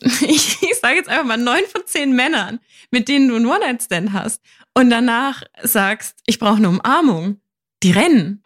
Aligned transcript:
ich, 0.20 0.62
ich 0.62 0.78
sage 0.80 0.96
jetzt 0.96 1.08
einfach 1.08 1.24
mal 1.24 1.36
neun 1.36 1.62
von 1.70 1.82
zehn 1.86 2.14
Männern, 2.14 2.60
mit 2.90 3.08
denen 3.08 3.28
du 3.28 3.36
einen 3.36 3.46
One-Night-Stand 3.46 4.12
hast 4.12 4.40
und 4.74 4.90
danach 4.90 5.42
sagst, 5.62 6.18
ich 6.26 6.38
brauche 6.38 6.56
eine 6.56 6.68
Umarmung, 6.68 7.40
die 7.82 7.90
rennen. 7.90 8.42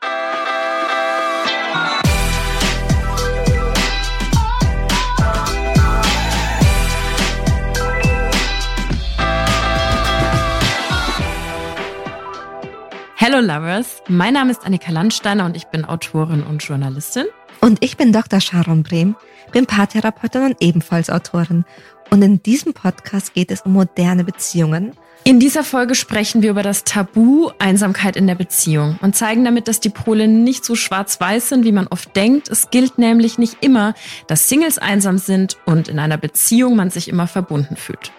Hello 13.17 13.39
Lovers, 13.39 14.03
mein 14.09 14.35
Name 14.35 14.51
ist 14.51 14.65
Annika 14.65 14.91
Landsteiner 14.91 15.45
und 15.45 15.57
ich 15.57 15.67
bin 15.67 15.85
Autorin 15.85 16.43
und 16.43 16.63
Journalistin. 16.65 17.27
Und 17.63 17.83
ich 17.83 17.97
bin 17.97 18.13
Dr. 18.13 18.41
Sharon 18.41 18.83
Brehm, 18.83 19.15
bin 19.53 19.67
Paartherapeutin 19.67 20.43
und 20.43 20.57
ebenfalls 20.59 21.11
Autorin. 21.11 21.65
Und 22.11 22.21
in 22.21 22.43
diesem 22.43 22.75
Podcast 22.75 23.35
geht 23.35 23.53
es 23.53 23.61
um 23.63 23.73
moderne 23.73 24.25
Beziehungen. 24.25 24.93
In 25.23 25.39
dieser 25.39 25.63
Folge 25.63 25.95
sprechen 25.95 26.43
wir 26.43 26.51
über 26.51 26.65
das 26.65 26.83
Tabu 26.83 27.51
Einsamkeit 27.61 28.17
in 28.17 28.27
der 28.27 28.35
Beziehung 28.35 28.99
und 29.01 29.15
zeigen 29.15 29.45
damit, 29.45 29.69
dass 29.69 29.79
die 29.79 29.91
Pole 29.91 30.27
nicht 30.27 30.65
so 30.65 30.75
schwarz-weiß 30.75 31.51
sind, 31.51 31.65
wie 31.65 31.71
man 31.71 31.87
oft 31.87 32.17
denkt. 32.17 32.49
Es 32.49 32.71
gilt 32.71 32.99
nämlich 32.99 33.39
nicht 33.39 33.59
immer, 33.61 33.95
dass 34.27 34.49
Singles 34.49 34.79
einsam 34.79 35.19
sind 35.19 35.57
und 35.65 35.87
in 35.87 36.01
einer 36.01 36.19
Beziehung 36.19 36.75
man 36.75 36.91
sich 36.91 37.09
immer 37.09 37.29
verbunden 37.29 37.77
fühlt. 37.77 38.11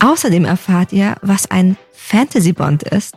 Außerdem 0.00 0.44
erfahrt 0.44 0.92
ihr, 0.92 1.14
was 1.22 1.48
ein 1.48 1.76
Fantasy 1.92 2.52
Bond 2.52 2.82
ist, 2.82 3.14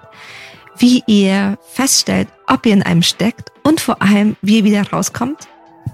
wie 0.77 1.01
ihr 1.07 1.57
feststellt, 1.73 2.27
ob 2.45 2.67
ihr 2.67 2.73
in 2.73 2.83
einem 2.83 3.01
steckt 3.01 3.51
und 3.63 3.81
vor 3.81 4.03
allem, 4.03 4.35
wie 4.43 4.59
ihr 4.59 4.63
wieder 4.63 4.87
rauskommt. 4.91 5.47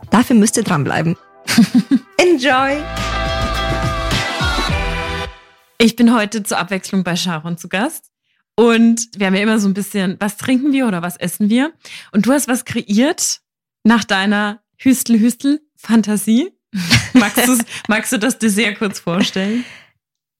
Dafür 0.09 0.35
müsst 0.35 0.57
ihr 0.57 0.63
dranbleiben. 0.63 1.15
Enjoy! 2.17 2.77
Ich 5.79 5.95
bin 5.95 6.13
heute 6.13 6.43
zur 6.43 6.57
Abwechslung 6.57 7.03
bei 7.03 7.15
Sharon 7.15 7.57
zu 7.57 7.69
Gast. 7.69 8.11
Und 8.55 9.09
wir 9.15 9.27
haben 9.27 9.35
ja 9.35 9.41
immer 9.41 9.59
so 9.59 9.67
ein 9.67 9.75
bisschen, 9.75 10.17
was 10.19 10.37
trinken 10.37 10.73
wir 10.73 10.87
oder 10.87 11.03
was 11.03 11.17
essen 11.17 11.49
wir? 11.49 11.73
Und 12.11 12.25
du 12.25 12.31
hast 12.31 12.47
was 12.47 12.65
kreiert 12.65 13.41
nach 13.83 14.03
deiner 14.03 14.61
Hüstel-Hüstel-Fantasie. 14.77 16.51
magst, 17.13 17.65
magst 17.87 18.11
du 18.11 18.17
das 18.17 18.39
Dessert 18.39 18.79
kurz 18.79 18.99
vorstellen? 18.99 19.63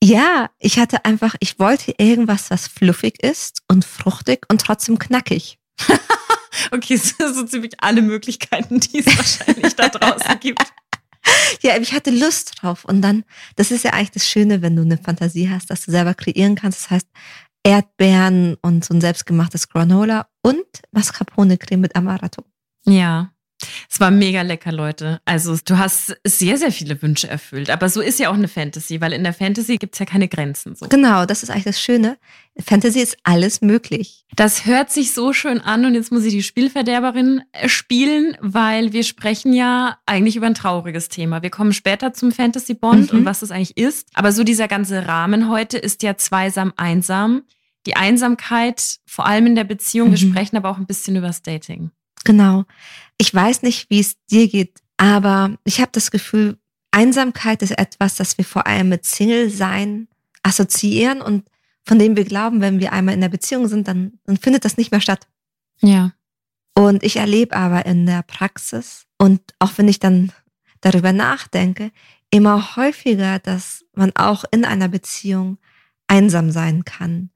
Ja, 0.03 0.49
ich 0.59 0.79
hatte 0.79 1.05
einfach, 1.05 1.35
ich 1.39 1.59
wollte 1.59 1.93
irgendwas, 1.97 2.49
was 2.49 2.67
fluffig 2.67 3.23
ist 3.23 3.61
und 3.67 3.85
fruchtig 3.85 4.45
und 4.49 4.61
trotzdem 4.61 4.99
knackig. 4.99 5.59
okay, 6.71 6.97
so, 6.97 7.33
so 7.33 7.43
ziemlich 7.43 7.73
alle 7.79 8.01
Möglichkeiten, 8.01 8.79
die 8.79 8.99
es 8.99 9.17
wahrscheinlich 9.17 9.75
da 9.75 9.89
draußen 9.89 10.39
gibt. 10.39 10.61
Ja, 11.61 11.75
ich 11.75 11.91
hatte 11.91 12.09
Lust 12.09 12.61
drauf. 12.61 12.85
Und 12.85 13.01
dann, 13.01 13.25
das 13.57 13.71
ist 13.71 13.83
ja 13.83 13.91
eigentlich 13.91 14.11
das 14.11 14.29
Schöne, 14.29 14.61
wenn 14.61 14.77
du 14.77 14.83
eine 14.83 14.97
Fantasie 14.97 15.49
hast, 15.49 15.69
dass 15.69 15.83
du 15.83 15.91
selber 15.91 16.13
kreieren 16.13 16.55
kannst. 16.55 16.83
Das 16.83 16.89
heißt, 16.89 17.07
Erdbeeren 17.63 18.55
und 18.61 18.85
so 18.85 18.93
ein 18.93 19.01
selbstgemachtes 19.01 19.67
Granola 19.67 20.29
und 20.41 20.63
Mascarpone-Creme 20.91 21.81
mit 21.81 21.97
Amaretto. 21.97 22.45
Ja, 22.85 23.33
es 23.89 23.99
war 23.99 24.11
mega 24.11 24.43
lecker, 24.43 24.71
Leute. 24.71 25.19
Also 25.25 25.57
du 25.65 25.77
hast 25.77 26.15
sehr, 26.23 26.57
sehr 26.57 26.71
viele 26.71 27.01
Wünsche 27.01 27.27
erfüllt. 27.27 27.69
Aber 27.69 27.89
so 27.89 28.01
ist 28.01 28.19
ja 28.19 28.29
auch 28.29 28.35
eine 28.35 28.47
Fantasy, 28.47 29.01
weil 29.01 29.13
in 29.13 29.23
der 29.23 29.33
Fantasy 29.33 29.77
gibt 29.77 29.95
es 29.95 29.99
ja 29.99 30.05
keine 30.05 30.27
Grenzen. 30.27 30.75
So. 30.75 30.87
Genau, 30.87 31.25
das 31.25 31.41
ist 31.41 31.49
eigentlich 31.49 31.63
das 31.63 31.81
Schöne. 31.81 32.17
Fantasy 32.59 32.99
ist 32.99 33.17
alles 33.23 33.61
möglich. 33.61 34.25
Das 34.35 34.65
hört 34.65 34.91
sich 34.91 35.13
so 35.13 35.33
schön 35.33 35.59
an 35.59 35.85
und 35.85 35.95
jetzt 35.95 36.11
muss 36.11 36.23
ich 36.23 36.33
die 36.33 36.43
Spielverderberin 36.43 37.41
äh, 37.51 37.69
spielen, 37.69 38.37
weil 38.41 38.93
wir 38.93 39.03
sprechen 39.03 39.53
ja 39.53 39.97
eigentlich 40.05 40.35
über 40.35 40.47
ein 40.47 40.55
trauriges 40.55 41.09
Thema. 41.09 41.41
Wir 41.41 41.49
kommen 41.49 41.73
später 41.73 42.13
zum 42.13 42.31
Fantasy 42.31 42.73
Bond 42.73 43.11
mhm. 43.11 43.19
und 43.19 43.25
was 43.25 43.39
das 43.39 43.51
eigentlich 43.51 43.77
ist. 43.77 44.09
Aber 44.13 44.31
so 44.31 44.43
dieser 44.43 44.67
ganze 44.67 45.07
Rahmen 45.07 45.49
heute 45.49 45.77
ist 45.77 46.03
ja 46.03 46.17
zweisam 46.17 46.73
einsam. 46.77 47.43
Die 47.85 47.95
Einsamkeit, 47.95 48.97
vor 49.05 49.25
allem 49.25 49.47
in 49.47 49.55
der 49.55 49.63
Beziehung. 49.63 50.09
Mhm. 50.09 50.11
Wir 50.11 50.17
sprechen 50.17 50.57
aber 50.57 50.69
auch 50.69 50.77
ein 50.77 50.87
bisschen 50.87 51.15
über 51.15 51.27
das 51.27 51.41
Dating. 51.41 51.91
Genau. 52.27 52.65
Ich 53.17 53.33
weiß 53.33 53.61
nicht, 53.61 53.89
wie 53.89 54.01
es 54.01 54.17
dir 54.25 54.49
geht, 54.49 54.81
aber 54.97 55.57
ich 55.63 55.79
habe 55.79 55.91
das 55.93 56.11
Gefühl, 56.11 56.57
Einsamkeit 56.91 57.61
ist 57.61 57.71
etwas, 57.71 58.15
das 58.15 58.37
wir 58.37 58.43
vor 58.43 58.67
allem 58.67 58.89
mit 58.89 59.05
Single-Sein 59.05 60.09
assoziieren 60.43 61.21
und 61.21 61.49
von 61.85 61.97
dem 61.97 62.17
wir 62.17 62.25
glauben, 62.25 62.59
wenn 62.59 62.81
wir 62.81 62.91
einmal 62.91 63.15
in 63.15 63.21
der 63.21 63.29
Beziehung 63.29 63.69
sind, 63.69 63.87
dann, 63.87 64.19
dann 64.25 64.35
findet 64.35 64.65
das 64.65 64.75
nicht 64.75 64.91
mehr 64.91 64.99
statt. 64.99 65.25
Ja. 65.79 66.11
Und 66.75 67.01
ich 67.01 67.15
erlebe 67.15 67.55
aber 67.55 67.85
in 67.85 68.05
der 68.05 68.23
Praxis 68.23 69.05
und 69.17 69.39
auch 69.59 69.71
wenn 69.77 69.87
ich 69.87 69.99
dann 69.99 70.33
darüber 70.81 71.13
nachdenke, 71.13 71.91
immer 72.29 72.75
häufiger, 72.75 73.39
dass 73.39 73.85
man 73.95 74.13
auch 74.17 74.43
in 74.51 74.65
einer 74.65 74.89
Beziehung 74.89 75.59
einsam 76.07 76.51
sein 76.51 76.83
kann. 76.83 77.29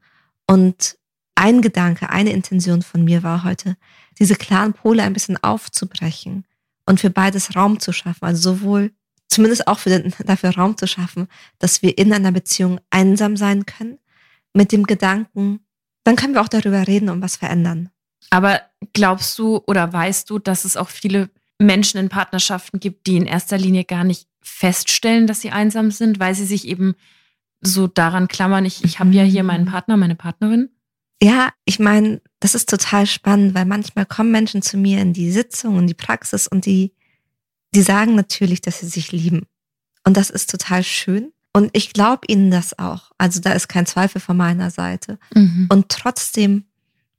Und 0.47 0.97
ein 1.35 1.61
Gedanke, 1.61 2.09
eine 2.09 2.33
Intention 2.33 2.81
von 2.81 3.05
mir 3.05 3.23
war 3.23 3.45
heute, 3.45 3.77
diese 4.19 4.35
klaren 4.35 4.73
Pole 4.73 5.03
ein 5.03 5.13
bisschen 5.13 5.41
aufzubrechen 5.43 6.45
und 6.85 6.99
für 6.99 7.09
beides 7.09 7.55
Raum 7.55 7.79
zu 7.79 7.91
schaffen. 7.93 8.25
Also 8.25 8.55
sowohl, 8.55 8.91
zumindest 9.27 9.67
auch 9.67 9.79
für 9.79 9.89
den, 9.89 10.13
dafür 10.25 10.51
Raum 10.51 10.77
zu 10.77 10.87
schaffen, 10.87 11.27
dass 11.59 11.81
wir 11.81 11.97
in 11.97 12.13
einer 12.13 12.31
Beziehung 12.31 12.79
einsam 12.89 13.37
sein 13.37 13.65
können, 13.65 13.97
mit 14.53 14.71
dem 14.71 14.85
Gedanken, 14.85 15.61
dann 16.03 16.15
können 16.15 16.33
wir 16.33 16.41
auch 16.41 16.49
darüber 16.49 16.87
reden 16.87 17.09
und 17.09 17.21
was 17.21 17.37
verändern. 17.37 17.89
Aber 18.29 18.61
glaubst 18.93 19.37
du 19.39 19.61
oder 19.65 19.91
weißt 19.91 20.29
du, 20.29 20.39
dass 20.39 20.65
es 20.65 20.77
auch 20.77 20.89
viele 20.89 21.29
Menschen 21.59 21.99
in 21.99 22.09
Partnerschaften 22.09 22.79
gibt, 22.79 23.07
die 23.07 23.17
in 23.17 23.25
erster 23.25 23.57
Linie 23.57 23.85
gar 23.85 24.03
nicht 24.03 24.27
feststellen, 24.41 25.27
dass 25.27 25.41
sie 25.41 25.51
einsam 25.51 25.91
sind, 25.91 26.19
weil 26.19 26.35
sie 26.35 26.45
sich 26.45 26.67
eben 26.67 26.95
so 27.61 27.87
daran 27.87 28.27
klammern, 28.27 28.65
ich, 28.65 28.83
ich 28.83 28.99
habe 28.99 29.11
ja 29.11 29.23
hier 29.23 29.43
meinen 29.43 29.65
Partner, 29.65 29.95
meine 29.95 30.15
Partnerin? 30.15 30.69
Ja, 31.21 31.49
ich 31.65 31.79
meine, 31.79 32.21
das 32.41 32.55
ist 32.55 32.69
total 32.69 33.05
spannend, 33.05 33.53
weil 33.53 33.65
manchmal 33.65 34.05
kommen 34.05 34.31
Menschen 34.31 34.63
zu 34.63 34.75
mir 34.75 34.99
in 34.99 35.13
die 35.13 35.31
Sitzung, 35.31 35.77
in 35.77 35.87
die 35.87 35.93
Praxis 35.93 36.47
und 36.47 36.65
die, 36.65 36.91
die 37.73 37.83
sagen 37.83 38.15
natürlich, 38.15 38.61
dass 38.61 38.79
sie 38.79 38.87
sich 38.87 39.11
lieben. 39.11 39.43
Und 40.03 40.17
das 40.17 40.31
ist 40.31 40.49
total 40.49 40.83
schön. 40.83 41.31
Und 41.53 41.69
ich 41.73 41.93
glaube 41.93 42.21
ihnen 42.27 42.49
das 42.49 42.77
auch. 42.79 43.11
Also 43.19 43.39
da 43.41 43.53
ist 43.53 43.67
kein 43.67 43.85
Zweifel 43.85 44.19
von 44.19 44.37
meiner 44.37 44.71
Seite. 44.71 45.19
Mhm. 45.35 45.67
Und 45.69 45.89
trotzdem 45.89 46.65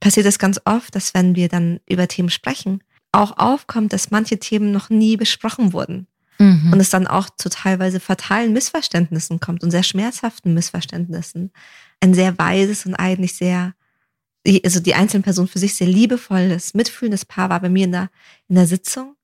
passiert 0.01 0.25
es 0.25 0.39
ganz 0.39 0.59
oft, 0.65 0.93
dass 0.93 1.13
wenn 1.13 1.35
wir 1.35 1.47
dann 1.47 1.79
über 1.87 2.09
Themen 2.09 2.29
sprechen, 2.29 2.83
auch 3.13 3.37
aufkommt, 3.37 3.93
dass 3.93 4.11
manche 4.11 4.39
Themen 4.39 4.73
noch 4.73 4.89
nie 4.89 5.15
besprochen 5.15 5.71
wurden. 5.71 6.07
Mhm. 6.37 6.73
Und 6.73 6.81
es 6.81 6.89
dann 6.89 7.07
auch 7.07 7.29
zu 7.37 7.49
teilweise 7.49 8.01
fatalen 8.01 8.51
Missverständnissen 8.51 9.39
kommt 9.39 9.63
und 9.63 9.71
sehr 9.71 9.83
schmerzhaften 9.83 10.53
Missverständnissen. 10.53 11.51
Ein 12.01 12.13
sehr 12.13 12.37
weises 12.37 12.85
und 12.85 12.95
eigentlich 12.95 13.35
sehr 13.35 13.73
die, 14.45 14.63
also 14.63 14.79
die 14.79 14.95
einzelne 14.95 15.23
Person 15.23 15.47
für 15.47 15.59
sich 15.59 15.75
sehr 15.75 15.87
liebevolles, 15.87 16.73
mitfühlendes 16.73 17.25
Paar 17.25 17.49
war 17.49 17.59
bei 17.59 17.69
mir 17.69 17.85
in 17.85 17.91
der, 17.91 18.09
in 18.47 18.55
der 18.55 18.67
Sitzung. 18.67 19.15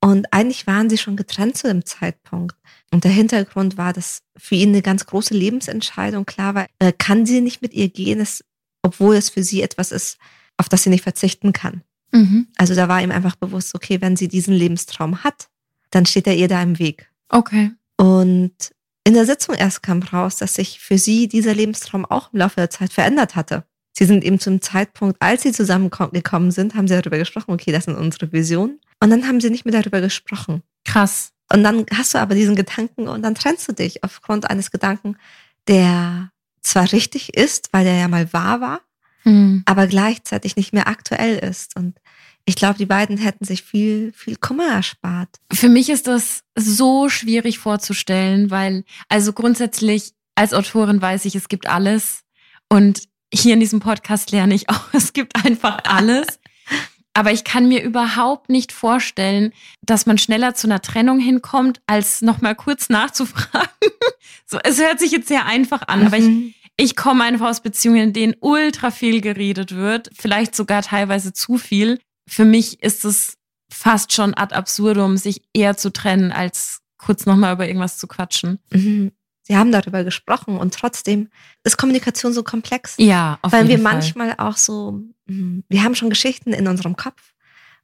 Und 0.00 0.32
eigentlich 0.32 0.66
waren 0.66 0.90
sie 0.90 0.98
schon 0.98 1.16
getrennt 1.16 1.56
zu 1.56 1.68
dem 1.68 1.86
Zeitpunkt. 1.86 2.56
Und 2.90 3.04
der 3.04 3.12
Hintergrund 3.12 3.76
war, 3.76 3.92
dass 3.92 4.22
für 4.36 4.56
ihn 4.56 4.70
eine 4.70 4.82
ganz 4.82 5.06
große 5.06 5.34
Lebensentscheidung 5.34 6.26
klar 6.26 6.54
war, 6.54 6.66
äh, 6.80 6.92
kann 6.92 7.24
sie 7.24 7.40
nicht 7.40 7.62
mit 7.62 7.72
ihr 7.72 7.88
gehen, 7.88 8.20
es, 8.20 8.44
obwohl 8.82 9.14
es 9.14 9.30
für 9.30 9.44
sie 9.44 9.62
etwas 9.62 9.92
ist, 9.92 10.18
auf 10.56 10.68
das 10.68 10.82
sie 10.82 10.90
nicht 10.90 11.04
verzichten 11.04 11.52
kann. 11.52 11.82
Mhm. 12.10 12.48
Also 12.56 12.74
da 12.74 12.88
war 12.88 13.00
ihm 13.00 13.12
einfach 13.12 13.36
bewusst, 13.36 13.74
okay, 13.74 14.00
wenn 14.00 14.16
sie 14.16 14.28
diesen 14.28 14.54
Lebenstraum 14.54 15.22
hat, 15.22 15.48
dann 15.90 16.04
steht 16.04 16.26
er 16.26 16.34
ihr 16.34 16.48
da 16.48 16.62
im 16.62 16.78
Weg. 16.78 17.10
Okay. 17.28 17.70
Und 17.96 18.52
in 19.04 19.14
der 19.14 19.26
Sitzung 19.26 19.54
erst 19.54 19.82
kam 19.82 20.02
raus, 20.02 20.36
dass 20.36 20.54
sich 20.54 20.80
für 20.80 20.98
sie 20.98 21.28
dieser 21.28 21.54
Lebenstraum 21.54 22.04
auch 22.04 22.32
im 22.32 22.40
Laufe 22.40 22.56
der 22.56 22.70
Zeit 22.70 22.92
verändert 22.92 23.36
hatte. 23.36 23.64
Sie 23.92 24.04
sind 24.04 24.24
eben 24.24 24.40
zum 24.40 24.60
Zeitpunkt, 24.60 25.16
als 25.20 25.42
sie 25.42 25.52
zusammengekommen 25.52 26.50
sind, 26.50 26.74
haben 26.74 26.88
sie 26.88 26.94
darüber 26.94 27.18
gesprochen, 27.18 27.52
okay, 27.52 27.72
das 27.72 27.84
sind 27.84 27.96
unsere 27.96 28.32
Visionen. 28.32 28.80
Und 29.00 29.10
dann 29.10 29.26
haben 29.26 29.40
sie 29.40 29.50
nicht 29.50 29.64
mehr 29.66 29.80
darüber 29.80 30.00
gesprochen. 30.00 30.62
Krass. 30.84 31.32
Und 31.52 31.62
dann 31.62 31.84
hast 31.94 32.14
du 32.14 32.18
aber 32.18 32.34
diesen 32.34 32.56
Gedanken 32.56 33.08
und 33.08 33.22
dann 33.22 33.34
trennst 33.34 33.68
du 33.68 33.72
dich 33.72 34.02
aufgrund 34.02 34.48
eines 34.48 34.70
Gedanken, 34.70 35.16
der 35.68 36.30
zwar 36.62 36.90
richtig 36.92 37.36
ist, 37.36 37.68
weil 37.72 37.84
der 37.84 37.96
ja 37.96 38.08
mal 38.08 38.32
wahr 38.32 38.60
war, 38.60 38.80
mhm. 39.24 39.62
aber 39.66 39.86
gleichzeitig 39.86 40.56
nicht 40.56 40.72
mehr 40.72 40.88
aktuell 40.88 41.38
ist. 41.38 41.76
Und 41.76 41.98
ich 42.44 42.56
glaube, 42.56 42.78
die 42.78 42.86
beiden 42.86 43.18
hätten 43.18 43.44
sich 43.44 43.62
viel, 43.62 44.12
viel 44.14 44.36
Kummer 44.36 44.68
erspart. 44.68 45.28
Für 45.52 45.68
mich 45.68 45.90
ist 45.90 46.06
das 46.06 46.42
so 46.56 47.08
schwierig 47.08 47.58
vorzustellen, 47.58 48.50
weil, 48.50 48.84
also 49.08 49.32
grundsätzlich 49.32 50.12
als 50.34 50.54
Autorin 50.54 51.02
weiß 51.02 51.26
ich, 51.26 51.34
es 51.34 51.48
gibt 51.48 51.68
alles. 51.68 52.22
Und 52.68 53.02
hier 53.32 53.54
in 53.54 53.60
diesem 53.60 53.80
Podcast 53.80 54.30
lerne 54.30 54.54
ich 54.54 54.68
auch, 54.68 54.84
es 54.92 55.12
gibt 55.12 55.44
einfach 55.44 55.78
alles. 55.84 56.26
Aber 57.14 57.30
ich 57.30 57.44
kann 57.44 57.68
mir 57.68 57.82
überhaupt 57.82 58.48
nicht 58.48 58.72
vorstellen, 58.72 59.52
dass 59.82 60.06
man 60.06 60.16
schneller 60.16 60.54
zu 60.54 60.66
einer 60.66 60.80
Trennung 60.80 61.18
hinkommt, 61.18 61.82
als 61.86 62.22
nochmal 62.22 62.54
kurz 62.54 62.88
nachzufragen. 62.88 63.68
so, 64.46 64.58
es 64.64 64.80
hört 64.80 64.98
sich 64.98 65.12
jetzt 65.12 65.28
sehr 65.28 65.44
einfach 65.44 65.88
an, 65.88 66.00
mhm. 66.00 66.06
aber 66.06 66.16
ich, 66.16 66.24
mhm. 66.24 66.54
ich 66.78 66.96
komme 66.96 67.24
einfach 67.24 67.50
aus 67.50 67.60
Beziehungen, 67.60 68.00
in 68.00 68.12
denen 68.14 68.34
ultra 68.40 68.90
viel 68.90 69.20
geredet 69.20 69.74
wird, 69.74 70.10
vielleicht 70.18 70.54
sogar 70.54 70.80
teilweise 70.80 71.34
zu 71.34 71.58
viel. 71.58 72.00
Für 72.26 72.46
mich 72.46 72.82
ist 72.82 73.04
es 73.04 73.36
fast 73.70 74.14
schon 74.14 74.32
ad 74.34 74.54
absurdum, 74.54 75.18
sich 75.18 75.42
eher 75.52 75.76
zu 75.76 75.92
trennen, 75.92 76.32
als 76.32 76.80
kurz 76.96 77.26
nochmal 77.26 77.52
über 77.54 77.66
irgendwas 77.66 77.98
zu 77.98 78.06
quatschen. 78.06 78.58
Mhm. 78.70 79.12
Sie 79.42 79.56
haben 79.56 79.72
darüber 79.72 80.04
gesprochen 80.04 80.56
und 80.56 80.74
trotzdem 80.74 81.28
ist 81.64 81.76
Kommunikation 81.76 82.32
so 82.32 82.42
komplex. 82.42 82.94
Ja, 82.98 83.38
auf 83.42 83.52
weil 83.52 83.66
jeden 83.66 83.80
wir 83.80 83.84
Fall. 83.84 83.94
manchmal 83.94 84.34
auch 84.38 84.56
so, 84.56 85.00
mhm, 85.26 85.64
wir 85.68 85.82
haben 85.82 85.94
schon 85.94 86.10
Geschichten 86.10 86.52
in 86.52 86.68
unserem 86.68 86.96
Kopf 86.96 87.32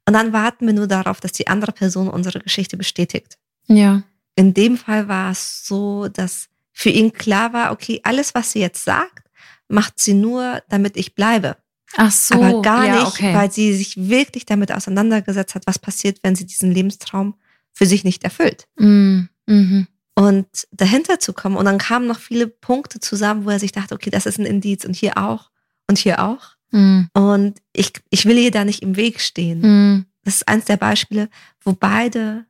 und 0.06 0.14
dann 0.14 0.32
warten 0.32 0.66
wir 0.66 0.72
nur 0.72 0.86
darauf, 0.86 1.20
dass 1.20 1.32
die 1.32 1.48
andere 1.48 1.72
Person 1.72 2.08
unsere 2.08 2.40
Geschichte 2.40 2.76
bestätigt. 2.76 3.38
Ja. 3.66 4.02
In 4.36 4.54
dem 4.54 4.78
Fall 4.78 5.08
war 5.08 5.32
es 5.32 5.66
so, 5.66 6.08
dass 6.08 6.48
für 6.72 6.90
ihn 6.90 7.12
klar 7.12 7.52
war, 7.52 7.72
okay, 7.72 8.00
alles, 8.04 8.34
was 8.34 8.52
sie 8.52 8.60
jetzt 8.60 8.84
sagt, 8.84 9.28
macht 9.68 9.98
sie 9.98 10.14
nur, 10.14 10.62
damit 10.68 10.96
ich 10.96 11.14
bleibe. 11.14 11.56
Ach 11.96 12.10
so. 12.10 12.34
Aber 12.36 12.62
gar 12.62 12.86
ja, 12.86 12.94
nicht, 13.00 13.06
okay. 13.06 13.34
weil 13.34 13.50
sie 13.50 13.74
sich 13.74 14.08
wirklich 14.08 14.46
damit 14.46 14.72
auseinandergesetzt 14.72 15.54
hat, 15.54 15.66
was 15.66 15.78
passiert, 15.78 16.20
wenn 16.22 16.36
sie 16.36 16.46
diesen 16.46 16.70
Lebenstraum 16.70 17.34
für 17.72 17.86
sich 17.86 18.04
nicht 18.04 18.24
erfüllt. 18.24 18.66
Mm, 18.78 19.22
mhm. 19.46 19.88
Und 20.18 20.48
dahinter 20.72 21.20
zu 21.20 21.32
kommen. 21.32 21.56
Und 21.56 21.66
dann 21.66 21.78
kamen 21.78 22.08
noch 22.08 22.18
viele 22.18 22.48
Punkte 22.48 22.98
zusammen, 22.98 23.44
wo 23.44 23.50
er 23.50 23.60
sich 23.60 23.70
dachte, 23.70 23.94
okay, 23.94 24.10
das 24.10 24.26
ist 24.26 24.38
ein 24.38 24.46
Indiz 24.46 24.84
und 24.84 24.96
hier 24.96 25.16
auch 25.16 25.50
und 25.86 25.96
hier 25.96 26.24
auch. 26.24 26.56
Mm. 26.72 27.02
Und 27.14 27.58
ich, 27.72 27.92
ich 28.10 28.26
will 28.26 28.36
ihr 28.36 28.50
da 28.50 28.64
nicht 28.64 28.82
im 28.82 28.96
Weg 28.96 29.20
stehen. 29.20 29.60
Mm. 29.60 30.06
Das 30.24 30.34
ist 30.34 30.48
eins 30.48 30.64
der 30.64 30.76
Beispiele, 30.76 31.28
wo 31.62 31.72
beide, 31.72 32.46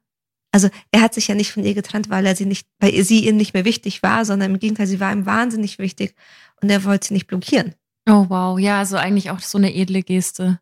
also 0.51 0.71
er 0.93 1.03
hat 1.03 1.13
sich 1.13 1.29
ja 1.29 1.35
nicht 1.35 1.53
von 1.53 1.63
ihr 1.63 1.75
getrennt, 1.75 2.09
weil 2.09 2.25
er 2.25 2.35
sie 2.35 2.47
nicht, 2.47 2.67
weil 2.81 3.05
sie 3.05 3.29
ihm 3.29 3.37
nicht 3.37 3.53
mehr 3.53 3.67
wichtig 3.67 4.03
war, 4.03 4.25
sondern 4.25 4.53
im 4.53 4.59
Gegenteil, 4.59 4.87
sie 4.87 5.01
war 5.01 5.13
ihm 5.13 5.27
wahnsinnig 5.27 5.79
wichtig 5.79 6.15
und 6.63 6.71
er 6.71 6.85
wollte 6.85 7.09
sie 7.09 7.15
nicht 7.15 7.27
blockieren. 7.27 7.75
Oh 8.09 8.25
wow, 8.31 8.59
ja, 8.59 8.79
also 8.79 8.97
eigentlich 8.97 9.31
auch 9.31 9.41
so 9.41 9.59
eine 9.59 9.75
edle 9.75 10.03
Geste. 10.03 10.59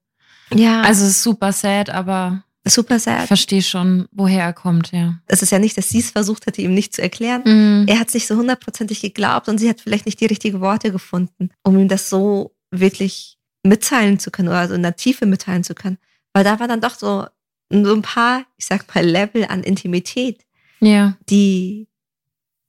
Ja. 0.53 0.83
Also 0.83 1.09
super 1.09 1.53
sad, 1.53 1.89
aber 1.89 2.43
super 2.75 2.99
sad. 2.99 3.23
Ich 3.23 3.29
verstehe 3.29 3.63
schon, 3.63 4.09
woher 4.13 4.43
er 4.43 4.53
kommt, 4.53 4.93
ja. 4.93 5.21
Es 5.27 5.43
ist 5.43 5.51
ja 5.51 5.59
nicht, 5.59 5.77
dass 5.79 5.89
sie 5.89 6.01
es 6.01 6.11
versucht 6.11 6.47
hätte, 6.47 6.63
ihm 6.63 6.75
nicht 6.75 6.95
zu 6.95 7.03
erklären. 7.03 7.43
Mm. 7.45 7.89
Er 7.89 7.99
hat 7.99 8.11
sich 8.11 8.27
so 8.27 8.37
hundertprozentig 8.37 9.01
geglaubt 9.01 9.49
und 9.49 9.59
sie 9.59 9.69
hat 9.69 9.81
vielleicht 9.81 10.07
nicht 10.07 10.21
die 10.21 10.27
richtigen 10.27 10.61
Worte 10.61 10.91
gefunden, 10.91 11.51
um 11.63 11.79
ihm 11.79 11.89
das 11.89 12.11
so 12.11 12.55
wirklich 12.71 13.39
mitteilen 13.63 14.19
zu 14.19 14.31
können 14.31 14.49
oder 14.49 14.69
so 14.69 14.75
in 14.75 14.83
der 14.83 14.97
Tiefe 14.97 15.27
mitteilen 15.27 15.65
zu 15.65 15.75
können. 15.75 15.99
Weil 16.33 16.45
da 16.45 16.61
war 16.61 16.69
dann 16.69 16.81
doch 16.81 16.95
so, 16.95 17.27
so 17.71 17.95
ein 17.95 18.03
paar, 18.03 18.45
ich 18.57 18.67
sag 18.67 18.95
mal, 18.95 19.05
Level 19.05 19.45
an 19.47 19.63
Intimität, 19.63 20.45
ja. 20.81 21.17
die, 21.29 21.89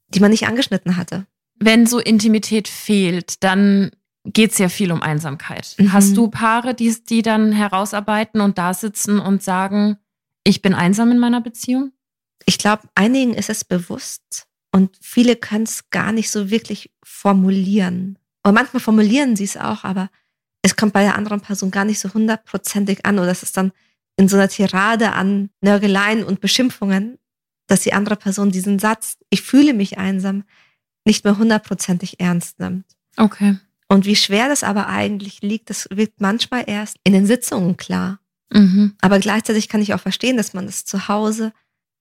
die 0.10 0.20
man 0.20 0.32
nicht 0.32 0.48
angeschnitten 0.48 0.98
hatte. 0.98 1.28
Wenn 1.60 1.88
so 1.88 2.00
Intimität 2.00 2.68
fehlt, 2.68 3.44
dann 3.44 3.92
geht 4.34 4.52
es 4.52 4.58
ja 4.58 4.70
viel 4.70 4.92
um 4.92 5.02
Einsamkeit. 5.02 5.76
Mhm. 5.78 5.94
Hast 5.94 6.16
du 6.18 6.30
Paare, 6.30 6.74
die, 6.74 6.96
die 7.04 7.22
dann 7.22 7.52
herausarbeiten 7.52 8.42
und 8.42 8.58
da 8.58 8.74
sitzen 8.74 9.20
und 9.20 9.42
sagen, 9.42 9.98
ich 10.44 10.62
bin 10.62 10.74
einsam 10.74 11.12
in 11.12 11.20
meiner 11.20 11.42
Beziehung? 11.42 11.92
Ich 12.46 12.58
glaube, 12.58 12.84
einigen 12.96 13.34
ist 13.34 13.50
es 13.50 13.64
bewusst 13.64 14.48
und 14.72 14.98
viele 15.02 15.36
können 15.36 15.64
es 15.64 15.90
gar 15.90 16.12
nicht 16.12 16.30
so 16.30 16.50
wirklich 16.50 16.92
formulieren. 17.04 18.20
Und 18.44 18.54
manchmal 18.54 18.80
formulieren 18.80 19.36
sie 19.36 19.44
es 19.44 19.58
auch, 19.58 19.84
aber 19.84 20.10
es 20.62 20.76
kommt 20.76 20.94
bei 20.94 21.04
der 21.04 21.16
anderen 21.16 21.42
Person 21.42 21.72
gar 21.72 21.86
nicht 21.86 22.00
so 22.00 22.14
hundertprozentig 22.14 23.06
an 23.06 23.20
oder 23.20 23.32
es 23.32 23.44
ist 23.44 23.58
dann 23.58 23.72
in 24.18 24.28
so 24.28 24.38
einer 24.38 24.50
Tirade 24.50 25.14
an 25.14 25.50
Nörgeleien 25.62 26.24
und 26.24 26.42
Beschimpfungen, 26.42 27.18
dass 27.68 27.82
die 27.82 27.94
andere 27.94 28.16
Person 28.16 28.52
diesen 28.52 28.80
Satz, 28.80 29.18
ich 29.30 29.42
fühle 29.42 29.74
mich 29.74 29.98
einsam, 29.98 30.44
nicht 31.06 31.24
mehr 31.24 31.38
hundertprozentig 31.38 32.20
ernst 32.20 32.60
nimmt. 32.60 32.86
Okay. 33.18 33.58
Und 33.88 34.06
wie 34.06 34.16
schwer 34.16 34.50
das 34.50 34.64
aber 34.64 34.88
eigentlich 34.88 35.42
liegt, 35.42 35.70
das 35.70 35.88
wird 35.92 36.20
manchmal 36.20 36.66
erst 36.68 36.98
in 37.04 37.14
den 37.14 37.26
Sitzungen 37.26 37.78
klar. 37.78 38.20
Mhm. 38.52 38.96
Aber 39.02 39.20
gleichzeitig 39.20 39.70
kann 39.70 39.82
ich 39.82 39.94
auch 39.94 40.00
verstehen, 40.00 40.38
dass 40.38 40.54
man 40.54 40.66
das 40.66 40.86
zu 40.86 41.08
Hause 41.08 41.54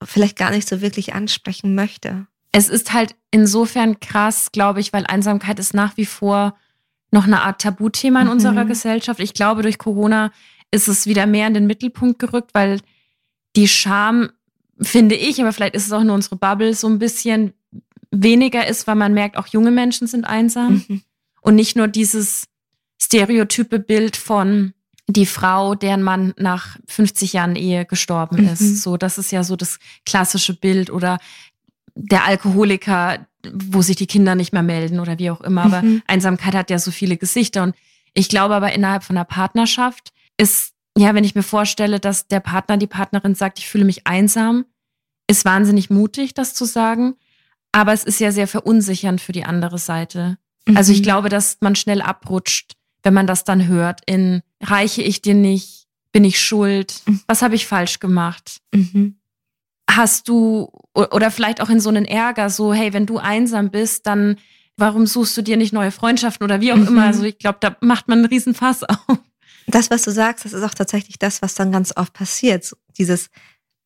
vielleicht 0.03 0.37
gar 0.37 0.51
nicht 0.51 0.67
so 0.67 0.81
wirklich 0.81 1.13
ansprechen 1.13 1.75
möchte. 1.75 2.27
Es 2.51 2.69
ist 2.69 2.93
halt 2.93 3.15
insofern 3.31 3.99
krass, 3.99 4.51
glaube 4.51 4.79
ich, 4.79 4.93
weil 4.93 5.05
Einsamkeit 5.05 5.59
ist 5.59 5.73
nach 5.73 5.97
wie 5.97 6.05
vor 6.05 6.55
noch 7.11 7.25
eine 7.25 7.41
Art 7.41 7.61
Tabuthema 7.61 8.21
in 8.21 8.27
mhm. 8.27 8.33
unserer 8.33 8.65
Gesellschaft. 8.65 9.19
Ich 9.19 9.33
glaube, 9.33 9.61
durch 9.61 9.77
Corona 9.77 10.31
ist 10.71 10.87
es 10.87 11.05
wieder 11.05 11.25
mehr 11.25 11.47
in 11.47 11.53
den 11.53 11.67
Mittelpunkt 11.67 12.19
gerückt, 12.19 12.51
weil 12.53 12.81
die 13.55 13.67
Scham, 13.67 14.29
finde 14.79 15.15
ich, 15.15 15.41
aber 15.41 15.53
vielleicht 15.53 15.75
ist 15.75 15.85
es 15.85 15.91
auch 15.91 16.03
nur 16.03 16.15
unsere 16.15 16.35
Bubble, 16.35 16.73
so 16.73 16.87
ein 16.87 16.99
bisschen 16.99 17.53
weniger 18.11 18.67
ist, 18.67 18.87
weil 18.87 18.95
man 18.95 19.13
merkt, 19.13 19.37
auch 19.37 19.47
junge 19.47 19.71
Menschen 19.71 20.07
sind 20.07 20.25
einsam. 20.25 20.83
Mhm. 20.87 21.01
Und 21.47 21.55
nicht 21.55 21.77
nur 21.77 21.87
dieses 21.87 22.43
stereotype 23.01 23.79
Bild 23.79 24.17
von 24.17 24.73
die 25.07 25.25
Frau, 25.25 25.75
deren 25.75 26.03
Mann 26.03 26.33
nach 26.35 26.77
50 26.87 27.31
Jahren 27.31 27.55
Ehe 27.55 27.85
gestorben 27.85 28.49
ist. 28.49 28.59
Mhm. 28.59 28.75
So, 28.75 28.97
das 28.97 29.17
ist 29.17 29.31
ja 29.31 29.45
so 29.45 29.55
das 29.55 29.79
klassische 30.05 30.53
Bild 30.53 30.89
oder 30.89 31.19
der 31.95 32.25
Alkoholiker, 32.25 33.25
wo 33.53 33.81
sich 33.81 33.95
die 33.95 34.07
Kinder 34.07 34.35
nicht 34.35 34.51
mehr 34.51 34.61
melden 34.61 34.99
oder 34.99 35.19
wie 35.19 35.29
auch 35.29 35.39
immer. 35.39 35.63
Aber 35.63 35.83
mhm. 35.83 36.03
Einsamkeit 36.05 36.53
hat 36.53 36.69
ja 36.69 36.79
so 36.79 36.91
viele 36.91 37.15
Gesichter. 37.15 37.63
Und 37.63 37.75
ich 38.13 38.27
glaube 38.27 38.53
aber 38.53 38.73
innerhalb 38.73 39.05
von 39.05 39.15
einer 39.15 39.23
Partnerschaft 39.23 40.11
ist, 40.35 40.73
ja, 40.97 41.15
wenn 41.15 41.23
ich 41.23 41.33
mir 41.33 41.43
vorstelle, 41.43 42.01
dass 42.01 42.27
der 42.27 42.41
Partner, 42.41 42.75
die 42.75 42.87
Partnerin 42.87 43.35
sagt, 43.35 43.59
ich 43.59 43.69
fühle 43.69 43.85
mich 43.85 44.05
einsam, 44.05 44.65
ist 45.29 45.45
wahnsinnig 45.45 45.89
mutig, 45.89 46.33
das 46.33 46.53
zu 46.53 46.65
sagen. 46.65 47.15
Aber 47.71 47.93
es 47.93 48.03
ist 48.03 48.19
ja 48.19 48.33
sehr 48.33 48.49
verunsichernd 48.49 49.21
für 49.21 49.31
die 49.31 49.45
andere 49.45 49.77
Seite. 49.77 50.37
Also 50.75 50.91
ich 50.91 50.99
mhm. 50.99 51.03
glaube, 51.03 51.29
dass 51.29 51.57
man 51.61 51.75
schnell 51.75 52.01
abrutscht, 52.01 52.73
wenn 53.03 53.13
man 53.13 53.27
das 53.27 53.43
dann 53.43 53.67
hört, 53.67 54.01
in 54.05 54.41
reiche 54.61 55.01
ich 55.01 55.21
dir 55.21 55.35
nicht, 55.35 55.87
bin 56.11 56.23
ich 56.23 56.41
schuld, 56.41 57.01
mhm. 57.05 57.21
was 57.27 57.41
habe 57.41 57.55
ich 57.55 57.67
falsch 57.67 57.99
gemacht? 57.99 58.59
Mhm. 58.73 59.17
Hast 59.89 60.27
du, 60.27 60.69
oder 60.93 61.31
vielleicht 61.31 61.61
auch 61.61 61.69
in 61.69 61.79
so 61.79 61.89
einen 61.89 62.05
Ärger, 62.05 62.49
so, 62.49 62.73
hey, 62.73 62.93
wenn 62.93 63.05
du 63.05 63.17
einsam 63.17 63.71
bist, 63.71 64.05
dann 64.07 64.37
warum 64.77 65.07
suchst 65.07 65.35
du 65.35 65.41
dir 65.41 65.57
nicht 65.57 65.73
neue 65.73 65.91
Freundschaften 65.91 66.43
oder 66.43 66.61
wie 66.61 66.71
auch 66.71 66.77
mhm. 66.77 66.87
immer? 66.87 67.05
Also 67.05 67.23
ich 67.23 67.37
glaube, 67.39 67.57
da 67.61 67.75
macht 67.81 68.07
man 68.07 68.19
einen 68.19 68.27
Riesenfass 68.27 68.83
auf. 68.83 69.19
Das, 69.67 69.91
was 69.91 70.03
du 70.03 70.11
sagst, 70.11 70.45
das 70.45 70.53
ist 70.53 70.63
auch 70.63 70.73
tatsächlich 70.73 71.19
das, 71.19 71.41
was 71.41 71.55
dann 71.55 71.71
ganz 71.71 71.91
oft 71.95 72.13
passiert. 72.13 72.71
Dieses, 72.97 73.29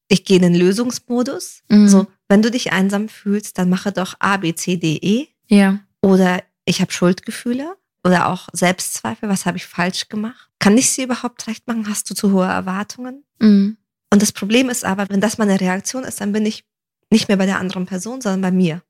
ich 0.09 0.25
gehe 0.25 0.37
in 0.37 0.43
den 0.43 0.55
Lösungsmodus. 0.55 1.63
Mhm. 1.69 1.87
So, 1.87 2.07
wenn 2.27 2.43
du 2.43 2.51
dich 2.51 2.71
einsam 2.71 3.09
fühlst, 3.09 3.57
dann 3.57 3.69
mache 3.69 3.91
doch 3.91 4.15
A, 4.19 4.37
B, 4.37 4.53
C, 4.53 4.77
D, 4.77 4.99
E. 5.01 5.27
Ja. 5.47 5.79
Oder 6.01 6.43
ich 6.71 6.81
habe 6.81 6.91
Schuldgefühle 6.91 7.75
oder 8.03 8.27
auch 8.29 8.47
Selbstzweifel, 8.53 9.29
was 9.29 9.45
habe 9.45 9.57
ich 9.57 9.65
falsch 9.65 10.09
gemacht? 10.09 10.49
Kann 10.59 10.77
ich 10.77 10.89
sie 10.89 11.03
überhaupt 11.03 11.47
recht 11.47 11.67
machen? 11.67 11.87
Hast 11.87 12.09
du 12.09 12.15
zu 12.15 12.31
hohe 12.31 12.47
Erwartungen? 12.47 13.23
Mhm. 13.39 13.77
Und 14.11 14.21
das 14.21 14.31
Problem 14.31 14.69
ist 14.69 14.83
aber, 14.83 15.07
wenn 15.09 15.21
das 15.21 15.37
meine 15.37 15.59
Reaktion 15.59 16.03
ist, 16.03 16.19
dann 16.19 16.31
bin 16.31 16.45
ich 16.45 16.65
nicht 17.11 17.27
mehr 17.27 17.37
bei 17.37 17.45
der 17.45 17.59
anderen 17.59 17.85
Person, 17.85 18.21
sondern 18.21 18.41
bei 18.41 18.51
mir. 18.51 18.81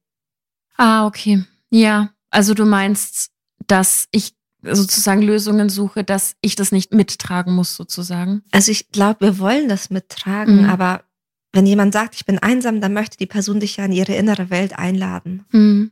Ah, 0.78 1.06
okay. 1.06 1.44
Ja, 1.69 2.12
also 2.30 2.54
du 2.54 2.65
meinst, 2.65 3.32
dass 3.67 4.08
ich 4.12 4.34
sozusagen 4.63 5.22
Lösungen 5.22 5.70
suche, 5.70 6.03
dass 6.03 6.36
ich 6.41 6.56
das 6.56 6.72
nicht 6.72 6.94
mittragen 6.94 7.53
muss, 7.53 7.75
sozusagen. 7.75 8.44
Also 8.51 8.72
ich 8.72 8.89
glaube, 8.89 9.22
wir 9.22 9.39
wollen 9.39 9.70
das 9.70 9.89
mittragen, 9.89 10.63
mhm. 10.63 10.70
aber 10.70 11.03
wenn 11.51 11.65
jemand 11.65 11.94
sagt, 11.94 12.15
ich 12.15 12.25
bin 12.25 12.39
einsam, 12.39 12.79
dann 12.79 12.94
möchte 12.94 13.17
die 13.17 13.25
Person 13.25 13.60
dich 13.60 13.77
ja 13.77 13.86
in 13.86 13.91
ihre 13.91 14.13
innere 14.13 14.50
Welt 14.50 14.77
einladen. 14.77 15.46
Mhm. 15.51 15.91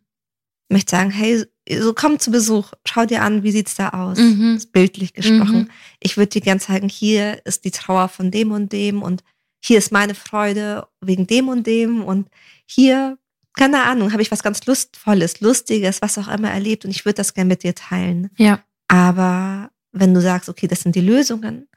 Möchte 0.70 0.92
sagen, 0.92 1.10
hey, 1.10 1.46
so 1.80 1.94
komm 1.94 2.20
zu 2.20 2.32
Besuch, 2.32 2.72
schau 2.86 3.06
dir 3.06 3.24
an, 3.24 3.44
wie 3.44 3.52
sieht's 3.52 3.76
da 3.76 3.90
aus? 3.90 4.18
Mhm. 4.18 4.62
Bildlich 4.72 5.14
gesprochen. 5.14 5.64
Mhm. 5.64 5.70
Ich 6.00 6.16
würde 6.18 6.30
dir 6.30 6.42
gern 6.42 6.60
zeigen, 6.60 6.90
hier 6.90 7.44
ist 7.46 7.66
die 7.66 7.72
Trauer 7.72 8.08
von 8.08 8.32
dem 8.32 8.52
und 8.52 8.72
dem 8.72 9.02
und 9.02 9.24
hier 9.60 9.78
ist 9.78 9.92
meine 9.92 10.16
Freude 10.16 10.88
wegen 11.02 11.28
dem 11.28 11.50
und 11.50 11.66
dem 11.66 12.04
und 12.04 12.30
hier, 12.66 13.18
keine 13.56 13.84
Ahnung, 13.84 14.12
habe 14.12 14.22
ich 14.22 14.32
was 14.32 14.44
ganz 14.44 14.66
Lustvolles, 14.66 15.42
Lustiges, 15.42 16.02
was 16.02 16.18
auch 16.18 16.28
immer 16.28 16.52
erlebt 16.52 16.86
und 16.86 16.92
ich 16.92 17.04
würde 17.04 17.16
das 17.16 17.34
gern 17.34 17.48
mit 17.48 17.64
dir 17.64 17.76
teilen. 17.76 18.30
Ja. 18.38 18.64
Aber 18.88 19.72
wenn 19.92 20.14
du 20.14 20.22
sagst, 20.22 20.50
okay, 20.50 20.68
das 20.68 20.82
sind 20.82 20.96
die 20.96 21.02
Lösungen 21.02 21.68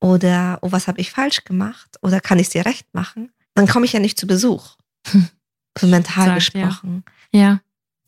oder, 0.00 0.58
oh, 0.62 0.72
was 0.72 0.88
habe 0.88 1.00
ich 1.00 1.10
falsch 1.10 1.44
gemacht 1.44 1.96
oder 2.02 2.20
kann 2.20 2.38
ich 2.38 2.48
dir 2.48 2.64
recht 2.64 2.92
machen, 2.92 3.30
dann 3.54 3.66
komme 3.66 3.84
ich 3.84 3.92
ja 3.92 4.00
nicht 4.00 4.18
zu 4.18 4.26
Besuch. 4.26 4.76
So 5.78 5.86
mental 5.86 6.24
Sagt, 6.24 6.34
gesprochen. 6.36 7.04
Ja. 7.32 7.40
ja 7.40 7.60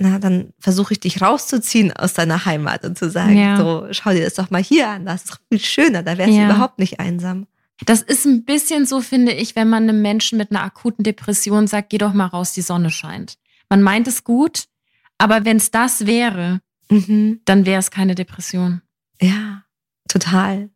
na, 0.02 0.18
dann 0.18 0.54
versuche 0.58 0.94
ich 0.94 1.00
dich 1.00 1.20
rauszuziehen 1.20 1.92
aus 1.92 2.14
deiner 2.14 2.46
Heimat 2.46 2.86
und 2.86 2.98
zu 2.98 3.10
sagen, 3.10 3.36
ja. 3.36 3.58
so, 3.58 3.86
schau 3.90 4.10
dir 4.10 4.24
das 4.24 4.32
doch 4.32 4.50
mal 4.50 4.62
hier 4.62 4.88
an, 4.88 5.04
das 5.04 5.24
ist 5.24 5.38
viel 5.50 5.60
schöner, 5.60 6.02
da 6.02 6.16
wärst 6.16 6.32
ja. 6.32 6.46
du 6.46 6.54
überhaupt 6.54 6.78
nicht 6.78 6.98
einsam. 7.00 7.46
Das 7.84 8.00
ist 8.00 8.24
ein 8.24 8.46
bisschen 8.46 8.86
so, 8.86 9.02
finde 9.02 9.32
ich, 9.32 9.56
wenn 9.56 9.68
man 9.68 9.82
einem 9.82 10.00
Menschen 10.00 10.38
mit 10.38 10.50
einer 10.50 10.62
akuten 10.62 11.02
Depression 11.02 11.66
sagt, 11.66 11.90
geh 11.90 11.98
doch 11.98 12.14
mal 12.14 12.26
raus, 12.26 12.54
die 12.54 12.62
Sonne 12.62 12.90
scheint. 12.90 13.36
Man 13.68 13.82
meint 13.82 14.08
es 14.08 14.24
gut, 14.24 14.64
aber 15.18 15.44
wenn 15.44 15.58
es 15.58 15.70
das 15.70 16.06
wäre, 16.06 16.62
mhm. 16.88 17.42
dann 17.44 17.66
wäre 17.66 17.78
es 17.78 17.90
keine 17.90 18.14
Depression. 18.14 18.80
Ja, 19.20 19.64
total. 20.08 20.70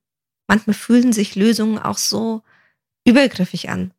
Manchmal 0.48 0.74
fühlen 0.74 1.14
sich 1.14 1.34
Lösungen 1.34 1.78
auch 1.78 1.96
so 1.96 2.42
übergriffig 3.06 3.70
an. 3.70 3.94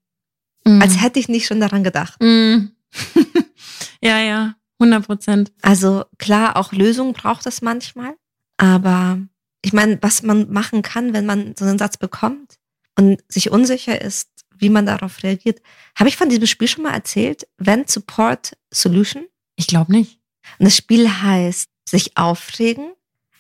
Mhm. 0.65 0.84
Als 0.84 1.01
hätte 1.01 1.20
ich 1.20 1.29
nicht 1.29 1.48
schon 1.48 1.60
daran 1.60 1.84
gedacht. 1.84 2.22
Mhm. 2.22 2.74
ja, 4.03 4.20
ja. 4.20 4.55
100 4.94 5.06
Prozent. 5.08 5.51
Also 5.62 6.06
klar, 6.18 6.58
auch 6.58 6.72
Lösungen 6.72 7.13
braucht 7.13 7.46
es 7.46 7.62
manchmal. 7.62 8.15
Aber 8.58 9.20
ich 9.62 9.74
meine, 9.74 9.98
was 10.01 10.24
man 10.24 10.51
machen 10.51 10.82
kann, 10.82 11.13
wenn 11.13 11.25
man 11.25 11.56
so 11.58 11.65
einen 11.65 11.77
Satz 11.80 11.98
bekommt 11.98 12.58
und 12.98 13.22
sich 13.27 13.51
unsicher 13.51 14.00
ist, 14.01 14.30
wie 14.58 14.70
man 14.70 14.86
darauf 14.86 15.22
reagiert. 15.24 15.62
Habe 15.98 16.08
ich 16.10 16.15
von 16.18 16.30
diesem 16.30 16.48
Spiel 16.48 16.68
schon 16.68 16.84
mal 16.84 16.94
erzählt? 16.94 17.48
When 17.58 17.86
Support 17.88 18.56
Solution? 18.72 19.25
Ich 19.58 19.68
glaube 19.68 19.92
nicht. 19.92 20.20
Und 20.60 20.65
das 20.65 20.77
Spiel 20.77 21.10
heißt 21.10 21.70
sich 21.88 22.15
aufregen, 22.18 22.92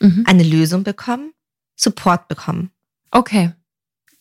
Mhm. 0.01 0.23
eine 0.27 0.43
Lösung 0.43 0.83
bekommen, 0.83 1.31
Support 1.77 2.27
bekommen. 2.27 2.71
Okay. 3.11 3.53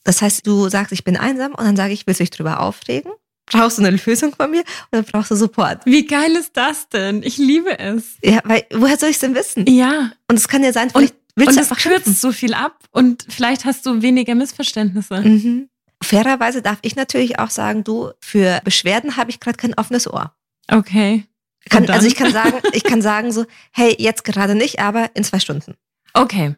Das 0.04 0.23
heißt, 0.23 0.47
du 0.47 0.69
sagst, 0.69 0.93
ich 0.93 1.02
bin 1.02 1.16
einsam 1.16 1.52
und 1.52 1.64
dann 1.64 1.76
sage 1.76 1.93
ich, 1.93 2.07
willst 2.07 2.21
du 2.21 2.25
dich 2.25 2.31
drüber 2.31 2.61
aufregen? 2.61 3.11
Brauchst 3.46 3.78
du 3.78 3.82
eine 3.84 3.96
Lösung 4.04 4.34
von 4.34 4.50
mir 4.50 4.64
oder 4.90 5.02
brauchst 5.02 5.30
du 5.30 5.36
Support? 5.36 5.84
Wie 5.84 6.06
geil 6.06 6.32
ist 6.32 6.56
das 6.56 6.88
denn? 6.88 7.22
Ich 7.22 7.36
liebe 7.36 7.78
es. 7.78 8.16
Ja, 8.22 8.40
weil 8.44 8.64
woher 8.72 8.96
soll 8.96 9.10
ich 9.10 9.16
es 9.16 9.20
denn 9.20 9.34
wissen? 9.34 9.66
Ja. 9.66 10.12
Und 10.28 10.36
es 10.36 10.48
kann 10.48 10.62
ja 10.64 10.72
sein, 10.72 10.90
vielleicht 10.90 11.14
willst 11.36 11.50
und 11.50 11.56
du 11.56 11.60
es 11.60 11.70
einfach 11.70 11.82
kürzt 11.82 12.04
schimpfen. 12.04 12.14
so 12.14 12.32
viel 12.32 12.54
ab 12.54 12.78
und 12.90 13.26
vielleicht 13.28 13.64
hast 13.64 13.84
du 13.86 14.02
weniger 14.02 14.34
Missverständnisse. 14.34 15.20
Mhm. 15.20 15.68
Fairerweise 16.02 16.62
darf 16.62 16.78
ich 16.82 16.96
natürlich 16.96 17.38
auch 17.38 17.50
sagen, 17.50 17.84
du, 17.84 18.10
für 18.20 18.60
Beschwerden 18.64 19.16
habe 19.16 19.30
ich 19.30 19.40
gerade 19.40 19.56
kein 19.56 19.74
offenes 19.74 20.10
Ohr. 20.10 20.34
Okay. 20.68 21.24
Kann, 21.70 21.84
Und 21.84 21.90
also 21.90 22.06
ich 22.06 22.14
kann 22.14 22.32
sagen, 22.32 22.58
ich 22.72 22.84
kann 22.84 23.00
sagen 23.00 23.32
so, 23.32 23.46
hey, 23.72 23.94
jetzt 23.98 24.24
gerade 24.24 24.54
nicht, 24.54 24.80
aber 24.80 25.10
in 25.14 25.24
zwei 25.24 25.38
Stunden. 25.38 25.74
Okay. 26.12 26.56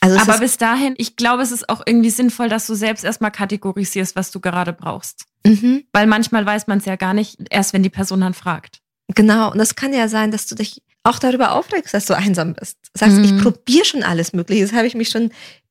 Also 0.00 0.18
Aber 0.18 0.38
bis 0.38 0.56
dahin, 0.58 0.94
ich 0.96 1.16
glaube, 1.16 1.42
es 1.42 1.50
ist 1.50 1.68
auch 1.68 1.82
irgendwie 1.84 2.10
sinnvoll, 2.10 2.48
dass 2.48 2.66
du 2.66 2.74
selbst 2.74 3.04
erstmal 3.04 3.32
kategorisierst, 3.32 4.14
was 4.16 4.30
du 4.30 4.38
gerade 4.40 4.72
brauchst. 4.72 5.24
mhm, 5.44 5.84
Weil 5.92 6.06
manchmal 6.06 6.46
weiß 6.46 6.66
man 6.68 6.78
es 6.78 6.84
ja 6.84 6.96
gar 6.96 7.14
nicht, 7.14 7.36
erst 7.50 7.72
wenn 7.72 7.82
die 7.82 7.90
Person 7.90 8.20
dann 8.20 8.34
fragt. 8.34 8.80
genau. 9.14 9.50
Und 9.52 9.58
es 9.60 9.74
kann 9.74 9.92
ja 9.92 10.06
sein, 10.08 10.30
dass 10.30 10.46
du 10.46 10.54
dich 10.54 10.82
auch 11.02 11.18
darüber 11.18 11.52
aufregst, 11.52 11.94
dass 11.94 12.04
du 12.06 12.14
einsam 12.16 12.54
bist. 12.54 12.76
Sagst, 12.94 13.16
Mhm. 13.16 13.24
ich 13.24 13.38
probiere 13.42 13.84
schon 13.84 14.02
alles 14.02 14.32
Mögliche. 14.34 14.62
Das 14.62 14.72
habe 14.74 14.86
ich 14.86 14.94
mich 14.94 15.08
schon 15.08 15.30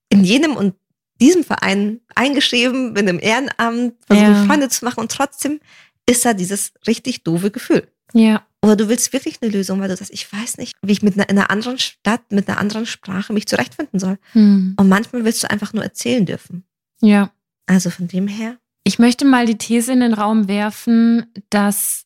in 0.09 0.23
jenem 0.23 0.55
und 0.55 0.73
diesem 1.21 1.43
Verein 1.43 2.01
eingeschrieben, 2.15 2.93
bin 2.93 3.07
im 3.07 3.19
Ehrenamt, 3.19 3.93
versuche 4.05 4.27
Ja. 4.31 4.45
Freunde 4.45 4.69
zu 4.69 4.83
machen 4.85 4.99
und 4.99 5.11
trotzdem 5.11 5.59
ist 6.09 6.25
da 6.25 6.33
dieses 6.33 6.73
richtig 6.87 7.23
doofe 7.23 7.51
Gefühl. 7.51 7.87
Ja. 8.13 8.45
Oder 8.67 8.75
du 8.75 8.89
willst 8.89 9.13
wirklich 9.13 9.37
eine 9.41 9.49
Lösung, 9.49 9.79
weil 9.79 9.87
du 9.87 9.95
sagst, 9.95 10.13
ich 10.13 10.31
weiß 10.31 10.57
nicht, 10.57 10.73
wie 10.81 10.91
ich 10.91 11.01
mit 11.01 11.13
einer, 11.13 11.29
in 11.29 11.37
einer 11.37 11.49
anderen 11.49 11.79
Stadt, 11.79 12.33
mit 12.33 12.49
einer 12.49 12.59
anderen 12.59 12.85
Sprache 12.85 13.31
mich 13.31 13.47
zurechtfinden 13.47 13.97
soll. 13.97 14.19
Hm. 14.33 14.75
Und 14.77 14.89
manchmal 14.89 15.23
willst 15.23 15.41
du 15.41 15.49
einfach 15.49 15.71
nur 15.71 15.83
erzählen 15.83 16.25
dürfen. 16.25 16.65
Ja. 17.01 17.31
Also 17.65 17.89
von 17.89 18.09
dem 18.09 18.27
her. 18.27 18.57
Ich 18.83 18.99
möchte 18.99 19.23
mal 19.23 19.45
die 19.45 19.57
These 19.57 19.93
in 19.93 20.01
den 20.01 20.13
Raum 20.13 20.49
werfen, 20.49 21.27
dass 21.49 22.03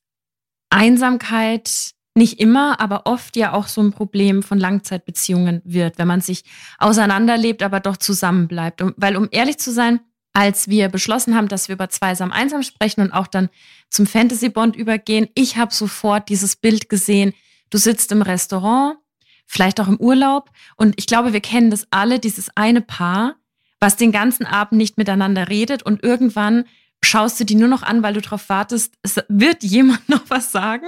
Einsamkeit 0.70 1.94
nicht 2.13 2.39
immer, 2.39 2.80
aber 2.80 3.08
oft 3.08 3.38
ja 3.38 3.53
auch 3.53 3.68
so 3.68 3.82
ein 3.82 3.91
Problem 3.91 4.44
von 4.44 4.60
Langzeitbeziehungen 4.60 5.62
wird, 5.63 5.98
wenn 5.98 6.08
man 6.08 6.22
sich 6.22 6.44
auseinanderlebt, 6.77 7.63
aber 7.63 7.80
doch 7.80 7.98
zusammenbleibt. 7.98 8.84
Und, 8.84 8.94
weil, 8.98 9.18
um 9.18 9.30
ehrlich 9.32 9.58
zu 9.58 9.72
sein, 9.72 10.00
als 10.34 10.70
wir 10.70 10.90
beschlossen 10.90 11.36
haben, 11.36 11.48
dass 11.48 11.68
wir 11.68 11.76
über 11.76 11.90
Zweisam 11.90 12.32
einsam 12.32 12.64
sprechen 12.64 13.02
und 13.02 13.12
auch 13.12 13.28
dann 13.28 13.50
zum 13.90 14.06
Fantasy 14.06 14.50
Bond 14.50 14.76
übergehen, 14.76 15.28
ich 15.36 15.58
habe 15.58 15.74
sofort 15.74 16.30
dieses 16.30 16.56
Bild 16.56 16.90
gesehen. 16.90 17.34
Du 17.70 17.78
sitzt 17.78 18.12
im 18.12 18.22
Restaurant, 18.22 18.98
vielleicht 19.46 19.82
auch 19.82 19.88
im 19.88 20.00
Urlaub, 20.00 20.50
und 20.78 20.94
ich 20.98 21.08
glaube, 21.08 21.34
wir 21.34 21.42
kennen 21.42 21.70
das 21.70 21.88
alle, 21.92 22.20
dieses 22.20 22.50
eine 22.56 22.82
Paar, 22.82 23.36
was 23.80 23.98
den 23.98 24.12
ganzen 24.12 24.46
Abend 24.46 24.78
nicht 24.78 24.98
miteinander 24.98 25.50
redet 25.50 25.84
und 25.84 26.04
irgendwann 26.04 26.66
schaust 27.04 27.40
du 27.40 27.46
die 27.46 27.56
nur 27.56 27.68
noch 27.68 27.82
an, 27.82 28.04
weil 28.04 28.14
du 28.14 28.22
darauf 28.22 28.48
wartest, 28.48 28.94
es 29.02 29.20
wird 29.28 29.64
jemand 29.64 30.08
noch 30.10 30.24
was 30.30 30.52
sagen 30.52 30.88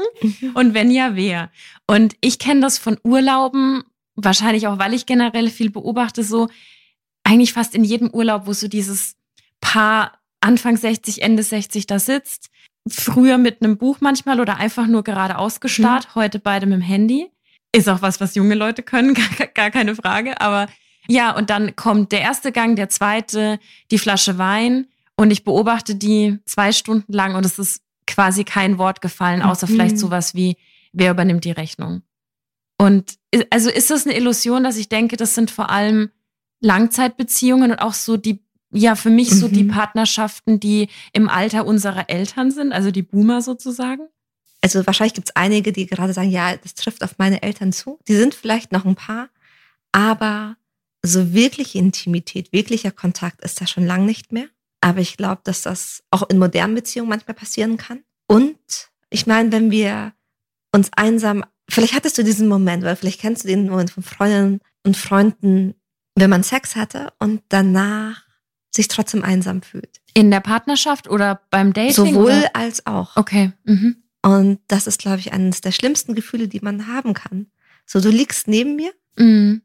und 0.53 0.73
wenn 0.73 0.91
ja, 0.91 1.15
wer? 1.15 1.51
Und 1.87 2.15
ich 2.21 2.39
kenne 2.39 2.61
das 2.61 2.77
von 2.77 2.97
Urlauben, 3.03 3.83
wahrscheinlich 4.15 4.67
auch, 4.67 4.79
weil 4.79 4.93
ich 4.93 5.05
generell 5.05 5.49
viel 5.49 5.71
beobachte, 5.71 6.23
so 6.23 6.49
eigentlich 7.23 7.53
fast 7.53 7.73
in 7.73 7.83
jedem 7.83 8.09
Urlaub, 8.11 8.45
wo 8.45 8.53
so 8.53 8.67
dieses 8.67 9.15
Paar 9.63 10.19
Anfang 10.41 10.77
60, 10.77 11.21
Ende 11.21 11.41
60 11.41 11.87
da 11.87 11.99
sitzt, 11.99 12.49
früher 12.87 13.37
mit 13.37 13.61
einem 13.61 13.77
Buch 13.77 13.97
manchmal 14.01 14.39
oder 14.39 14.57
einfach 14.57 14.87
nur 14.87 15.03
gerade 15.03 15.37
ausgestarrt, 15.37 16.15
heute 16.15 16.39
beide 16.39 16.65
mit 16.65 16.75
dem 16.75 16.81
Handy. 16.81 17.31
Ist 17.75 17.89
auch 17.89 18.01
was, 18.01 18.19
was 18.19 18.35
junge 18.35 18.55
Leute 18.55 18.83
können, 18.83 19.13
gar, 19.37 19.47
gar 19.47 19.71
keine 19.71 19.95
Frage, 19.95 20.39
aber 20.41 20.67
ja, 21.07 21.35
und 21.35 21.49
dann 21.49 21.75
kommt 21.75 22.11
der 22.11 22.21
erste 22.21 22.51
Gang, 22.51 22.75
der 22.75 22.89
zweite, 22.89 23.59
die 23.91 23.97
Flasche 23.97 24.37
Wein 24.37 24.87
und 25.17 25.31
ich 25.31 25.43
beobachte 25.43 25.95
die 25.95 26.39
zwei 26.45 26.71
Stunden 26.71 27.11
lang 27.11 27.35
und 27.35 27.45
es 27.45 27.57
ist 27.57 27.81
quasi 28.05 28.43
kein 28.43 28.77
Wort 28.77 29.01
gefallen, 29.01 29.41
außer 29.41 29.67
Mhm. 29.67 29.71
vielleicht 29.71 29.97
sowas 29.97 30.35
wie, 30.35 30.57
wer 30.91 31.11
übernimmt 31.11 31.45
die 31.45 31.51
Rechnung? 31.51 32.03
Und 32.77 33.17
also 33.49 33.69
ist 33.69 33.89
das 33.91 34.05
eine 34.05 34.15
Illusion, 34.17 34.63
dass 34.63 34.77
ich 34.77 34.89
denke, 34.89 35.15
das 35.15 35.35
sind 35.35 35.51
vor 35.51 35.69
allem 35.69 36.09
Langzeitbeziehungen 36.59 37.71
und 37.71 37.79
auch 37.79 37.93
so 37.93 38.17
die, 38.17 38.42
ja, 38.73 38.95
für 38.95 39.09
mich 39.09 39.29
so 39.29 39.47
die 39.47 39.63
Mhm. 39.63 39.69
Partnerschaften, 39.69 40.59
die 40.59 40.89
im 41.13 41.29
Alter 41.29 41.65
unserer 41.65 42.09
Eltern 42.09 42.51
sind, 42.51 42.73
also 42.73 42.91
die 42.91 43.03
Boomer 43.03 43.41
sozusagen? 43.41 44.07
Also 44.61 44.85
wahrscheinlich 44.87 45.13
gibt 45.13 45.29
es 45.29 45.35
einige, 45.35 45.71
die 45.71 45.85
gerade 45.85 46.13
sagen, 46.13 46.29
ja, 46.29 46.55
das 46.57 46.73
trifft 46.73 47.03
auf 47.03 47.17
meine 47.17 47.43
Eltern 47.43 47.73
zu. 47.73 47.99
Die 48.07 48.15
sind 48.15 48.33
vielleicht 48.33 48.71
noch 48.71 48.85
ein 48.85 48.95
paar, 48.95 49.29
aber 49.91 50.55
so 51.05 51.33
wirkliche 51.33 51.77
Intimität, 51.79 52.53
wirklicher 52.53 52.91
Kontakt 52.91 53.41
ist 53.41 53.59
da 53.59 53.67
schon 53.67 53.85
lang 53.85 54.05
nicht 54.05 54.31
mehr. 54.31 54.47
Aber 54.81 54.99
ich 54.99 55.17
glaube, 55.17 55.41
dass 55.43 55.61
das 55.61 56.03
auch 56.11 56.29
in 56.29 56.39
modernen 56.39 56.75
Beziehungen 56.75 57.09
manchmal 57.09 57.35
passieren 57.35 57.77
kann. 57.77 58.03
Und 58.27 58.57
ich 59.09 59.27
meine, 59.27 59.51
wenn 59.51 59.69
wir 59.69 60.13
uns 60.73 60.89
einsam, 60.95 61.43
vielleicht 61.69 61.93
hattest 61.93 62.17
du 62.17 62.23
diesen 62.23 62.47
Moment, 62.47 62.83
weil 62.83 62.95
vielleicht 62.95 63.21
kennst 63.21 63.43
du 63.43 63.47
den 63.49 63.69
Moment 63.69 63.91
von 63.91 64.03
Freundinnen 64.03 64.59
und 64.85 64.97
Freunden, 64.97 65.75
wenn 66.15 66.29
man 66.29 66.43
Sex 66.43 66.75
hatte 66.75 67.11
und 67.19 67.41
danach 67.49 68.23
sich 68.75 68.87
trotzdem 68.87 69.23
einsam 69.23 69.61
fühlt. 69.61 70.01
In 70.13 70.31
der 70.31 70.39
Partnerschaft 70.39 71.09
oder 71.09 71.41
beim 71.49 71.73
Dating? 71.73 71.93
Sowohl 71.93 72.31
Oder? 72.31 72.55
als 72.55 72.85
auch. 72.85 73.15
Okay. 73.17 73.51
Mhm. 73.65 73.97
Und 74.25 74.59
das 74.67 74.87
ist, 74.87 74.99
glaube 74.99 75.19
ich, 75.19 75.33
eines 75.33 75.61
der 75.61 75.71
schlimmsten 75.71 76.15
Gefühle, 76.15 76.47
die 76.47 76.59
man 76.61 76.87
haben 76.87 77.13
kann. 77.13 77.47
So, 77.85 77.99
du 77.99 78.09
liegst 78.09 78.47
neben 78.47 78.75
mir, 78.75 78.91
Mhm. 79.17 79.61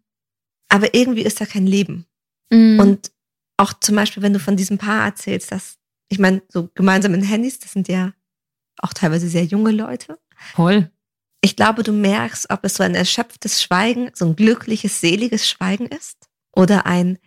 aber 0.69 0.95
irgendwie 0.95 1.23
ist 1.23 1.41
da 1.41 1.47
kein 1.47 1.67
Leben. 1.67 2.07
Mhm. 2.51 2.81
Und 2.81 3.13
auch 3.57 3.73
zum 3.75 3.97
Beispiel, 3.97 4.23
wenn 4.23 4.33
du 4.33 4.41
von 4.41 4.57
diesem 4.57 4.79
Paar 4.79 5.05
erzählst, 5.05 5.53
dass, 5.53 5.79
ich 6.09 6.19
meine, 6.19 6.43
so 6.49 6.69
gemeinsam 6.75 7.15
in 7.15 7.23
Handys, 7.23 7.59
das 7.59 7.73
sind 7.73 7.89
ja 7.89 8.13
auch 8.79 8.93
teilweise 8.93 9.29
sehr 9.29 9.45
junge 9.45 9.71
Leute. 9.71 10.19
Voll. 10.55 10.91
Ich 11.41 11.55
glaube, 11.57 11.83
du 11.83 11.93
merkst, 11.93 12.51
ob 12.51 12.65
es 12.65 12.75
so 12.75 12.83
ein 12.83 12.95
erschöpftes 12.95 13.63
Schweigen, 13.63 14.11
so 14.15 14.27
ein 14.27 14.37
glückliches, 14.37 15.01
seliges 15.01 15.49
Schweigen 15.49 15.87
ist 15.87 16.29
oder 16.53 16.87
ein 16.87 17.19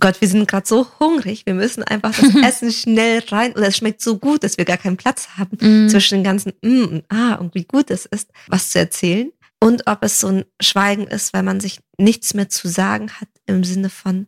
Gott, 0.00 0.20
wir 0.20 0.28
sind 0.28 0.48
gerade 0.48 0.66
so 0.66 0.86
hungrig, 0.98 1.46
wir 1.46 1.54
müssen 1.54 1.82
einfach 1.82 2.14
das 2.18 2.34
Essen 2.44 2.72
schnell 2.72 3.22
rein 3.28 3.52
oder 3.52 3.68
es 3.68 3.76
schmeckt 3.76 4.00
so 4.00 4.18
gut, 4.18 4.42
dass 4.42 4.58
wir 4.58 4.64
gar 4.64 4.78
keinen 4.78 4.96
Platz 4.96 5.28
haben 5.36 5.56
Mhm. 5.60 5.88
zwischen 5.88 6.16
den 6.16 6.24
ganzen 6.24 6.52
mm 6.62 6.84
und 6.84 7.04
ah 7.10 7.34
und 7.34 7.54
wie 7.54 7.64
gut 7.64 7.90
es 7.90 8.06
ist, 8.06 8.30
was 8.48 8.70
zu 8.70 8.78
erzählen. 8.78 9.30
Und 9.62 9.86
ob 9.86 10.02
es 10.02 10.20
so 10.20 10.28
ein 10.28 10.44
Schweigen 10.60 11.06
ist, 11.06 11.34
weil 11.34 11.42
man 11.42 11.60
sich 11.60 11.80
nichts 11.98 12.32
mehr 12.32 12.48
zu 12.48 12.66
sagen 12.68 13.10
hat 13.20 13.28
im 13.46 13.62
Sinne 13.62 13.90
von, 13.90 14.26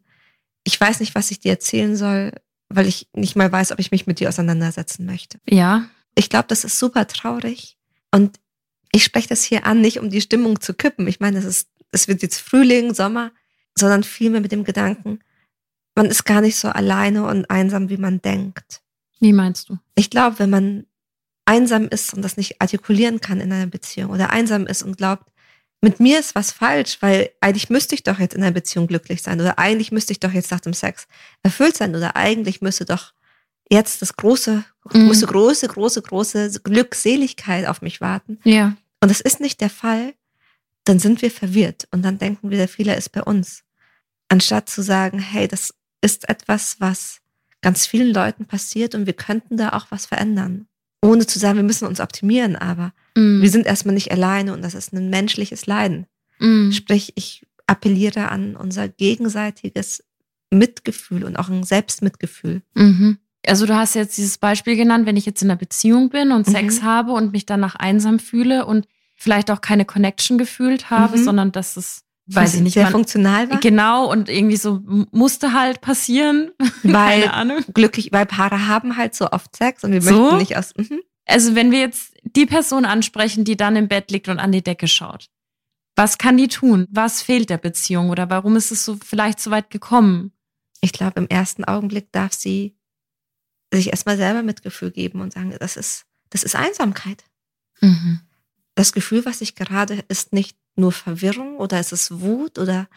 ich 0.64 0.78
weiß 0.78 1.00
nicht, 1.00 1.14
was 1.14 1.30
ich 1.30 1.40
dir 1.40 1.52
erzählen 1.52 1.96
soll, 1.96 2.32
weil 2.68 2.86
ich 2.86 3.08
nicht 3.14 3.34
mal 3.34 3.50
weiß, 3.50 3.72
ob 3.72 3.78
ich 3.78 3.90
mich 3.90 4.06
mit 4.06 4.20
dir 4.20 4.28
auseinandersetzen 4.28 5.06
möchte. 5.06 5.38
Ja. 5.48 5.86
Ich 6.14 6.28
glaube, 6.28 6.48
das 6.48 6.64
ist 6.64 6.78
super 6.78 7.06
traurig. 7.06 7.78
Und 8.10 8.38
ich 8.92 9.04
spreche 9.04 9.28
das 9.28 9.42
hier 9.42 9.64
an, 9.64 9.80
nicht 9.80 9.98
um 10.00 10.10
die 10.10 10.20
Stimmung 10.20 10.60
zu 10.60 10.74
kippen. 10.74 11.08
Ich 11.08 11.18
meine, 11.18 11.38
es 11.38 11.46
ist, 11.46 11.68
es 11.92 12.08
wird 12.08 12.20
jetzt 12.20 12.38
Frühling, 12.38 12.92
Sommer, 12.92 13.32
sondern 13.74 14.02
vielmehr 14.02 14.42
mit 14.42 14.52
dem 14.52 14.64
Gedanken, 14.64 15.20
man 15.94 16.06
ist 16.06 16.24
gar 16.24 16.40
nicht 16.40 16.56
so 16.56 16.68
alleine 16.68 17.26
und 17.26 17.50
einsam, 17.50 17.88
wie 17.90 17.96
man 17.96 18.20
denkt. 18.22 18.82
Wie 19.20 19.32
meinst 19.32 19.68
du? 19.68 19.78
Ich 19.94 20.10
glaube, 20.10 20.38
wenn 20.38 20.50
man 20.50 20.86
einsam 21.44 21.88
ist 21.88 22.14
und 22.14 22.22
das 22.22 22.36
nicht 22.36 22.60
artikulieren 22.60 23.20
kann 23.20 23.40
in 23.40 23.52
einer 23.52 23.66
Beziehung 23.66 24.10
oder 24.10 24.30
einsam 24.30 24.66
ist 24.66 24.82
und 24.82 24.96
glaubt, 24.96 25.24
mit 25.80 25.98
mir 25.98 26.20
ist 26.20 26.34
was 26.36 26.52
falsch, 26.52 26.98
weil 27.00 27.30
eigentlich 27.40 27.68
müsste 27.68 27.96
ich 27.96 28.04
doch 28.04 28.20
jetzt 28.20 28.34
in 28.34 28.42
einer 28.42 28.52
Beziehung 28.52 28.86
glücklich 28.86 29.20
sein 29.22 29.40
oder 29.40 29.58
eigentlich 29.58 29.90
müsste 29.90 30.12
ich 30.12 30.20
doch 30.20 30.32
jetzt 30.32 30.50
nach 30.52 30.60
dem 30.60 30.74
Sex 30.74 31.08
erfüllt 31.42 31.76
sein 31.76 31.96
oder 31.96 32.14
eigentlich 32.16 32.62
müsste 32.62 32.84
doch 32.84 33.12
jetzt 33.68 34.00
das 34.02 34.16
große, 34.16 34.64
Mhm. 34.92 35.08
müsste 35.08 35.26
große, 35.26 35.66
große, 35.68 36.02
große 36.02 36.60
Glückseligkeit 36.62 37.66
auf 37.66 37.82
mich 37.82 38.00
warten. 38.00 38.38
Ja. 38.44 38.76
Und 39.00 39.10
das 39.10 39.20
ist 39.20 39.40
nicht 39.40 39.60
der 39.60 39.70
Fall, 39.70 40.14
dann 40.84 40.98
sind 41.00 41.22
wir 41.22 41.30
verwirrt 41.30 41.88
und 41.90 42.02
dann 42.02 42.18
denken 42.18 42.50
wir, 42.50 42.58
der 42.58 42.68
Fehler 42.68 42.96
ist 42.96 43.10
bei 43.10 43.22
uns. 43.22 43.62
Anstatt 44.28 44.68
zu 44.68 44.82
sagen, 44.82 45.18
hey, 45.18 45.48
das 45.48 45.74
ist 46.02 46.28
etwas, 46.28 46.76
was 46.80 47.18
ganz 47.62 47.86
vielen 47.86 48.12
Leuten 48.12 48.44
passiert 48.44 48.94
und 48.94 49.06
wir 49.06 49.12
könnten 49.14 49.56
da 49.56 49.70
auch 49.70 49.86
was 49.90 50.04
verändern. 50.06 50.66
Ohne 51.00 51.26
zu 51.26 51.38
sagen, 51.38 51.56
wir 51.56 51.62
müssen 51.64 51.86
uns 51.88 52.00
optimieren, 52.00 52.56
aber 52.56 52.92
Mhm. 53.16 53.40
wir 53.42 53.50
sind 53.50 53.66
erstmal 53.66 53.94
nicht 53.94 54.10
alleine 54.12 54.52
und 54.52 54.62
das 54.62 54.74
ist 54.74 54.92
ein 54.92 55.10
menschliches 55.10 55.66
Leiden. 55.66 56.06
Mhm. 56.38 56.72
Sprich, 56.72 57.12
ich 57.16 57.46
appelliere 57.66 58.28
an 58.30 58.56
unser 58.56 58.88
gegenseitiges 58.88 60.04
Mitgefühl 60.50 61.24
und 61.24 61.36
auch 61.36 61.48
ein 61.48 61.62
Selbstmitgefühl. 61.64 62.62
Mhm. 62.74 63.18
Also 63.46 63.66
du 63.66 63.74
hast 63.74 63.94
jetzt 63.94 64.16
dieses 64.18 64.38
Beispiel 64.38 64.76
genannt, 64.76 65.06
wenn 65.06 65.16
ich 65.16 65.26
jetzt 65.26 65.42
in 65.42 65.50
einer 65.50 65.58
Beziehung 65.58 66.10
bin 66.10 66.30
und 66.32 66.46
Mhm. 66.46 66.52
Sex 66.52 66.82
habe 66.82 67.12
und 67.12 67.32
mich 67.32 67.46
danach 67.46 67.74
einsam 67.76 68.18
fühle 68.18 68.66
und 68.66 68.86
vielleicht 69.16 69.50
auch 69.50 69.60
keine 69.60 69.84
Connection 69.84 70.38
gefühlt 70.38 70.90
habe, 70.90 71.18
Mhm. 71.18 71.24
sondern 71.24 71.52
dass 71.52 71.76
es 71.76 72.02
weiß 72.26 72.54
ich 72.54 72.60
nicht, 72.60 72.74
sehr 72.74 72.84
man, 72.84 72.92
funktional 72.92 73.50
war. 73.50 73.60
Genau, 73.60 74.10
und 74.10 74.28
irgendwie 74.28 74.56
so 74.56 74.80
musste 75.10 75.52
halt 75.52 75.80
passieren. 75.80 76.50
Weil 76.82 77.22
Keine 77.22 77.32
Ahnung. 77.32 77.64
glücklich, 77.74 78.10
weil 78.12 78.26
Paare 78.26 78.66
haben 78.68 78.96
halt 78.96 79.14
so 79.14 79.30
oft 79.30 79.54
Sex 79.56 79.84
und 79.84 79.92
wir 79.92 80.02
So? 80.02 80.20
möchten 80.22 80.38
nicht 80.38 80.56
aus. 80.56 80.72
Mhm. 80.76 81.00
Also 81.26 81.54
wenn 81.54 81.70
wir 81.70 81.80
jetzt 81.80 82.14
die 82.24 82.46
Person 82.46 82.84
ansprechen, 82.84 83.44
die 83.44 83.56
dann 83.56 83.76
im 83.76 83.88
Bett 83.88 84.10
liegt 84.10 84.28
und 84.28 84.38
an 84.38 84.52
die 84.52 84.62
Decke 84.62 84.88
schaut, 84.88 85.28
was 85.94 86.18
kann 86.18 86.36
die 86.36 86.48
tun? 86.48 86.86
Was 86.90 87.22
fehlt 87.22 87.50
der 87.50 87.58
Beziehung 87.58 88.10
oder 88.10 88.30
warum 88.30 88.56
ist 88.56 88.70
es 88.70 88.84
so 88.84 88.96
vielleicht 89.04 89.40
so 89.40 89.50
weit 89.50 89.70
gekommen? 89.70 90.32
Ich 90.80 90.92
glaube, 90.92 91.20
im 91.20 91.28
ersten 91.28 91.64
Augenblick 91.64 92.10
darf 92.12 92.32
sie 92.32 92.76
sich 93.72 93.88
erstmal 93.90 94.16
selber 94.16 94.42
Mitgefühl 94.42 94.90
geben 94.90 95.20
und 95.20 95.32
sagen, 95.32 95.54
das 95.60 95.76
ist, 95.76 96.04
das 96.30 96.42
ist 96.42 96.56
Einsamkeit. 96.56 97.24
Mhm. 97.80 98.20
Das 98.74 98.92
Gefühl, 98.92 99.24
was 99.24 99.40
ich 99.40 99.54
gerade 99.54 100.04
ist 100.08 100.32
nicht 100.32 100.56
nur 100.76 100.92
Verwirrung 100.92 101.56
oder 101.56 101.78
es 101.78 101.92
ist 101.92 102.20
Wut 102.20 102.58
oder 102.58 102.88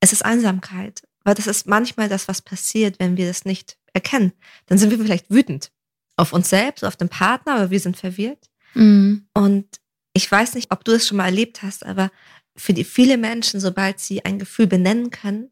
es 0.00 0.12
ist 0.12 0.24
Einsamkeit. 0.24 1.02
Weil 1.22 1.34
das 1.34 1.46
ist 1.46 1.66
manchmal 1.66 2.08
das, 2.08 2.28
was 2.28 2.42
passiert, 2.42 2.98
wenn 2.98 3.16
wir 3.16 3.26
das 3.26 3.44
nicht 3.44 3.76
erkennen. 3.92 4.32
Dann 4.66 4.78
sind 4.78 4.90
wir 4.90 4.98
vielleicht 4.98 5.30
wütend 5.30 5.70
auf 6.16 6.32
uns 6.32 6.50
selbst, 6.50 6.84
auf 6.84 6.96
den 6.96 7.08
Partner, 7.08 7.54
aber 7.54 7.70
wir 7.70 7.80
sind 7.80 7.96
verwirrt. 7.96 8.50
Mhm. 8.74 9.26
Und 9.34 9.66
ich 10.12 10.30
weiß 10.30 10.54
nicht, 10.54 10.70
ob 10.70 10.84
du 10.84 10.92
es 10.92 11.06
schon 11.06 11.18
mal 11.18 11.26
erlebt 11.26 11.62
hast, 11.62 11.84
aber 11.84 12.10
für 12.56 12.72
die 12.72 12.84
viele 12.84 13.16
Menschen, 13.16 13.60
sobald 13.60 14.00
sie 14.00 14.24
ein 14.24 14.38
Gefühl 14.38 14.66
benennen 14.66 15.10
können, 15.10 15.50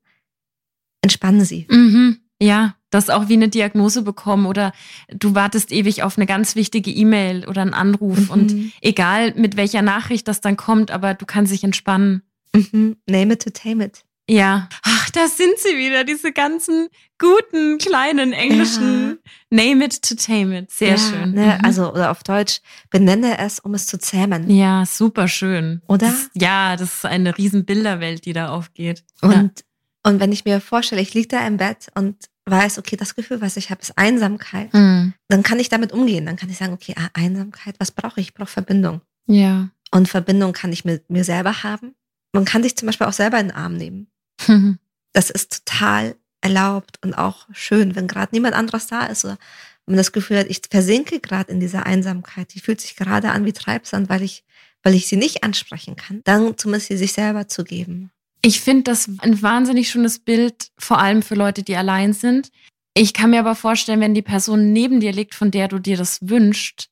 entspannen 1.00 1.44
sie. 1.44 1.66
Mhm. 1.70 2.20
Ja, 2.40 2.74
das 2.90 3.10
auch 3.10 3.28
wie 3.28 3.34
eine 3.34 3.48
Diagnose 3.48 4.02
bekommen 4.02 4.46
oder 4.46 4.72
du 5.12 5.34
wartest 5.34 5.72
ewig 5.72 6.02
auf 6.04 6.16
eine 6.16 6.26
ganz 6.26 6.54
wichtige 6.54 6.90
E-Mail 6.90 7.46
oder 7.48 7.62
einen 7.62 7.74
Anruf 7.74 8.30
und 8.30 8.52
Mhm. 8.52 8.72
egal 8.80 9.34
mit 9.34 9.56
welcher 9.56 9.82
Nachricht 9.82 10.28
das 10.28 10.40
dann 10.40 10.56
kommt, 10.56 10.90
aber 10.90 11.14
du 11.14 11.26
kannst 11.26 11.52
dich 11.52 11.64
entspannen. 11.64 12.22
Mhm. 12.54 12.96
Name 13.08 13.34
it 13.34 13.42
to 13.42 13.50
tame 13.50 13.84
it. 13.84 14.04
Ja. 14.30 14.68
Ach, 14.82 15.10
da 15.10 15.26
sind 15.26 15.58
sie 15.58 15.76
wieder, 15.78 16.04
diese 16.04 16.32
ganzen 16.32 16.88
guten, 17.18 17.78
kleinen 17.78 18.32
englischen 18.34 19.18
Name 19.50 19.86
it 19.86 20.02
to 20.02 20.14
tame 20.14 20.58
it. 20.58 20.70
Sehr 20.70 20.90
ja, 20.90 20.98
schön. 20.98 21.32
Ne? 21.32 21.56
Mhm. 21.58 21.64
Also, 21.64 21.90
oder 21.92 22.10
auf 22.10 22.22
Deutsch, 22.22 22.60
benenne 22.90 23.38
es, 23.38 23.58
um 23.58 23.72
es 23.74 23.86
zu 23.86 23.98
zähmen. 23.98 24.50
ja, 24.50 24.84
super 24.86 25.28
schön. 25.28 25.80
Oder? 25.88 26.08
Das, 26.08 26.30
ja, 26.34 26.76
das 26.76 26.94
ist 26.96 27.04
eine 27.06 27.36
riesen 27.38 27.64
Bilderwelt, 27.64 28.26
die 28.26 28.32
da 28.34 28.48
aufgeht. 28.50 29.02
Und, 29.22 29.64
und 30.04 30.20
wenn 30.20 30.32
ich 30.32 30.44
mir 30.44 30.60
vorstelle, 30.60 31.02
ich 31.02 31.14
liege 31.14 31.28
da 31.28 31.46
im 31.46 31.56
Bett 31.56 31.88
und 31.94 32.16
weiß, 32.46 32.78
okay, 32.78 32.96
das 32.96 33.14
Gefühl, 33.14 33.40
was 33.40 33.56
ich 33.56 33.70
habe, 33.70 33.82
ist 33.82 33.96
Einsamkeit. 33.96 34.72
Mhm. 34.72 35.14
dann 35.28 35.42
kann 35.42 35.60
ich 35.60 35.68
damit 35.68 35.92
umgehen. 35.92 36.26
Dann 36.26 36.36
kann 36.36 36.48
ich 36.50 36.56
sagen, 36.56 36.72
okay, 36.72 36.94
ah, 36.96 37.08
Einsamkeit, 37.12 37.74
was 37.78 37.90
brauche 37.90 38.20
ich? 38.20 38.28
Ich 38.28 38.34
brauche 38.34 38.48
Verbindung. 38.48 39.00
ja. 39.26 39.70
Und 39.90 40.06
Verbindung 40.06 40.52
kann 40.52 40.70
ich 40.70 40.84
mit 40.84 41.08
mir 41.08 41.24
selber 41.24 41.62
haben. 41.62 41.94
Man 42.34 42.44
kann 42.44 42.62
sich 42.62 42.76
zum 42.76 42.84
Beispiel 42.84 43.06
auch 43.06 43.12
selber 43.14 43.40
in 43.40 43.48
den 43.48 43.56
Arm 43.56 43.74
nehmen. 43.74 44.08
Das 45.14 45.30
ist 45.30 45.64
total 45.64 46.16
erlaubt 46.42 46.98
und 47.02 47.14
auch 47.14 47.48
schön, 47.52 47.96
wenn 47.96 48.06
gerade 48.06 48.28
niemand 48.32 48.54
anderes 48.54 48.86
da 48.86 49.06
ist 49.06 49.24
oder 49.24 49.38
man 49.86 49.96
das 49.96 50.12
Gefühl 50.12 50.38
hat, 50.38 50.46
ich 50.48 50.60
versinke 50.70 51.18
gerade 51.18 51.50
in 51.50 51.60
dieser 51.60 51.86
Einsamkeit, 51.86 52.54
die 52.54 52.60
fühlt 52.60 52.80
sich 52.80 52.94
gerade 52.94 53.30
an 53.30 53.46
wie 53.46 53.54
Treibsand, 53.54 54.10
weil 54.10 54.22
ich, 54.22 54.44
weil 54.82 54.94
ich 54.94 55.08
sie 55.08 55.16
nicht 55.16 55.42
ansprechen 55.44 55.96
kann, 55.96 56.20
dann 56.24 56.56
zumindest 56.58 56.88
sie 56.88 56.98
sich 56.98 57.14
selber 57.14 57.48
zu 57.48 57.64
geben. 57.64 58.10
Ich 58.42 58.60
finde 58.60 58.84
das 58.84 59.08
ein 59.18 59.42
wahnsinnig 59.42 59.90
schönes 59.90 60.18
Bild, 60.20 60.70
vor 60.78 60.98
allem 60.98 61.22
für 61.22 61.34
Leute, 61.34 61.62
die 61.62 61.76
allein 61.76 62.12
sind. 62.12 62.50
Ich 62.94 63.12
kann 63.14 63.30
mir 63.30 63.40
aber 63.40 63.54
vorstellen, 63.54 64.00
wenn 64.00 64.14
die 64.14 64.22
Person 64.22 64.72
neben 64.72 65.00
dir 65.00 65.12
liegt, 65.12 65.34
von 65.34 65.50
der 65.50 65.68
du 65.68 65.78
dir 65.78 65.96
das 65.96 66.18
wünschst, 66.22 66.88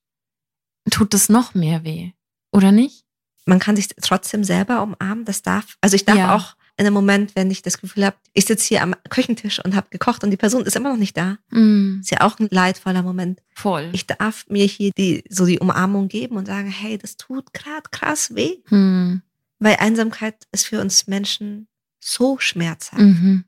tut 0.91 1.15
das 1.15 1.29
noch 1.29 1.55
mehr 1.55 1.85
weh. 1.85 2.13
Oder 2.53 2.73
nicht? 2.73 3.05
Man 3.45 3.59
kann 3.61 3.77
sich 3.77 3.89
trotzdem 3.89 4.43
selber 4.45 4.83
umarmen, 4.83 5.25
das 5.25 5.43
darf, 5.43 5.77
also 5.81 5.95
ich 5.95 6.05
darf 6.05 6.17
Ja. 6.17 6.35
auch 6.35 6.57
in 6.79 6.85
einem 6.85 6.95
Moment, 6.95 7.35
wenn 7.37 7.51
ich 7.51 7.63
das 7.63 7.79
Gefühl 7.81 8.05
habe, 8.05 8.17
ich 8.35 8.45
sitze 8.45 8.67
hier 8.67 8.83
am 8.83 8.95
Küchentisch 9.09 9.65
und 9.65 9.75
habe 9.75 9.87
gekocht 9.91 10.25
und 10.25 10.31
die 10.31 10.37
Person 10.37 10.65
ist 10.67 10.77
immer 10.77 10.91
noch 10.91 10.99
nicht 10.99 11.17
da, 11.17 11.39
Mm, 11.51 12.01
ist 12.01 12.11
ja 12.11 12.21
auch 12.21 12.39
ein 12.39 12.49
leidvoller 12.51 13.03
Moment. 13.03 13.41
voll. 13.55 13.89
Ich 13.95 14.07
darf 14.07 14.45
mir 14.49 14.67
hier 14.67 14.91
die, 14.99 15.25
so 15.31 15.47
die 15.47 15.59
Umarmung 15.61 16.09
geben 16.09 16.37
und 16.37 16.47
sagen, 16.47 16.69
hey, 16.69 16.99
das 16.99 17.17
tut 17.17 17.53
gerade 17.55 17.89
krass 17.91 18.35
weh. 18.35 18.57
Hm, 18.67 19.23
Weil 19.59 19.77
Einsamkeit 19.77 20.47
ist 20.53 20.67
für 20.67 20.81
uns 20.81 21.07
Menschen 21.07 21.69
so 22.01 22.39
schmerzhaft. 22.39 23.03
mhm. 23.03 23.45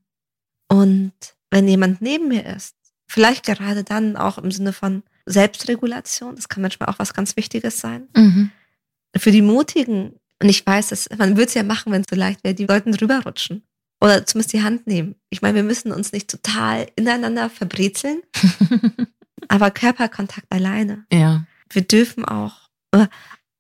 Und 0.71 1.13
wenn 1.51 1.67
jemand 1.67 2.03
neben 2.03 2.29
mir 2.29 2.45
ist, 2.45 2.75
vielleicht 3.07 3.47
gerade 3.47 3.85
dann 3.85 4.17
auch 4.17 4.39
im 4.39 4.51
Sinne 4.51 4.73
von 4.73 5.03
Selbstregulation, 5.27 6.37
das 6.37 6.49
kann 6.49 6.63
manchmal 6.63 6.89
auch 6.89 6.99
was 6.99 7.15
ganz 7.15 7.37
Wichtiges 7.37 7.81
sein. 7.81 8.09
Mhm. 8.15 8.51
Für 9.17 9.31
die 9.31 9.43
Mutigen, 9.43 10.19
und 10.43 10.49
ich 10.49 10.65
weiß, 10.67 10.89
dass, 10.89 11.09
man 11.17 11.31
würde 11.31 11.49
es 11.49 11.55
ja 11.55 11.63
machen, 11.63 11.93
wenn 11.93 12.03
es 12.03 12.07
so 12.11 12.17
leicht 12.17 12.45
wäre, 12.45 12.55
die 12.55 12.67
sollten 12.69 12.93
drüberrutschen. 12.93 13.63
Oder 14.01 14.25
zumindest 14.27 14.53
die 14.53 14.63
Hand 14.63 14.87
nehmen. 14.87 15.17
Ich 15.29 15.43
meine, 15.43 15.57
wir 15.57 15.65
müssen 15.65 15.91
uns 15.91 16.13
nicht 16.13 16.31
total 16.31 16.87
ineinander 16.95 17.51
verbrezeln, 17.51 18.23
aber 19.49 19.71
Körperkontakt 19.71 20.47
alleine. 20.51 21.05
ja. 21.13 21.45
wir 21.71 21.83
dürfen 21.83 22.25
auch 22.25 22.69
äh, 22.93 23.07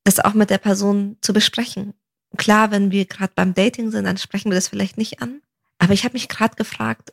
das 0.04 0.20
auch 0.20 0.34
mit 0.34 0.50
der 0.50 0.58
Person 0.58 1.16
zu 1.20 1.32
besprechen. 1.32 1.94
Klar, 2.36 2.70
wenn 2.70 2.90
wir 2.90 3.04
gerade 3.06 3.32
beim 3.34 3.54
Dating 3.54 3.90
sind, 3.90 4.04
dann 4.04 4.18
sprechen 4.18 4.50
wir 4.50 4.54
das 4.56 4.68
vielleicht 4.68 4.98
nicht 4.98 5.22
an. 5.22 5.40
Aber 5.78 5.92
ich 5.92 6.04
habe 6.04 6.14
mich 6.14 6.28
gerade 6.28 6.56
gefragt, 6.56 7.12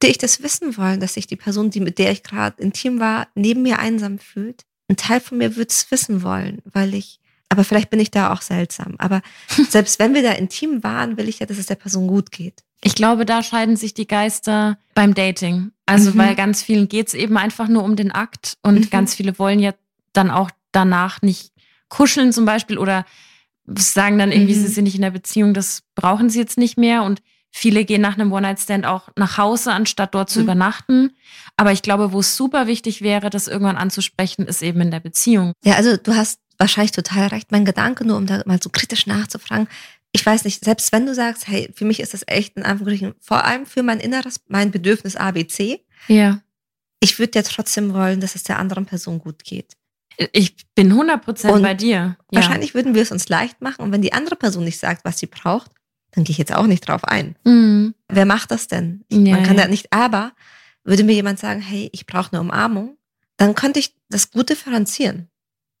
würde 0.00 0.10
ich 0.10 0.18
das 0.18 0.42
wissen 0.42 0.76
wollen, 0.76 1.00
dass 1.00 1.14
sich 1.14 1.26
die 1.26 1.36
Person, 1.36 1.70
die 1.70 1.80
mit 1.80 1.98
der 1.98 2.10
ich 2.12 2.22
gerade 2.22 2.60
intim 2.62 3.00
war, 3.00 3.28
neben 3.34 3.62
mir 3.62 3.78
einsam 3.78 4.18
fühlt? 4.18 4.64
Ein 4.88 4.96
Teil 4.96 5.20
von 5.20 5.38
mir 5.38 5.56
würde 5.56 5.68
es 5.70 5.90
wissen 5.90 6.22
wollen, 6.22 6.62
weil 6.64 6.94
ich, 6.94 7.20
aber 7.48 7.62
vielleicht 7.64 7.90
bin 7.90 8.00
ich 8.00 8.10
da 8.10 8.32
auch 8.32 8.40
seltsam. 8.42 8.94
Aber 8.98 9.22
selbst 9.68 9.98
wenn 9.98 10.14
wir 10.14 10.22
da 10.22 10.32
intim 10.32 10.82
waren, 10.82 11.16
will 11.16 11.28
ich 11.28 11.38
ja, 11.40 11.46
dass 11.46 11.58
es 11.58 11.66
der 11.66 11.74
Person 11.74 12.06
gut 12.06 12.30
geht. 12.30 12.62
Ich 12.82 12.94
glaube, 12.94 13.26
da 13.26 13.42
scheiden 13.42 13.76
sich 13.76 13.92
die 13.92 14.06
Geister 14.06 14.78
beim 14.94 15.12
Dating. 15.14 15.72
Also, 15.84 16.10
Mhm. 16.12 16.18
weil 16.18 16.34
ganz 16.36 16.62
vielen 16.62 16.88
geht's 16.88 17.12
eben 17.14 17.36
einfach 17.36 17.66
nur 17.68 17.82
um 17.82 17.96
den 17.96 18.12
Akt 18.12 18.56
und 18.62 18.74
Mhm. 18.78 18.90
ganz 18.90 19.14
viele 19.14 19.38
wollen 19.38 19.58
ja 19.58 19.74
dann 20.12 20.30
auch 20.30 20.50
danach 20.72 21.20
nicht 21.22 21.52
kuscheln 21.88 22.32
zum 22.32 22.44
Beispiel 22.44 22.78
oder 22.78 23.04
sagen 23.76 24.18
dann 24.18 24.32
irgendwie, 24.32 24.54
Mhm. 24.54 24.60
sie 24.60 24.68
sind 24.68 24.84
nicht 24.84 24.94
in 24.96 25.02
der 25.02 25.10
Beziehung, 25.10 25.54
das 25.54 25.82
brauchen 25.94 26.30
sie 26.30 26.38
jetzt 26.38 26.58
nicht 26.58 26.78
mehr 26.78 27.02
und 27.02 27.20
viele 27.50 27.84
gehen 27.84 28.00
nach 28.02 28.14
einem 28.18 28.32
One-Night-Stand 28.32 28.84
auch 28.86 29.08
nach 29.16 29.38
Hause, 29.38 29.72
anstatt 29.72 30.14
dort 30.14 30.30
zu 30.30 30.38
Mhm. 30.40 30.44
übernachten. 30.44 31.16
Aber 31.56 31.72
ich 31.72 31.82
glaube, 31.82 32.12
wo 32.12 32.20
es 32.20 32.36
super 32.36 32.66
wichtig 32.66 33.00
wäre, 33.02 33.30
das 33.30 33.48
irgendwann 33.48 33.76
anzusprechen, 33.76 34.46
ist 34.46 34.62
eben 34.62 34.80
in 34.82 34.90
der 34.90 35.00
Beziehung. 35.00 35.52
Ja, 35.64 35.74
also 35.74 35.96
du 35.96 36.14
hast 36.14 36.40
wahrscheinlich 36.58 36.92
total 36.92 37.28
recht. 37.28 37.50
Mein 37.52 37.64
Gedanke, 37.64 38.04
nur 38.04 38.16
um 38.16 38.26
da 38.26 38.42
mal 38.46 38.60
so 38.62 38.68
kritisch 38.70 39.06
nachzufragen, 39.06 39.68
ich 40.12 40.24
weiß 40.24 40.44
nicht, 40.44 40.64
selbst 40.64 40.90
wenn 40.92 41.06
du 41.06 41.14
sagst, 41.14 41.48
hey, 41.48 41.70
für 41.74 41.84
mich 41.84 42.00
ist 42.00 42.14
das 42.14 42.22
echt 42.26 42.56
in 42.56 42.62
Anführungsstrichen, 42.64 43.14
vor 43.20 43.44
allem 43.44 43.66
für 43.66 43.82
mein 43.82 44.00
Inneres, 44.00 44.40
mein 44.48 44.70
Bedürfnis 44.70 45.16
ABC, 45.16 45.84
Ja. 46.08 46.40
ich 47.00 47.18
würde 47.18 47.38
ja 47.38 47.42
trotzdem 47.42 47.92
wollen, 47.94 48.20
dass 48.20 48.34
es 48.34 48.42
der 48.42 48.58
anderen 48.58 48.86
Person 48.86 49.18
gut 49.18 49.44
geht. 49.44 49.74
Ich 50.32 50.56
bin 50.74 50.92
100% 50.92 51.50
Und 51.50 51.62
bei 51.62 51.74
dir. 51.74 51.96
Ja. 51.96 52.16
Wahrscheinlich 52.32 52.74
würden 52.74 52.94
wir 52.94 53.02
es 53.02 53.12
uns 53.12 53.28
leicht 53.28 53.60
machen 53.60 53.82
und 53.82 53.92
wenn 53.92 54.02
die 54.02 54.12
andere 54.12 54.36
Person 54.36 54.64
nicht 54.64 54.78
sagt, 54.78 55.04
was 55.04 55.18
sie 55.18 55.26
braucht, 55.26 55.70
dann 56.12 56.24
gehe 56.24 56.32
ich 56.32 56.38
jetzt 56.38 56.54
auch 56.54 56.66
nicht 56.66 56.88
drauf 56.88 57.04
ein. 57.04 57.36
Mhm. 57.44 57.94
Wer 58.08 58.26
macht 58.26 58.50
das 58.50 58.66
denn? 58.66 59.04
Ich, 59.08 59.18
Ja, 59.18 59.36
man 59.36 59.44
kann 59.44 59.56
ja. 59.56 59.64
da 59.64 59.68
nicht, 59.68 59.92
aber 59.92 60.32
würde 60.84 61.04
mir 61.04 61.12
jemand 61.12 61.38
sagen, 61.38 61.60
hey, 61.60 61.90
ich 61.92 62.06
brauche 62.06 62.32
eine 62.32 62.40
Umarmung, 62.40 62.96
dann 63.36 63.54
könnte 63.54 63.78
ich 63.78 63.94
das 64.08 64.30
gut 64.30 64.50
differenzieren. 64.50 65.28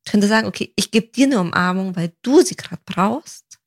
Ich 0.04 0.12
könnte 0.12 0.28
sagen, 0.28 0.46
okay, 0.46 0.72
ich 0.76 0.90
gebe 0.90 1.08
dir 1.08 1.26
eine 1.26 1.40
Umarmung, 1.40 1.96
weil 1.96 2.12
du 2.22 2.40
sie 2.42 2.56
gerade 2.56 2.82
brauchst. 2.84 3.58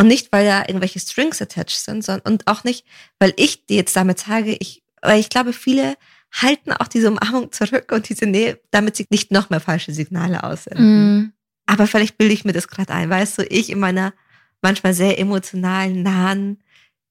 Und 0.00 0.06
nicht, 0.06 0.30
weil 0.30 0.46
da 0.46 0.60
irgendwelche 0.60 1.00
Strings 1.00 1.42
attached 1.42 1.80
sind, 1.80 2.04
sondern 2.04 2.32
und 2.32 2.46
auch 2.46 2.62
nicht, 2.62 2.86
weil 3.18 3.34
ich 3.36 3.66
dir 3.66 3.78
jetzt 3.78 3.96
damit 3.96 4.20
sage, 4.20 4.56
ich, 4.60 4.84
weil 5.02 5.18
ich 5.18 5.28
glaube, 5.28 5.52
viele 5.52 5.96
halten 6.32 6.72
auch 6.72 6.88
diese 6.88 7.08
Umarmung 7.10 7.52
zurück 7.52 7.90
und 7.92 8.08
diese 8.08 8.26
Nähe, 8.26 8.60
damit 8.70 8.96
sie 8.96 9.06
nicht 9.10 9.30
noch 9.30 9.50
mehr 9.50 9.60
falsche 9.60 9.92
Signale 9.92 10.44
aussenden. 10.44 11.14
Mhm. 11.16 11.32
Aber 11.66 11.86
vielleicht 11.86 12.18
bilde 12.18 12.34
ich 12.34 12.44
mir 12.44 12.52
das 12.52 12.68
gerade 12.68 12.92
ein, 12.94 13.10
weißt 13.10 13.38
du, 13.38 13.42
ich 13.44 13.70
in 13.70 13.78
meiner 13.78 14.12
manchmal 14.62 14.94
sehr 14.94 15.18
emotionalen, 15.18 16.02
nahen, 16.02 16.62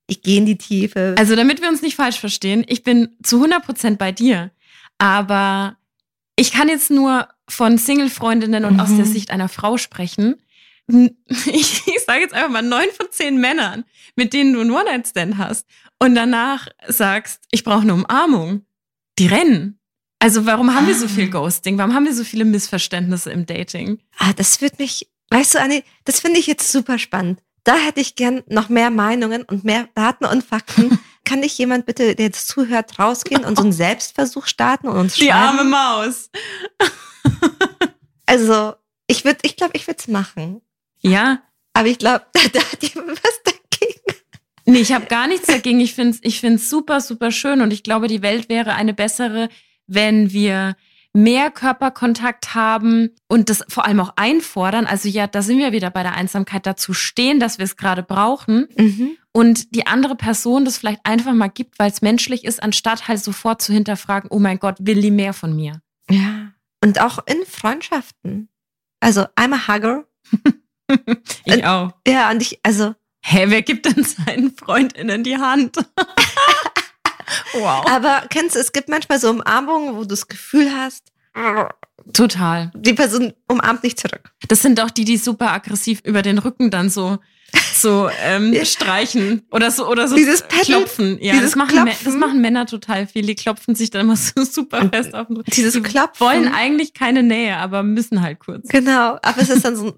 ich 0.07 0.21
gehe 0.21 0.37
in 0.37 0.45
die 0.45 0.57
Tiefe. 0.57 1.15
Also, 1.17 1.35
damit 1.35 1.61
wir 1.61 1.67
uns 1.69 1.81
nicht 1.81 1.95
falsch 1.95 2.19
verstehen, 2.19 2.63
ich 2.67 2.83
bin 2.83 3.09
zu 3.23 3.43
100% 3.43 3.97
bei 3.97 4.11
dir. 4.11 4.51
Aber 4.97 5.77
ich 6.35 6.51
kann 6.51 6.69
jetzt 6.69 6.89
nur 6.91 7.27
von 7.49 7.77
Single-Freundinnen 7.77 8.65
und 8.65 8.75
Mhm. 8.75 8.79
aus 8.79 8.95
der 8.95 9.05
Sicht 9.05 9.31
einer 9.31 9.49
Frau 9.49 9.77
sprechen. 9.77 10.35
Ich, 11.45 11.83
ich 11.85 11.99
sage 12.05 12.21
jetzt 12.21 12.33
einfach 12.33 12.49
mal 12.49 12.61
neun 12.61 12.87
von 12.95 13.07
zehn 13.11 13.41
Männern, 13.41 13.83
mit 14.15 14.31
denen 14.31 14.53
du 14.53 14.61
einen 14.61 14.71
One-Night-Stand 14.71 15.37
hast 15.37 15.65
und 15.99 16.15
danach 16.15 16.69
sagst, 16.87 17.43
ich 17.51 17.65
brauche 17.65 17.81
eine 17.81 17.93
Umarmung. 17.93 18.65
Die 19.19 19.27
rennen. 19.27 19.79
Also 20.19 20.45
warum 20.45 20.73
haben 20.73 20.87
wir 20.87 20.95
so 20.95 21.07
viel 21.07 21.25
Ah. 21.27 21.31
Ghosting? 21.31 21.77
Warum 21.77 21.93
haben 21.93 22.05
wir 22.05 22.13
so 22.15 22.23
viele 22.23 22.45
Missverständnisse 22.45 23.31
im 23.31 23.45
Dating? 23.45 23.99
ah, 24.17 24.33
das 24.33 24.61
wird 24.61 24.79
mich, 24.79 25.07
weißt 25.29 25.55
du, 25.55 25.61
Anni, 25.61 25.83
das 26.05 26.19
finde 26.19 26.39
ich 26.39 26.47
jetzt 26.47 26.71
super 26.71 26.97
spannend. 26.97 27.41
Da 27.63 27.75
hätte 27.75 27.99
ich 27.99 28.15
gern 28.15 28.43
noch 28.47 28.69
mehr 28.69 28.89
Meinungen 28.89 29.43
und 29.43 29.63
mehr 29.63 29.89
Daten 29.93 30.25
und 30.25 30.43
Fakten. 30.43 30.99
Kann 31.25 31.43
ich 31.43 31.57
jemand 31.57 31.85
bitte, 31.85 32.15
der 32.15 32.27
jetzt 32.27 32.47
zuhört, 32.47 32.97
rausgehen 32.97 33.43
und 33.43 33.57
so 33.57 33.63
einen 33.63 33.73
Selbstversuch 33.73 34.47
starten 34.47 34.87
und 34.87 34.97
uns 34.97 35.15
Die 35.15 35.31
arme? 35.31 35.63
Maus. 35.65 36.29
Also, 38.25 38.73
ich 39.07 39.23
würde, 39.23 39.39
ich 39.43 39.55
glaube, 39.55 39.71
ich 39.77 39.87
würde 39.87 39.99
es 39.99 40.07
machen. 40.09 40.61
Ja, 40.99 41.41
Aber 41.73 41.87
ich 41.87 41.97
glaube, 41.97 42.25
da, 42.33 42.41
da 42.53 42.59
hat 42.59 42.83
jemand 42.83 43.11
was 43.23 43.41
dagegen. 43.43 43.56
Nee, 44.69 44.79
ich 44.81 44.91
habe 44.91 45.05
gar 45.05 45.27
nichts 45.27 45.47
dagegen. 45.47 45.79
Ich 45.79 45.95
finde 45.95 46.11
es 46.11 46.19
ich 46.21 46.39
find's 46.41 46.69
super, 46.69 46.99
super 47.01 47.31
schön 47.31 47.61
und 47.61 47.71
ich 47.71 47.83
glaube, 47.83 48.07
die 48.07 48.21
Welt 48.21 48.49
wäre 48.49 48.73
eine 48.75 48.93
bessere, 48.93 49.49
wenn 49.87 50.31
wir 50.33 50.75
mehr 51.13 51.49
Körperkontakt 51.49 52.53
haben 52.53 53.09
und 53.27 53.49
das 53.49 53.63
vor 53.69 53.85
allem 53.85 53.99
auch 54.01 54.13
einfordern. 54.17 54.85
Also 54.85 55.07
ja, 55.09 55.25
da 55.25 55.41
sind 55.41 55.57
wir 55.57 55.71
wieder 55.71 55.89
bei 55.89 56.03
der 56.03 56.13
Einsamkeit, 56.15 56.65
dazu 56.67 56.93
stehen, 56.93 57.39
dass 57.39 57.57
wir 57.57 57.65
es 57.65 57.77
gerade 57.77 58.03
brauchen 58.03 58.67
Mhm. 58.77 59.17
und 59.31 59.73
die 59.73 59.87
andere 59.87 60.15
Person 60.15 60.65
das 60.65 60.77
vielleicht 60.77 60.99
einfach 61.05 61.33
mal 61.33 61.47
gibt, 61.47 61.79
weil 61.79 61.89
es 61.89 62.01
menschlich 62.03 62.43
ist, 62.43 62.61
anstatt 62.61 63.07
halt 63.07 63.23
sofort 63.23 63.61
zu 63.61 63.73
hinterfragen, 63.73 64.29
oh 64.31 64.37
mein 64.39 64.59
Gott, 64.59 64.75
will 64.81 65.01
die 65.01 65.09
mehr 65.11 65.33
von 65.33 65.55
mir? 65.55 65.81
Ja. 66.09 66.51
Und 66.83 67.01
auch 67.01 67.19
in 67.25 67.43
Freundschaften. 67.47 68.49
Also, 68.99 69.21
I'm 69.35 69.53
a 69.55 69.67
hugger. 69.67 70.05
Ich 71.45 71.65
auch. 71.65 71.91
Ja, 72.07 72.29
und 72.31 72.41
ich, 72.41 72.59
also, 72.63 72.93
Hä, 73.29 73.43
wer 73.49 73.61
gibt 73.61 73.85
denn 73.85 74.05
seinen 74.05 74.55
FreundInnen 74.55 75.21
die 75.21 75.35
Hand? 75.37 75.75
wow. 77.53 77.85
aber 77.89 78.23
kennst 78.29 78.55
du, 78.55 78.59
es 78.59 78.71
gibt 78.71 78.87
manchmal 78.87 79.19
so 79.19 79.29
Umarmungen, 79.29 79.95
wo 79.95 80.01
du 80.03 80.07
das 80.07 80.29
Gefühl 80.29 80.71
hast, 80.73 81.11
Total. 82.13 82.71
die 82.73 82.93
Person 82.93 83.33
umarmt 83.49 83.83
nicht 83.83 83.99
zurück. 83.99 84.31
Das 84.47 84.61
sind 84.61 84.79
doch 84.79 84.89
die, 84.89 85.03
die 85.03 85.17
super 85.17 85.51
aggressiv 85.51 85.99
über 86.05 86.21
den 86.21 86.37
Rücken 86.37 86.71
dann 86.71 86.89
so 86.89 87.17
so 87.73 88.09
ähm, 88.23 88.53
Ja. 88.53 88.63
streichen 88.63 89.45
oder 89.51 89.71
so 89.71 89.87
oder 89.89 90.07
so 90.07 90.15
Dieses 90.15 90.41
Paddle, 90.43 90.63
klopfen. 90.77 91.17
Ja, 91.21 91.33
dieses 91.33 91.51
das 91.51 91.55
machen, 91.57 91.83
Klopfen. 91.83 92.05
das 92.05 92.13
machen 92.15 92.39
Männer 92.41 92.65
total 92.65 93.07
viel. 93.07 93.25
Die 93.25 93.35
klopfen 93.35 93.75
sich 93.75 93.89
dann 93.89 94.01
immer 94.01 94.15
so 94.15 94.41
super 94.49 94.87
fest 94.89 95.13
auf 95.13 95.27
den 95.27 95.35
Rücken. 95.37 95.51
Dieses 95.51 95.73
Die 95.73 95.81
Klopfen. 95.81 96.25
wollen 96.25 96.47
eigentlich 96.53 96.93
keine 96.93 97.23
Nähe, 97.23 97.57
aber 97.57 97.83
müssen 97.83 98.21
halt 98.21 98.39
kurz. 98.39 98.67
Genau, 98.69 99.17
aber 99.21 99.41
es 99.41 99.49
ist 99.49 99.65
dann 99.65 99.75
so 99.75 99.87
ein, 99.87 99.93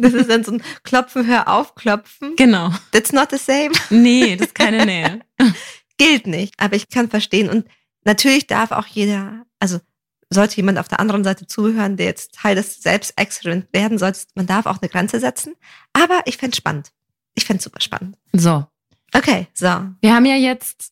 das 0.00 0.12
ist 0.12 0.30
dann 0.30 0.44
so 0.44 0.52
ein 0.52 0.62
Klopfen, 0.84 1.26
hör 1.26 1.48
auf, 1.48 1.74
Klopfen. 1.74 2.36
Genau. 2.36 2.70
That's 2.92 3.12
not 3.12 3.30
the 3.30 3.38
same. 3.38 3.70
Nee, 3.90 4.36
das 4.36 4.48
ist 4.48 4.54
keine 4.54 4.86
Nähe. 4.86 5.20
Gilt 5.98 6.26
nicht. 6.26 6.54
Aber 6.58 6.76
ich 6.76 6.88
kann 6.88 7.08
verstehen. 7.10 7.48
Und 7.48 7.66
natürlich 8.04 8.46
darf 8.46 8.70
auch 8.72 8.86
jeder, 8.86 9.44
also 9.60 9.78
sollte 10.30 10.56
jemand 10.56 10.78
auf 10.78 10.88
der 10.88 10.98
anderen 11.00 11.24
Seite 11.24 11.46
zuhören, 11.46 11.96
der 11.96 12.06
jetzt 12.06 12.34
Teil 12.34 12.54
des 12.54 12.80
Selbstexperiments 12.82 13.68
werden 13.72 13.98
sollte, 13.98 14.20
man 14.34 14.46
darf 14.46 14.66
auch 14.66 14.78
eine 14.80 14.88
Grenze 14.88 15.20
setzen. 15.20 15.54
Aber 15.92 16.22
ich 16.24 16.38
fände 16.38 16.56
spannend. 16.56 16.90
Ich 17.34 17.44
fände 17.44 17.62
super 17.62 17.80
spannend. 17.80 18.16
So, 18.32 18.66
Okay, 19.14 19.46
so. 19.52 19.66
wir 20.00 20.14
haben 20.14 20.24
ja 20.24 20.36
jetzt 20.36 20.90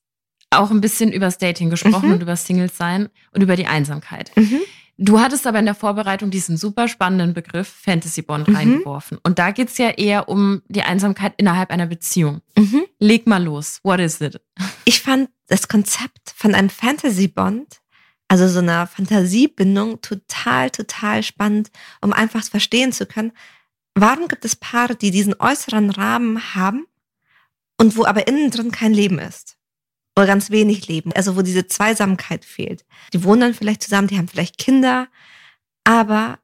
auch 0.51 0.71
ein 0.71 0.83
bisschen 0.83 1.11
über 1.13 1.25
das 1.27 1.39
Dating 1.39 1.71
gesprochen 1.71 2.09
Mhm. 2.09 2.15
und 2.15 2.23
über 2.23 2.37
Singles 2.37 2.77
sein 2.77 3.09
und 3.33 3.41
über 3.41 3.57
die 3.57 3.67
Einsamkeit. 3.67 4.31
Mhm. 4.37 4.61
Du 5.03 5.19
hattest 5.19 5.47
aber 5.47 5.59
in 5.59 5.65
der 5.65 5.75
Vorbereitung 5.75 6.31
diesen 6.31 6.59
super 6.59 6.87
spannenden 6.87 7.33
Begriff 7.33 7.67
Fantasy 7.69 8.21
Bond 8.21 8.49
Mhm. 8.49 8.55
reingeworfen. 8.57 9.19
Und 9.23 9.39
da 9.39 9.51
geht's 9.51 9.79
ja 9.79 9.89
eher 9.89 10.29
um 10.29 10.61
die 10.69 10.83
Einsamkeit 10.83 11.33
innerhalb 11.39 11.71
einer 11.71 11.87
Beziehung. 11.87 12.43
Mhm. 12.55 12.83
Leg 12.99 13.27
mal 13.27 13.43
los. 13.43 13.81
What 13.83 13.99
is 14.01 14.21
it? 14.21 14.39
Ich 14.85 15.01
fand 15.01 15.31
das 15.47 15.69
Konzept 15.69 16.35
von 16.37 16.55
einem 16.55 16.69
Fantasy-Bond, 16.69 17.81
also 18.29 18.47
so 18.47 18.59
einer 18.59 18.87
Fantasiebindung, 18.87 20.03
total, 20.03 20.69
total 20.71 21.23
spannend, 21.23 21.71
um 22.03 22.13
einfach 22.13 22.45
verstehen 22.45 22.93
zu 22.93 23.07
können, 23.07 23.33
warum 23.95 24.29
gibt 24.29 24.45
es 24.45 24.55
Paare, 24.55 24.97
die 24.97 25.11
diesen 25.11 25.35
äußeren 25.39 25.89
Rahmen 25.89 26.55
haben 26.55 26.85
und 27.79 27.97
wo 27.97 28.05
aber 28.05 28.29
innen 28.29 28.51
drin 28.51 28.71
kein 28.71 28.93
Leben 28.93 29.19
ist. 29.19 29.57
Oder 30.21 30.27
ganz 30.27 30.51
wenig 30.51 30.87
Leben, 30.87 31.13
also 31.15 31.35
wo 31.35 31.41
diese 31.43 31.67
Zweisamkeit 31.67 32.45
fehlt. 32.45 32.85
Die 33.15 33.25
wohnen 33.25 33.41
dann 33.41 33.55
vielleicht 33.55 33.83
zusammen, 33.83 34.07
die 34.09 34.19
haben 34.19 34.29
vielleicht 34.29 34.59
Kinder, 34.59 35.09
aber 35.85 36.39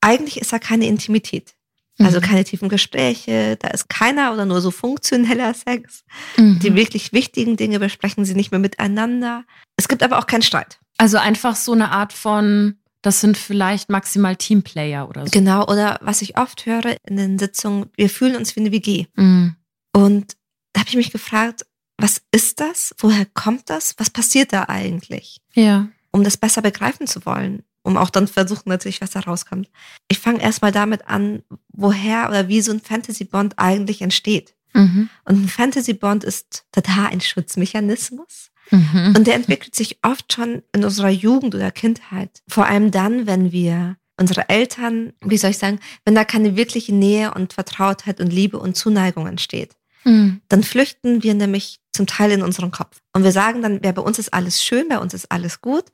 eigentlich 0.00 0.40
ist 0.40 0.52
da 0.54 0.58
keine 0.58 0.86
Intimität. 0.86 1.54
Also 2.00 2.18
Mhm. 2.18 2.22
keine 2.24 2.44
tiefen 2.44 2.68
Gespräche, 2.70 3.56
da 3.60 3.68
ist 3.68 3.88
keiner 3.88 4.32
oder 4.32 4.46
nur 4.46 4.60
so 4.62 4.70
funktioneller 4.70 5.52
Sex. 5.54 6.02
Mhm. 6.38 6.58
Die 6.60 6.74
wirklich 6.74 7.12
wichtigen 7.12 7.56
Dinge 7.56 7.78
besprechen 7.78 8.24
sie 8.24 8.34
nicht 8.34 8.50
mehr 8.50 8.58
miteinander. 8.58 9.44
Es 9.76 9.86
gibt 9.86 10.02
aber 10.02 10.18
auch 10.18 10.26
keinen 10.26 10.42
Streit. 10.42 10.80
Also 10.96 11.18
einfach 11.18 11.54
so 11.56 11.72
eine 11.72 11.90
Art 11.90 12.12
von, 12.12 12.78
das 13.02 13.20
sind 13.20 13.36
vielleicht 13.36 13.90
maximal 13.90 14.34
Teamplayer 14.34 15.08
oder 15.08 15.26
so. 15.26 15.30
Genau, 15.30 15.66
oder 15.68 15.98
was 16.00 16.22
ich 16.22 16.36
oft 16.38 16.64
höre 16.66 16.96
in 17.06 17.16
den 17.16 17.38
Sitzungen, 17.38 17.90
wir 17.96 18.08
fühlen 18.10 18.34
uns 18.36 18.56
wie 18.56 18.60
eine 18.60 18.72
WG. 18.72 19.06
Mhm. 19.14 19.54
Und 19.92 20.36
da 20.72 20.80
habe 20.80 20.88
ich 20.88 20.96
mich 20.96 21.12
gefragt, 21.12 21.64
was 21.98 22.22
ist 22.32 22.60
das? 22.60 22.94
Woher 22.98 23.26
kommt 23.26 23.70
das? 23.70 23.94
Was 23.98 24.10
passiert 24.10 24.52
da 24.52 24.64
eigentlich? 24.68 25.40
Ja. 25.54 25.88
Um 26.10 26.24
das 26.24 26.36
besser 26.36 26.62
begreifen 26.62 27.06
zu 27.06 27.24
wollen, 27.26 27.62
um 27.82 27.96
auch 27.96 28.10
dann 28.10 28.28
versuchen 28.28 28.68
natürlich, 28.68 29.00
was 29.00 29.10
da 29.10 29.20
rauskommt. 29.20 29.68
Ich 30.08 30.18
fange 30.18 30.42
erstmal 30.42 30.72
damit 30.72 31.08
an, 31.08 31.42
woher 31.68 32.28
oder 32.28 32.48
wie 32.48 32.60
so 32.60 32.72
ein 32.72 32.80
Fantasy-Bond 32.80 33.54
eigentlich 33.58 34.02
entsteht. 34.02 34.54
Mhm. 34.72 35.08
Und 35.24 35.44
ein 35.44 35.48
Fantasy-Bond 35.48 36.24
ist 36.24 36.64
total 36.72 37.06
ein 37.06 37.20
Schutzmechanismus. 37.20 38.50
Mhm. 38.70 39.14
Und 39.16 39.26
der 39.26 39.34
entwickelt 39.34 39.74
sich 39.74 39.98
oft 40.02 40.32
schon 40.32 40.62
in 40.72 40.84
unserer 40.84 41.10
Jugend 41.10 41.54
oder 41.54 41.70
Kindheit. 41.70 42.42
Vor 42.48 42.66
allem 42.66 42.90
dann, 42.90 43.26
wenn 43.26 43.52
wir 43.52 43.96
unsere 44.16 44.48
Eltern, 44.48 45.12
wie 45.20 45.36
soll 45.36 45.50
ich 45.50 45.58
sagen, 45.58 45.80
wenn 46.04 46.14
da 46.14 46.24
keine 46.24 46.56
wirkliche 46.56 46.94
Nähe 46.94 47.34
und 47.34 47.52
Vertrautheit 47.52 48.20
und 48.20 48.32
Liebe 48.32 48.58
und 48.58 48.76
Zuneigung 48.76 49.26
entsteht. 49.26 49.76
Mhm. 50.04 50.40
Dann 50.48 50.62
flüchten 50.62 51.22
wir 51.22 51.34
nämlich 51.34 51.80
zum 51.94 52.06
Teil 52.06 52.30
in 52.32 52.42
unseren 52.42 52.70
Kopf. 52.70 53.00
Und 53.12 53.22
wir 53.24 53.32
sagen 53.32 53.62
dann, 53.62 53.80
ja, 53.82 53.92
bei 53.92 54.02
uns 54.02 54.18
ist 54.18 54.32
alles 54.34 54.62
schön, 54.62 54.88
bei 54.88 54.98
uns 54.98 55.14
ist 55.14 55.30
alles 55.30 55.60
gut. 55.60 55.84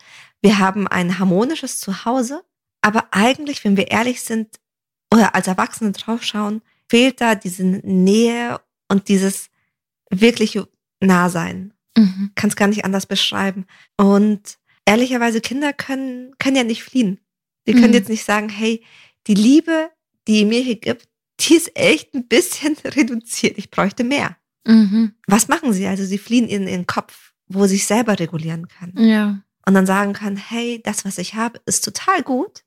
Wir 0.43 0.59
haben 0.59 0.89
ein 0.89 1.19
harmonisches 1.19 1.79
Zuhause. 1.79 2.43
Aber 2.83 3.09
eigentlich, 3.11 3.63
wenn 3.65 3.77
wir 3.77 3.91
ehrlich 3.91 4.23
sind 4.23 4.59
oder 5.13 5.35
als 5.35 5.47
Erwachsene 5.47 5.93
draufschauen, 5.93 6.63
fehlt 6.89 7.21
da 7.21 7.35
diese 7.35 7.63
Nähe 7.65 8.61
und 8.89 9.09
dieses 9.09 9.51
wirkliche 10.11 10.69
Nahsein 11.01 11.73
Mhm. 11.99 12.31
kann 12.37 12.49
es 12.51 12.57
gar 12.57 12.69
nicht 12.69 12.85
anders 12.85 13.07
beschreiben. 13.07 13.67
Und 13.97 14.59
ehrlicherweise, 14.87 15.41
Kinder 15.41 15.73
können, 15.73 16.35
können 16.39 16.57
ja 16.57 16.65
nicht 16.65 16.83
fliehen. 16.85 17.21
Die 17.67 17.73
können 17.73 17.89
Mhm. 17.89 17.95
jetzt 17.95 18.09
nicht 18.09 18.25
sagen, 18.25 18.49
hey, 18.49 18.83
die 19.27 19.35
Liebe, 19.35 19.91
die 20.27 20.41
ihr 20.41 20.47
mir 20.47 20.61
hier 20.63 20.77
gibt, 20.81 21.09
die 21.41 21.57
ist 21.57 21.77
echt 21.77 22.15
ein 22.15 22.29
bisschen 22.29 22.77
reduziert. 22.85 23.59
Ich 23.59 23.71
bräuchte 23.71 24.05
mehr. 24.05 24.37
Mhm. 24.67 25.13
Was 25.27 25.49
machen 25.49 25.73
sie? 25.73 25.87
Also 25.87 26.05
sie 26.05 26.19
fliehen 26.19 26.49
in 26.49 26.67
ihren 26.69 26.87
Kopf, 26.87 27.33
wo 27.49 27.67
sie 27.67 27.77
sich 27.77 27.87
selber 27.87 28.19
regulieren 28.19 28.69
kann. 28.69 28.93
Ja. 28.97 29.41
Und 29.67 29.75
dann 29.75 29.87
sagen 29.87 30.13
kann, 30.13 30.37
hey, 30.37 30.81
das, 30.85 31.05
was 31.05 31.19
ich 31.19 31.35
habe, 31.35 31.61
ist 31.67 31.85
total 31.85 32.23
gut, 32.23 32.65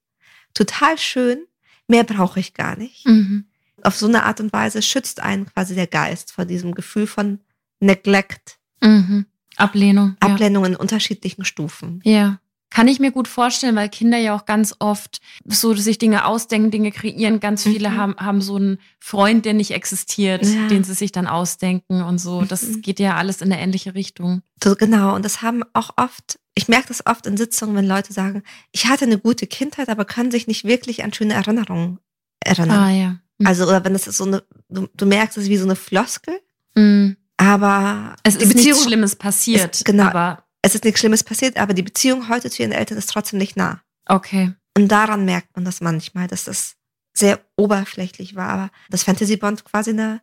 total 0.53 0.97
schön, 0.97 1.45
mehr 1.88 2.03
brauche 2.03 2.39
ich 2.39 2.53
gar 2.53 2.77
nicht. 2.77 3.06
Mhm. 3.06 3.45
Auf 3.82 3.97
so 3.97 4.08
eine 4.08 4.23
Art 4.23 4.39
und 4.39 4.53
Weise 4.53 4.82
schützt 4.82 5.19
einen 5.19 5.45
quasi 5.45 5.75
der 5.75 5.88
Geist 5.88 6.32
vor 6.32 6.45
diesem 6.45 6.73
Gefühl 6.73 7.08
von 7.08 7.39
Neglect, 7.79 8.60
Mhm. 8.82 9.25
Ablehnung. 9.56 10.17
Ja. 10.21 10.29
Ablehnung 10.29 10.65
in 10.65 10.75
unterschiedlichen 10.75 11.45
Stufen. 11.45 12.01
Ja. 12.03 12.39
Kann 12.73 12.88
ich 12.88 12.99
mir 12.99 13.12
gut 13.12 13.27
vorstellen, 13.27 13.75
weil 13.75 13.88
Kinder 13.89 14.17
ja 14.17 14.36
auch 14.36 14.45
ganz 14.45 14.73
oft 14.79 15.19
so 15.45 15.75
sich 15.75 15.99
Dinge 15.99 16.25
ausdenken, 16.25 16.71
Dinge 16.71 16.91
kreieren. 16.91 17.39
Ganz 17.39 17.63
viele 17.63 17.89
Mhm. 17.91 17.97
haben, 17.97 18.15
haben 18.17 18.41
so 18.41 18.55
einen 18.55 18.79
Freund, 18.99 19.45
der 19.45 19.53
nicht 19.53 19.71
existiert, 19.71 20.43
Ja. 20.45 20.67
den 20.67 20.83
sie 20.83 20.95
sich 20.95 21.12
dann 21.12 21.27
ausdenken 21.27 22.01
und 22.01 22.17
so. 22.17 22.41
Das 22.43 22.63
Mhm. 22.63 22.81
geht 22.81 22.99
ja 22.99 23.15
alles 23.15 23.41
in 23.41 23.51
eine 23.53 23.62
ähnliche 23.62 23.93
Richtung. 23.93 24.41
So, 24.63 24.75
genau. 24.75 25.13
Und 25.13 25.23
das 25.23 25.43
haben 25.43 25.62
auch 25.73 25.91
oft, 25.97 26.39
ich 26.55 26.67
merke 26.67 26.88
das 26.88 27.05
oft 27.05 27.27
in 27.27 27.38
Sitzungen, 27.38 27.75
wenn 27.75 27.88
Leute 27.88 28.12
sagen, 28.12 28.41
ich 28.71 28.88
hatte 28.88 29.05
eine 29.05 29.19
gute 29.19 29.45
Kindheit, 29.45 29.89
aber 29.89 30.03
können 30.05 30.31
sich 30.31 30.47
nicht 30.47 30.63
wirklich 30.63 31.03
an 31.03 31.13
schöne 31.13 31.36
Erinnerungen 31.36 31.99
erinnern. 32.43 32.71
Ah 32.79 32.89
ja. 32.91 33.09
Mhm. 33.38 33.45
Also, 33.47 33.65
oder 33.67 33.86
wenn 33.86 33.93
es 33.93 34.07
ist 34.07 34.17
so 34.17 34.25
eine, 34.25 34.43
du, 34.69 34.88
du 34.95 35.05
merkst, 35.05 35.38
es 35.38 35.43
ist 35.43 35.49
wie 35.51 35.57
so 35.57 35.65
eine 35.65 35.75
Floskel, 35.75 36.39
Mhm. 36.75 37.17
aber 37.38 38.15
Es 38.23 38.36
ist 38.36 38.47
Beziehung, 38.49 38.65
nichts 38.77 38.83
Schlimmes 38.83 39.15
passiert. 39.15 39.75
ist- 39.75 39.86
genau. 39.86 40.05
Aber 40.05 40.42
es 40.63 40.73
ist 40.73 40.84
nichts 40.84 40.99
Schlimmes 40.99 41.23
passiert, 41.23 41.58
aber 41.58 41.73
die 41.76 41.84
Beziehung 41.84 42.28
heute 42.30 42.49
zu 42.49 42.63
ihren 42.63 42.71
Eltern 42.71 42.97
ist 42.97 43.10
trotzdem 43.12 43.38
nicht 43.38 43.56
nah. 43.56 43.82
okay. 44.08 44.54
Und 44.76 44.88
daran 44.88 45.23
merkt 45.26 45.56
man 45.56 45.65
das 45.65 45.82
manchmal, 45.82 46.26
dass 46.26 46.45
das 46.45 46.73
sehr 47.13 47.39
oberflächlich 47.58 48.36
war. 48.36 48.49
Aber 48.49 48.69
das 48.89 49.04
Fantasy 49.04 49.38
Bond 49.38 49.63
quasi 49.65 49.91
eine, 49.91 50.19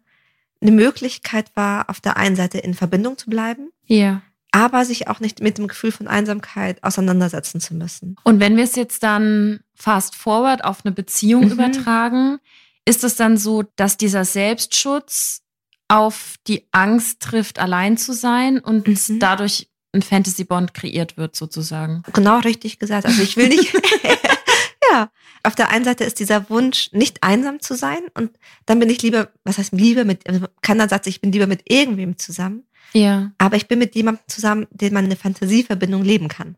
eine 0.61 0.73
Möglichkeit 0.73 1.53
war, 1.55 1.89
auf 1.89 2.01
der 2.01 2.17
einen 2.17 2.35
Seite 2.35 2.59
in 2.59 2.75
Verbindung 2.75 3.17
zu 3.17 3.31
bleiben, 3.31 3.71
Ja. 3.87 4.23
aber 4.51 4.85
sich 4.85 5.07
auch 5.07 5.21
nicht 5.21 5.41
mit 5.41 5.57
dem 5.59 5.69
Gefühl 5.69 5.93
von 5.93 6.09
Einsamkeit 6.09 6.83
auseinandersetzen 6.83 7.61
zu 7.61 7.75
müssen. 7.75 8.17
Und 8.25 8.41
wenn 8.41 8.57
wir 8.57 8.65
es 8.65 8.75
jetzt 8.75 9.05
dann 9.05 9.61
fast 9.77 10.17
forward 10.17 10.65
auf 10.65 10.85
eine 10.85 10.93
Beziehung 10.93 11.45
Mhm. 11.45 11.53
übertragen, 11.53 12.39
ist 12.85 13.05
es 13.05 13.15
dann 13.15 13.37
so, 13.37 13.63
dass 13.77 13.99
dieser 13.99 14.25
Selbstschutz 14.25 15.43
auf 15.87 16.35
die 16.49 16.67
Angst 16.73 17.21
trifft, 17.21 17.59
allein 17.61 17.97
zu 17.97 18.13
sein 18.15 18.59
und 18.59 18.89
Mhm. 18.89 19.19
dadurch 19.21 19.69
ein 19.93 20.03
Fantasy-Bond 20.03 20.75
kreiert 20.75 21.17
wird, 21.17 21.37
sozusagen. 21.37 22.03
Genau 22.13 22.39
richtig 22.39 22.79
gesagt. 22.79 23.07
Also 23.07 23.23
ich 23.23 23.37
will 23.37 23.49
nicht. 23.49 23.73
ja. 24.93 25.11
Auf 25.43 25.55
der 25.55 25.71
einen 25.71 25.85
Seite 25.85 26.05
ist 26.05 26.21
dieser 26.21 26.51
Wunsch, 26.51 26.91
nicht 26.93 27.23
einsam 27.23 27.61
zu 27.61 27.75
sein. 27.75 28.01
Und 28.15 28.31
dann 28.67 28.79
bin 28.79 28.91
ich 28.91 29.03
lieber, 29.03 29.31
was 29.45 29.59
heißt 29.59 29.73
lieber 29.73 30.05
mit, 30.05 30.29
also 30.29 30.47
keiner 30.61 30.89
sagt, 30.89 31.07
ich 31.07 31.21
bin 31.21 31.33
lieber 31.33 31.47
mit 31.47 31.63
irgendwem 31.65 32.19
zusammen. 32.19 32.65
Ja. 32.93 33.33
Aber 33.39 33.57
ich 33.57 33.69
bin 33.69 33.79
mit 33.79 33.95
jemandem 33.95 34.23
zusammen, 34.27 34.67
den 34.71 34.93
man 34.93 35.05
eine 35.07 35.17
Fantasieverbindung 35.17 36.05
leben 36.05 36.29
kann. 36.29 36.57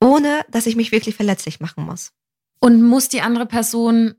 Ohne, 0.00 0.44
dass 0.50 0.66
ich 0.66 0.76
mich 0.76 0.92
wirklich 0.92 1.14
verletzlich 1.14 1.60
machen 1.60 1.84
muss. 1.84 2.12
Und 2.58 2.82
muss 2.82 3.08
die 3.08 3.20
andere 3.20 3.46
Person 3.46 4.14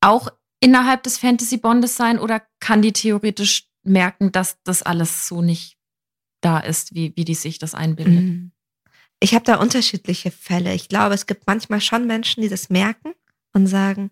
auch 0.00 0.28
innerhalb 0.60 1.02
des 1.02 1.18
Fantasy-Bondes 1.18 1.96
sein 1.96 2.18
oder 2.18 2.42
kann 2.60 2.82
die 2.82 2.92
theoretisch 2.92 3.68
merken, 3.82 4.32
dass 4.32 4.58
das 4.62 4.82
alles 4.82 5.26
so 5.26 5.42
nicht 5.42 5.77
da 6.40 6.58
ist, 6.58 6.94
wie, 6.94 7.12
wie 7.16 7.24
die 7.24 7.34
sich 7.34 7.58
das 7.58 7.74
einbildet. 7.74 8.24
Mhm. 8.24 8.52
Ich 9.20 9.34
habe 9.34 9.44
da 9.44 9.56
unterschiedliche 9.56 10.30
Fälle. 10.30 10.74
Ich 10.74 10.88
glaube, 10.88 11.14
es 11.14 11.26
gibt 11.26 11.46
manchmal 11.46 11.80
schon 11.80 12.06
Menschen, 12.06 12.42
die 12.42 12.48
das 12.48 12.70
merken 12.70 13.14
und 13.52 13.66
sagen, 13.66 14.10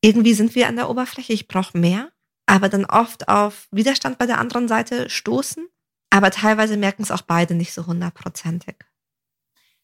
irgendwie 0.00 0.34
sind 0.34 0.54
wir 0.54 0.68
an 0.68 0.76
der 0.76 0.90
Oberfläche, 0.90 1.32
ich 1.32 1.48
brauche 1.48 1.78
mehr, 1.78 2.10
aber 2.46 2.68
dann 2.68 2.84
oft 2.84 3.28
auf 3.28 3.68
Widerstand 3.70 4.18
bei 4.18 4.26
der 4.26 4.38
anderen 4.38 4.68
Seite 4.68 5.08
stoßen. 5.10 5.66
Aber 6.10 6.30
teilweise 6.30 6.76
merken 6.76 7.02
es 7.02 7.10
auch 7.10 7.22
beide 7.22 7.54
nicht 7.54 7.72
so 7.72 7.86
hundertprozentig. 7.86 8.76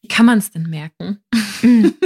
Wie 0.00 0.08
kann 0.08 0.26
man 0.26 0.38
es 0.38 0.50
denn 0.50 0.68
merken? 0.68 1.22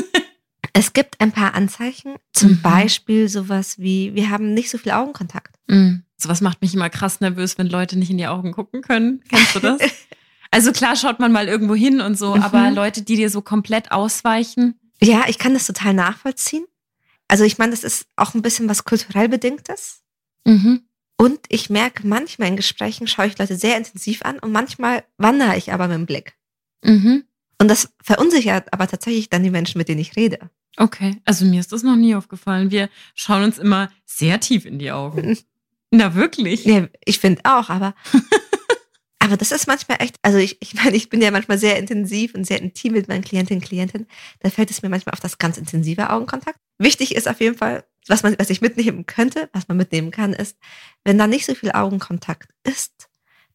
Es 0.76 0.92
gibt 0.92 1.20
ein 1.20 1.32
paar 1.32 1.54
Anzeichen, 1.54 2.16
zum 2.32 2.50
mhm. 2.50 2.62
Beispiel 2.62 3.28
sowas 3.28 3.78
wie, 3.78 4.14
wir 4.14 4.28
haben 4.28 4.52
nicht 4.52 4.70
so 4.70 4.76
viel 4.76 4.92
Augenkontakt. 4.92 5.56
Mhm. 5.68 6.02
Sowas 6.18 6.42
macht 6.42 6.60
mich 6.60 6.74
immer 6.74 6.90
krass 6.90 7.20
nervös, 7.20 7.56
wenn 7.56 7.66
Leute 7.66 7.98
nicht 7.98 8.10
in 8.10 8.18
die 8.18 8.26
Augen 8.26 8.52
gucken 8.52 8.82
können. 8.82 9.22
Kennst 9.28 9.54
du 9.54 9.60
das? 9.60 9.80
also 10.50 10.72
klar 10.72 10.94
schaut 10.96 11.18
man 11.18 11.32
mal 11.32 11.48
irgendwo 11.48 11.74
hin 11.74 12.00
und 12.00 12.18
so, 12.18 12.36
mhm. 12.36 12.42
aber 12.42 12.70
Leute, 12.70 13.02
die 13.02 13.16
dir 13.16 13.30
so 13.30 13.40
komplett 13.40 13.90
ausweichen. 13.90 14.78
Ja, 15.00 15.24
ich 15.28 15.38
kann 15.38 15.54
das 15.54 15.66
total 15.66 15.94
nachvollziehen. 15.94 16.66
Also 17.28 17.44
ich 17.44 17.56
meine, 17.56 17.70
das 17.70 17.82
ist 17.82 18.06
auch 18.16 18.34
ein 18.34 18.42
bisschen 18.42 18.68
was 18.68 18.84
kulturell 18.84 19.28
bedingtes. 19.28 20.02
Mhm. 20.44 20.82
Und 21.16 21.40
ich 21.48 21.70
merke 21.70 22.06
manchmal 22.06 22.48
in 22.48 22.56
Gesprächen 22.56 23.06
schaue 23.06 23.26
ich 23.26 23.38
Leute 23.38 23.56
sehr 23.56 23.78
intensiv 23.78 24.22
an 24.22 24.38
und 24.38 24.52
manchmal 24.52 25.04
wandere 25.16 25.56
ich 25.56 25.72
aber 25.72 25.88
mit 25.88 25.96
dem 25.96 26.06
Blick. 26.06 26.34
Mhm. 26.84 27.24
Und 27.58 27.68
das 27.68 27.88
verunsichert 28.02 28.72
aber 28.72 28.86
tatsächlich 28.86 29.30
dann 29.30 29.42
die 29.42 29.50
Menschen, 29.50 29.78
mit 29.78 29.88
denen 29.88 30.00
ich 30.00 30.16
rede. 30.16 30.50
Okay, 30.76 31.16
also 31.24 31.44
mir 31.44 31.60
ist 31.60 31.72
das 31.72 31.82
noch 31.82 31.96
nie 31.96 32.14
aufgefallen. 32.14 32.70
Wir 32.70 32.88
schauen 33.14 33.44
uns 33.44 33.58
immer 33.58 33.90
sehr 34.04 34.40
tief 34.40 34.66
in 34.66 34.78
die 34.78 34.92
Augen. 34.92 35.38
Na 35.90 36.14
wirklich? 36.14 36.64
Ja, 36.64 36.88
ich 37.04 37.18
finde 37.18 37.42
auch, 37.44 37.70
aber 37.70 37.94
aber 39.26 39.36
das 39.36 39.52
ist 39.52 39.66
manchmal 39.66 40.00
echt, 40.00 40.16
also 40.22 40.38
ich, 40.38 40.56
ich 40.60 40.74
meine, 40.74 40.94
ich 40.96 41.08
bin 41.08 41.20
ja 41.20 41.30
manchmal 41.30 41.58
sehr 41.58 41.78
intensiv 41.78 42.34
und 42.34 42.46
sehr 42.46 42.60
intim 42.60 42.92
mit 42.92 43.08
meinen 43.08 43.24
Klientinnen 43.24 43.60
und 43.60 43.66
Klienten. 43.66 44.06
Da 44.40 44.50
fällt 44.50 44.70
es 44.70 44.82
mir 44.82 44.88
manchmal 44.88 45.14
auf 45.14 45.20
das 45.20 45.38
ganz 45.38 45.58
intensive 45.58 46.10
Augenkontakt. 46.10 46.58
Wichtig 46.78 47.14
ist 47.14 47.28
auf 47.28 47.40
jeden 47.40 47.56
Fall, 47.56 47.84
was 48.06 48.22
man, 48.22 48.36
was 48.38 48.50
ich 48.50 48.60
mitnehmen 48.60 49.06
könnte, 49.06 49.48
was 49.52 49.66
man 49.68 49.78
mitnehmen 49.78 50.10
kann, 50.10 50.32
ist, 50.32 50.56
wenn 51.04 51.18
da 51.18 51.26
nicht 51.26 51.46
so 51.46 51.54
viel 51.54 51.72
Augenkontakt 51.72 52.50
ist, 52.62 53.08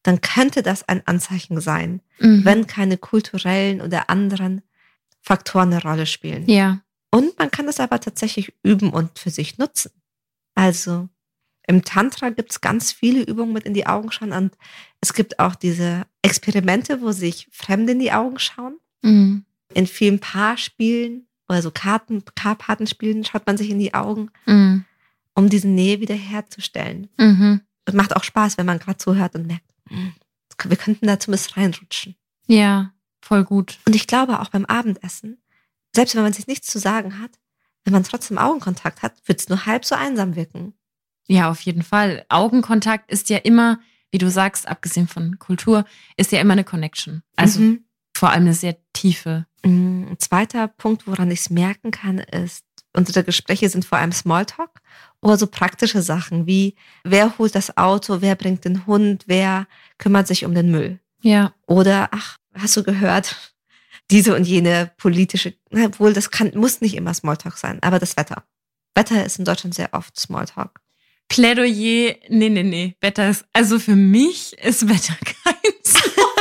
dann 0.03 0.19
könnte 0.19 0.61
das 0.61 0.87
ein 0.89 1.05
Anzeichen 1.05 1.61
sein, 1.61 2.01
mhm. 2.19 2.43
wenn 2.43 2.67
keine 2.67 2.97
kulturellen 2.97 3.81
oder 3.81 4.09
anderen 4.09 4.63
Faktoren 5.21 5.71
eine 5.71 5.81
Rolle 5.81 6.05
spielen. 6.05 6.49
Ja. 6.49 6.81
Und 7.11 7.37
man 7.37 7.51
kann 7.51 7.65
das 7.65 7.79
aber 7.79 7.99
tatsächlich 7.99 8.53
üben 8.63 8.91
und 8.91 9.19
für 9.19 9.29
sich 9.29 9.57
nutzen. 9.57 9.91
Also 10.55 11.09
im 11.67 11.83
Tantra 11.83 12.29
gibt 12.29 12.51
es 12.51 12.61
ganz 12.61 12.91
viele 12.91 13.21
Übungen 13.21 13.53
mit 13.53 13.65
in 13.65 13.73
die 13.73 13.85
Augen 13.85 14.11
schauen 14.11 14.31
und 14.31 14.57
es 14.99 15.13
gibt 15.13 15.39
auch 15.39 15.55
diese 15.55 16.05
Experimente, 16.21 17.01
wo 17.01 17.11
sich 17.11 17.47
Fremde 17.51 17.93
in 17.93 17.99
die 17.99 18.11
Augen 18.11 18.39
schauen. 18.39 18.77
Mhm. 19.01 19.45
In 19.73 19.87
vielen 19.87 20.19
Paarspielen 20.19 21.27
oder 21.47 21.61
so 21.61 21.71
Karten, 21.71 22.23
Karpatenspielen 22.35 23.23
schaut 23.23 23.45
man 23.45 23.57
sich 23.57 23.69
in 23.69 23.79
die 23.79 23.93
Augen, 23.93 24.31
mhm. 24.45 24.85
um 25.33 25.49
diese 25.49 25.67
Nähe 25.67 25.99
wiederherzustellen. 25.99 27.09
Mhm. 27.17 27.61
Es 27.85 27.93
macht 27.93 28.15
auch 28.15 28.23
Spaß, 28.23 28.57
wenn 28.57 28.65
man 28.65 28.79
gerade 28.79 28.97
zuhört 28.97 29.35
und 29.35 29.47
merkt, 29.47 29.65
hm, 29.87 30.13
wir 30.63 30.77
könnten 30.77 31.07
da 31.07 31.19
zumindest 31.19 31.57
reinrutschen. 31.57 32.15
Ja, 32.47 32.93
voll 33.21 33.43
gut. 33.43 33.79
Und 33.85 33.95
ich 33.95 34.07
glaube 34.07 34.39
auch 34.39 34.49
beim 34.49 34.65
Abendessen 34.65 35.41
selbst 35.95 36.15
wenn 36.15 36.23
man 36.23 36.33
sich 36.33 36.47
nichts 36.47 36.67
zu 36.67 36.79
sagen 36.79 37.19
hat, 37.19 37.31
wenn 37.83 37.93
man 37.93 38.03
trotzdem 38.03 38.37
Augenkontakt 38.37 39.01
hat, 39.01 39.13
wird 39.25 39.39
es 39.39 39.49
nur 39.49 39.65
halb 39.65 39.85
so 39.85 39.95
einsam 39.95 40.35
wirken. 40.35 40.73
Ja, 41.27 41.49
auf 41.49 41.61
jeden 41.61 41.83
Fall. 41.83 42.25
Augenkontakt 42.29 43.11
ist 43.11 43.29
ja 43.29 43.37
immer, 43.37 43.79
wie 44.11 44.17
du 44.17 44.29
sagst, 44.29 44.67
abgesehen 44.67 45.07
von 45.07 45.39
Kultur, 45.39 45.85
ist 46.17 46.31
ja 46.31 46.39
immer 46.39 46.53
eine 46.53 46.63
Connection. 46.63 47.23
Also 47.35 47.59
mhm. 47.59 47.85
vor 48.15 48.29
allem 48.29 48.43
eine 48.43 48.53
sehr 48.53 48.77
tiefe. 48.93 49.45
Mhm. 49.63 50.07
Ein 50.11 50.19
zweiter 50.19 50.67
Punkt, 50.67 51.07
woran 51.07 51.31
ich 51.31 51.41
es 51.41 51.49
merken 51.49 51.91
kann, 51.91 52.19
ist, 52.19 52.65
unsere 52.93 53.23
Gespräche 53.23 53.69
sind 53.69 53.85
vor 53.85 53.97
allem 53.97 54.11
Smalltalk 54.11 54.81
oder 55.21 55.37
so 55.37 55.47
praktische 55.47 56.01
Sachen 56.01 56.45
wie, 56.45 56.75
wer 57.03 57.37
holt 57.37 57.55
das 57.55 57.77
Auto, 57.77 58.21
wer 58.21 58.35
bringt 58.35 58.65
den 58.65 58.85
Hund, 58.85 59.23
wer 59.27 59.67
kümmert 59.97 60.27
sich 60.27 60.45
um 60.45 60.53
den 60.53 60.71
Müll. 60.71 60.99
Ja. 61.21 61.53
Oder, 61.67 62.09
ach, 62.11 62.35
hast 62.53 62.75
du 62.75 62.83
gehört, 62.83 63.53
diese 64.11 64.35
und 64.35 64.45
jene 64.45 64.91
politische, 64.97 65.53
obwohl 65.71 66.13
das 66.13 66.31
kann, 66.31 66.51
muss 66.55 66.81
nicht 66.81 66.95
immer 66.95 67.13
Smalltalk 67.13 67.57
sein, 67.57 67.79
aber 67.81 67.97
das 67.97 68.17
Wetter. 68.17 68.43
Wetter 68.93 69.25
ist 69.25 69.39
in 69.39 69.45
Deutschland 69.45 69.73
sehr 69.73 69.93
oft 69.93 70.19
Smalltalk. 70.19 70.81
Plädoyer, 71.29 72.15
nee, 72.27 72.49
nee, 72.49 72.63
nee, 72.63 72.95
Wetter 72.99 73.29
ist, 73.29 73.45
also 73.53 73.79
für 73.79 73.95
mich 73.95 74.53
ist 74.59 74.89
Wetter 74.89 75.15
kein 75.43 75.73
Smalltalk. 75.85 76.31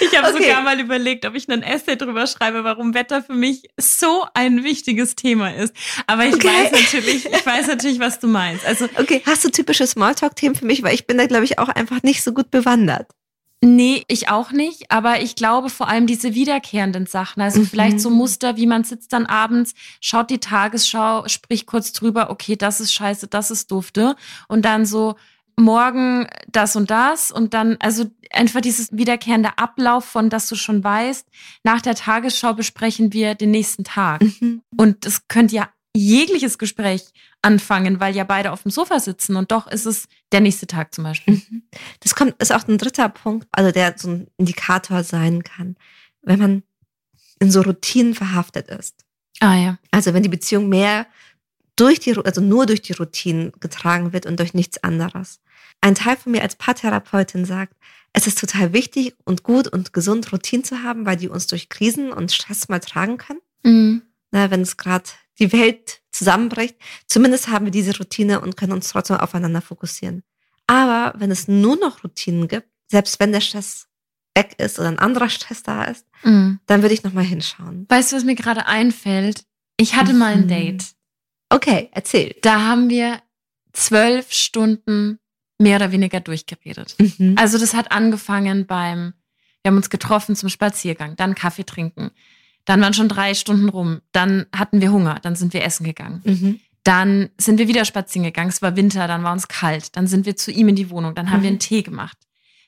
Ich 0.00 0.16
habe 0.16 0.28
okay. 0.28 0.44
sogar 0.44 0.62
mal 0.62 0.78
überlegt, 0.78 1.24
ob 1.24 1.34
ich 1.34 1.48
einen 1.48 1.62
Essay 1.62 1.96
drüber 1.96 2.26
schreibe, 2.26 2.62
warum 2.62 2.94
Wetter 2.94 3.22
für 3.22 3.34
mich 3.34 3.68
so 3.76 4.24
ein 4.34 4.62
wichtiges 4.62 5.16
Thema 5.16 5.54
ist. 5.54 5.74
Aber 6.06 6.26
ich 6.26 6.34
okay. 6.34 6.48
weiß 6.48 6.72
natürlich, 6.72 7.26
ich 7.26 7.46
weiß 7.46 7.66
natürlich, 7.68 7.98
was 8.00 8.20
du 8.20 8.28
meinst. 8.28 8.64
Also 8.64 8.86
okay, 8.96 9.22
hast 9.26 9.44
du 9.44 9.50
typische 9.50 9.86
Smalltalk-Themen 9.86 10.54
für 10.54 10.66
mich, 10.66 10.82
weil 10.82 10.94
ich 10.94 11.06
bin 11.06 11.18
da 11.18 11.26
glaube 11.26 11.44
ich 11.44 11.58
auch 11.58 11.68
einfach 11.68 12.02
nicht 12.02 12.22
so 12.22 12.32
gut 12.32 12.50
bewandert. 12.50 13.08
Nee, 13.64 14.04
ich 14.08 14.28
auch 14.28 14.52
nicht, 14.52 14.90
aber 14.90 15.22
ich 15.22 15.36
glaube 15.36 15.70
vor 15.70 15.88
allem 15.88 16.06
diese 16.06 16.34
wiederkehrenden 16.34 17.06
Sachen, 17.06 17.40
also 17.40 17.60
mhm. 17.60 17.66
vielleicht 17.66 17.98
so 17.98 18.10
Muster, 18.10 18.58
wie 18.58 18.66
man 18.66 18.84
sitzt 18.84 19.14
dann 19.14 19.24
abends, 19.24 19.74
schaut 20.02 20.28
die 20.28 20.38
Tagesschau, 20.38 21.26
spricht 21.28 21.64
kurz 21.64 21.92
drüber, 21.92 22.28
okay, 22.28 22.56
das 22.56 22.80
ist 22.80 22.92
scheiße, 22.92 23.26
das 23.26 23.50
ist 23.50 23.70
dufte 23.70 24.16
und 24.48 24.66
dann 24.66 24.84
so 24.84 25.14
morgen 25.56 26.26
das 26.52 26.76
und 26.76 26.90
das 26.90 27.30
und 27.30 27.54
dann 27.54 27.78
also 27.80 28.04
einfach 28.30 28.60
dieses 28.60 28.92
wiederkehrende 28.92 29.56
Ablauf 29.56 30.04
von, 30.04 30.28
dass 30.28 30.46
du 30.46 30.56
schon 30.56 30.84
weißt, 30.84 31.26
nach 31.62 31.80
der 31.80 31.94
Tagesschau 31.94 32.52
besprechen 32.52 33.14
wir 33.14 33.34
den 33.34 33.50
nächsten 33.50 33.84
Tag. 33.84 34.20
Mhm. 34.20 34.60
Und 34.76 35.06
es 35.06 35.26
könnte 35.28 35.54
ja 35.54 35.70
jegliches 35.96 36.58
Gespräch 36.58 37.04
anfangen, 37.40 38.00
weil 38.00 38.14
ja 38.16 38.24
beide 38.24 38.52
auf 38.52 38.62
dem 38.62 38.70
Sofa 38.70 38.98
sitzen 38.98 39.36
und 39.36 39.52
doch 39.52 39.66
ist 39.66 39.86
es 39.86 40.08
der 40.32 40.40
nächste 40.40 40.66
Tag 40.66 40.94
zum 40.94 41.04
Beispiel. 41.04 41.34
Mhm. 41.34 41.62
Das 42.00 42.14
kommt, 42.14 42.34
ist 42.40 42.52
auch 42.52 42.66
ein 42.66 42.78
dritter 42.78 43.08
Punkt, 43.08 43.46
also 43.52 43.70
der 43.70 43.94
so 43.96 44.10
ein 44.10 44.26
Indikator 44.36 45.04
sein 45.04 45.44
kann, 45.44 45.76
wenn 46.22 46.38
man 46.38 46.62
in 47.38 47.50
so 47.50 47.62
Routinen 47.62 48.14
verhaftet 48.14 48.68
ist. 48.68 49.04
Ah 49.40 49.56
ja. 49.56 49.78
Also 49.90 50.14
wenn 50.14 50.22
die 50.22 50.28
Beziehung 50.28 50.68
mehr 50.68 51.06
durch 51.76 52.00
die, 52.00 52.16
also 52.16 52.40
nur 52.40 52.66
durch 52.66 52.82
die 52.82 52.92
Routinen 52.92 53.52
getragen 53.60 54.12
wird 54.12 54.26
und 54.26 54.38
durch 54.38 54.54
nichts 54.54 54.82
anderes. 54.82 55.40
Ein 55.80 55.94
Teil 55.94 56.16
von 56.16 56.32
mir 56.32 56.42
als 56.42 56.56
Paartherapeutin 56.56 57.44
sagt, 57.44 57.74
es 58.12 58.26
ist 58.26 58.38
total 58.38 58.72
wichtig 58.72 59.14
und 59.24 59.42
gut 59.42 59.66
und 59.66 59.92
gesund, 59.92 60.32
Routinen 60.32 60.64
zu 60.64 60.82
haben, 60.82 61.04
weil 61.04 61.16
die 61.16 61.28
uns 61.28 61.48
durch 61.48 61.68
Krisen 61.68 62.12
und 62.12 62.32
Stress 62.32 62.68
mal 62.68 62.78
tragen 62.78 63.18
können. 63.18 63.40
Mhm. 63.64 64.02
Na, 64.34 64.50
wenn 64.50 64.62
es 64.62 64.76
gerade 64.76 65.04
die 65.38 65.52
Welt 65.52 66.02
zusammenbricht, 66.10 66.76
zumindest 67.06 67.46
haben 67.46 67.66
wir 67.66 67.70
diese 67.70 67.96
Routine 67.96 68.40
und 68.40 68.56
können 68.56 68.72
uns 68.72 68.88
trotzdem 68.88 69.18
aufeinander 69.18 69.60
fokussieren. 69.60 70.24
Aber 70.66 71.14
wenn 71.18 71.30
es 71.30 71.46
nur 71.46 71.76
noch 71.76 72.02
Routinen 72.02 72.48
gibt, 72.48 72.68
selbst 72.88 73.20
wenn 73.20 73.30
der 73.30 73.40
Stress 73.40 73.86
weg 74.34 74.56
ist 74.58 74.80
oder 74.80 74.88
ein 74.88 74.98
anderer 74.98 75.28
Stress 75.28 75.62
da 75.62 75.84
ist, 75.84 76.04
mhm. 76.24 76.58
dann 76.66 76.82
würde 76.82 76.94
ich 76.94 77.04
nochmal 77.04 77.22
hinschauen. 77.22 77.86
Weißt 77.88 78.10
du, 78.10 78.16
was 78.16 78.24
mir 78.24 78.34
gerade 78.34 78.66
einfällt? 78.66 79.44
Ich 79.76 79.94
hatte 79.94 80.12
mhm. 80.12 80.18
mal 80.18 80.32
ein 80.32 80.42
mhm. 80.42 80.48
Date. 80.48 80.84
Okay, 81.48 81.90
erzähl. 81.92 82.34
Da 82.42 82.62
haben 82.62 82.90
wir 82.90 83.22
zwölf 83.72 84.32
Stunden 84.32 85.20
mehr 85.58 85.76
oder 85.76 85.92
weniger 85.92 86.18
durchgeredet. 86.18 86.96
Mhm. 86.98 87.36
Also 87.38 87.56
das 87.56 87.72
hat 87.72 87.92
angefangen 87.92 88.66
beim, 88.66 89.14
wir 89.62 89.70
haben 89.70 89.76
uns 89.76 89.90
getroffen 89.90 90.34
zum 90.34 90.48
Spaziergang, 90.48 91.14
dann 91.14 91.36
Kaffee 91.36 91.64
trinken, 91.64 92.10
dann 92.64 92.80
waren 92.80 92.94
schon 92.94 93.08
drei 93.08 93.34
Stunden 93.34 93.68
rum. 93.68 94.00
Dann 94.12 94.46
hatten 94.54 94.80
wir 94.80 94.90
Hunger. 94.90 95.18
Dann 95.22 95.36
sind 95.36 95.52
wir 95.52 95.64
essen 95.64 95.84
gegangen. 95.84 96.22
Mhm. 96.24 96.60
Dann 96.82 97.30
sind 97.38 97.58
wir 97.58 97.68
wieder 97.68 97.84
spazieren 97.84 98.24
gegangen. 98.24 98.50
Es 98.50 98.62
war 98.62 98.76
Winter, 98.76 99.06
dann 99.08 99.22
war 99.22 99.32
uns 99.32 99.48
kalt. 99.48 99.96
Dann 99.96 100.06
sind 100.06 100.26
wir 100.26 100.36
zu 100.36 100.50
ihm 100.50 100.68
in 100.68 100.76
die 100.76 100.90
Wohnung. 100.90 101.14
Dann 101.14 101.30
haben 101.30 101.40
mhm. 101.40 101.42
wir 101.42 101.50
einen 101.50 101.58
Tee 101.58 101.82
gemacht. 101.82 102.18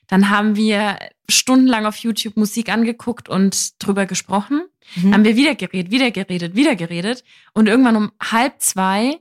Dann 0.07 0.29
haben 0.29 0.55
wir 0.55 0.97
stundenlang 1.29 1.85
auf 1.85 1.97
YouTube 1.97 2.37
Musik 2.37 2.69
angeguckt 2.69 3.29
und 3.29 3.83
drüber 3.83 4.05
gesprochen. 4.05 4.63
Mhm. 4.95 5.13
Haben 5.13 5.23
wir 5.25 5.35
wieder 5.35 5.55
geredet, 5.55 5.91
wieder 5.91 6.11
geredet, 6.11 6.55
wieder 6.55 6.75
geredet. 6.75 7.23
Und 7.53 7.67
irgendwann 7.67 7.95
um 7.95 8.11
halb 8.21 8.61
zwei 8.61 9.19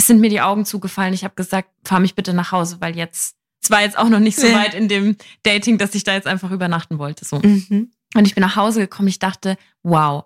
sind 0.00 0.20
mir 0.20 0.30
die 0.30 0.40
Augen 0.40 0.64
zugefallen. 0.64 1.14
Ich 1.14 1.24
habe 1.24 1.34
gesagt, 1.34 1.70
fahr 1.84 2.00
mich 2.00 2.14
bitte 2.14 2.34
nach 2.34 2.52
Hause, 2.52 2.78
weil 2.80 2.96
jetzt, 2.96 3.36
es 3.62 3.70
war 3.70 3.82
jetzt 3.82 3.96
auch 3.96 4.08
noch 4.08 4.18
nicht 4.18 4.38
so 4.38 4.52
weit 4.52 4.74
in 4.74 4.88
dem 4.88 5.16
Dating, 5.44 5.78
dass 5.78 5.94
ich 5.94 6.04
da 6.04 6.14
jetzt 6.14 6.26
einfach 6.26 6.50
übernachten 6.50 6.98
wollte. 6.98 7.24
So. 7.24 7.38
Mhm. 7.38 7.92
Und 8.14 8.26
ich 8.26 8.34
bin 8.34 8.42
nach 8.42 8.56
Hause 8.56 8.80
gekommen. 8.80 9.08
Ich 9.08 9.18
dachte, 9.18 9.56
wow, 9.82 10.24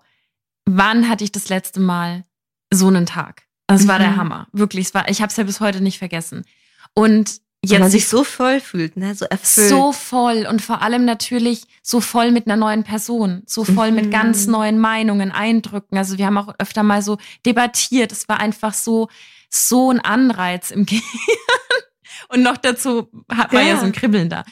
wann 0.65 1.09
hatte 1.09 1.23
ich 1.23 1.31
das 1.31 1.49
letzte 1.49 1.79
Mal 1.79 2.23
so 2.71 2.87
einen 2.87 3.05
Tag? 3.05 3.43
Das 3.67 3.87
war 3.87 3.99
mhm. 3.99 4.03
der 4.03 4.15
Hammer. 4.15 4.47
Wirklich, 4.51 4.87
es 4.87 4.93
war, 4.93 5.09
ich 5.09 5.21
habe 5.21 5.29
es 5.29 5.37
ja 5.37 5.43
bis 5.43 5.59
heute 5.59 5.81
nicht 5.81 5.99
vergessen. 5.99 6.45
Und 6.93 7.41
jetzt. 7.61 7.73
Wenn 7.73 7.81
man 7.81 7.91
sich 7.91 8.07
so 8.07 8.23
voll 8.23 8.59
fühlt, 8.59 8.97
ne? 8.97 9.13
So 9.13 9.25
erfüllt. 9.25 9.69
So 9.69 9.91
voll 9.91 10.47
und 10.49 10.61
vor 10.61 10.81
allem 10.81 11.05
natürlich 11.05 11.63
so 11.83 12.01
voll 12.01 12.31
mit 12.31 12.47
einer 12.47 12.55
neuen 12.55 12.83
Person, 12.83 13.43
so 13.45 13.63
voll 13.63 13.89
mhm. 13.89 13.95
mit 13.95 14.11
ganz 14.11 14.47
neuen 14.47 14.79
Meinungen, 14.79 15.31
Eindrücken. 15.31 15.97
Also 15.97 16.17
wir 16.17 16.25
haben 16.25 16.37
auch 16.37 16.53
öfter 16.57 16.83
mal 16.83 17.01
so 17.01 17.17
debattiert. 17.45 18.11
Es 18.11 18.27
war 18.27 18.39
einfach 18.39 18.73
so, 18.73 19.09
so 19.49 19.91
ein 19.91 19.99
Anreiz 19.99 20.71
im 20.71 20.85
Gehirn. 20.87 21.03
Und 22.29 22.43
noch 22.43 22.57
dazu 22.57 23.09
hat 23.31 23.53
man 23.53 23.65
ja. 23.65 23.73
ja 23.73 23.79
so 23.79 23.85
ein 23.85 23.91
Kribbeln 23.91 24.29
da. 24.29 24.45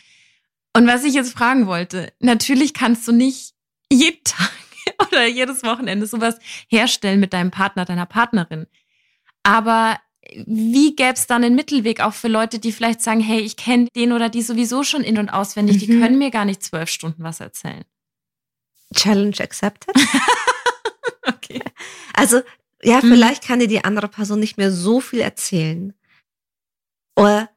Und 0.74 0.88
was 0.88 1.04
ich 1.04 1.14
jetzt 1.14 1.34
fragen 1.34 1.68
wollte, 1.68 2.14
natürlich 2.20 2.74
kannst 2.74 3.08
du 3.08 3.12
nicht 3.12 3.54
jeden 3.92 4.24
Tag 4.24 4.52
oder 5.08 5.26
jedes 5.28 5.64
Wochenende 5.64 6.06
sowas 6.06 6.38
herstellen 6.68 7.20
mit 7.20 7.34
deinem 7.34 7.52
Partner, 7.52 7.86
deiner 7.86 8.06
Partnerin. 8.06 8.68
Aber 9.44 9.98
wie 10.46 10.96
gäbe 10.96 11.14
es 11.14 11.28
dann 11.28 11.44
einen 11.44 11.56
Mittelweg 11.56 12.02
auch 12.02 12.14
für 12.14 12.28
Leute, 12.28 12.60
die 12.60 12.72
vielleicht 12.72 13.02
sagen, 13.02 13.22
hey, 13.22 13.40
ich 13.40 13.56
kenne 13.56 13.88
den 13.96 14.12
oder 14.12 14.30
die 14.30 14.42
sowieso 14.42 14.84
schon 14.84 15.04
in- 15.04 15.18
und 15.18 15.30
auswendig, 15.30 15.76
mhm. 15.76 15.80
die 15.80 16.00
können 16.00 16.18
mir 16.18 16.32
gar 16.32 16.46
nicht 16.46 16.64
zwölf 16.64 16.90
Stunden 16.90 17.24
was 17.24 17.40
erzählen. 17.40 17.86
Challenge 18.94 19.36
accepted. 19.40 19.96
okay. 21.28 21.62
Also, 22.14 22.42
ja, 22.84 22.98
mhm. 22.98 23.12
vielleicht 23.12 23.44
kann 23.46 23.60
dir 23.60 23.68
die 23.68 23.84
andere 23.84 24.08
Person 24.08 24.40
nicht 24.40 24.58
mehr 24.58 24.72
so 24.72 25.00
viel 25.00 25.20
erzählen. 25.20 25.94
Oder, 27.16 27.50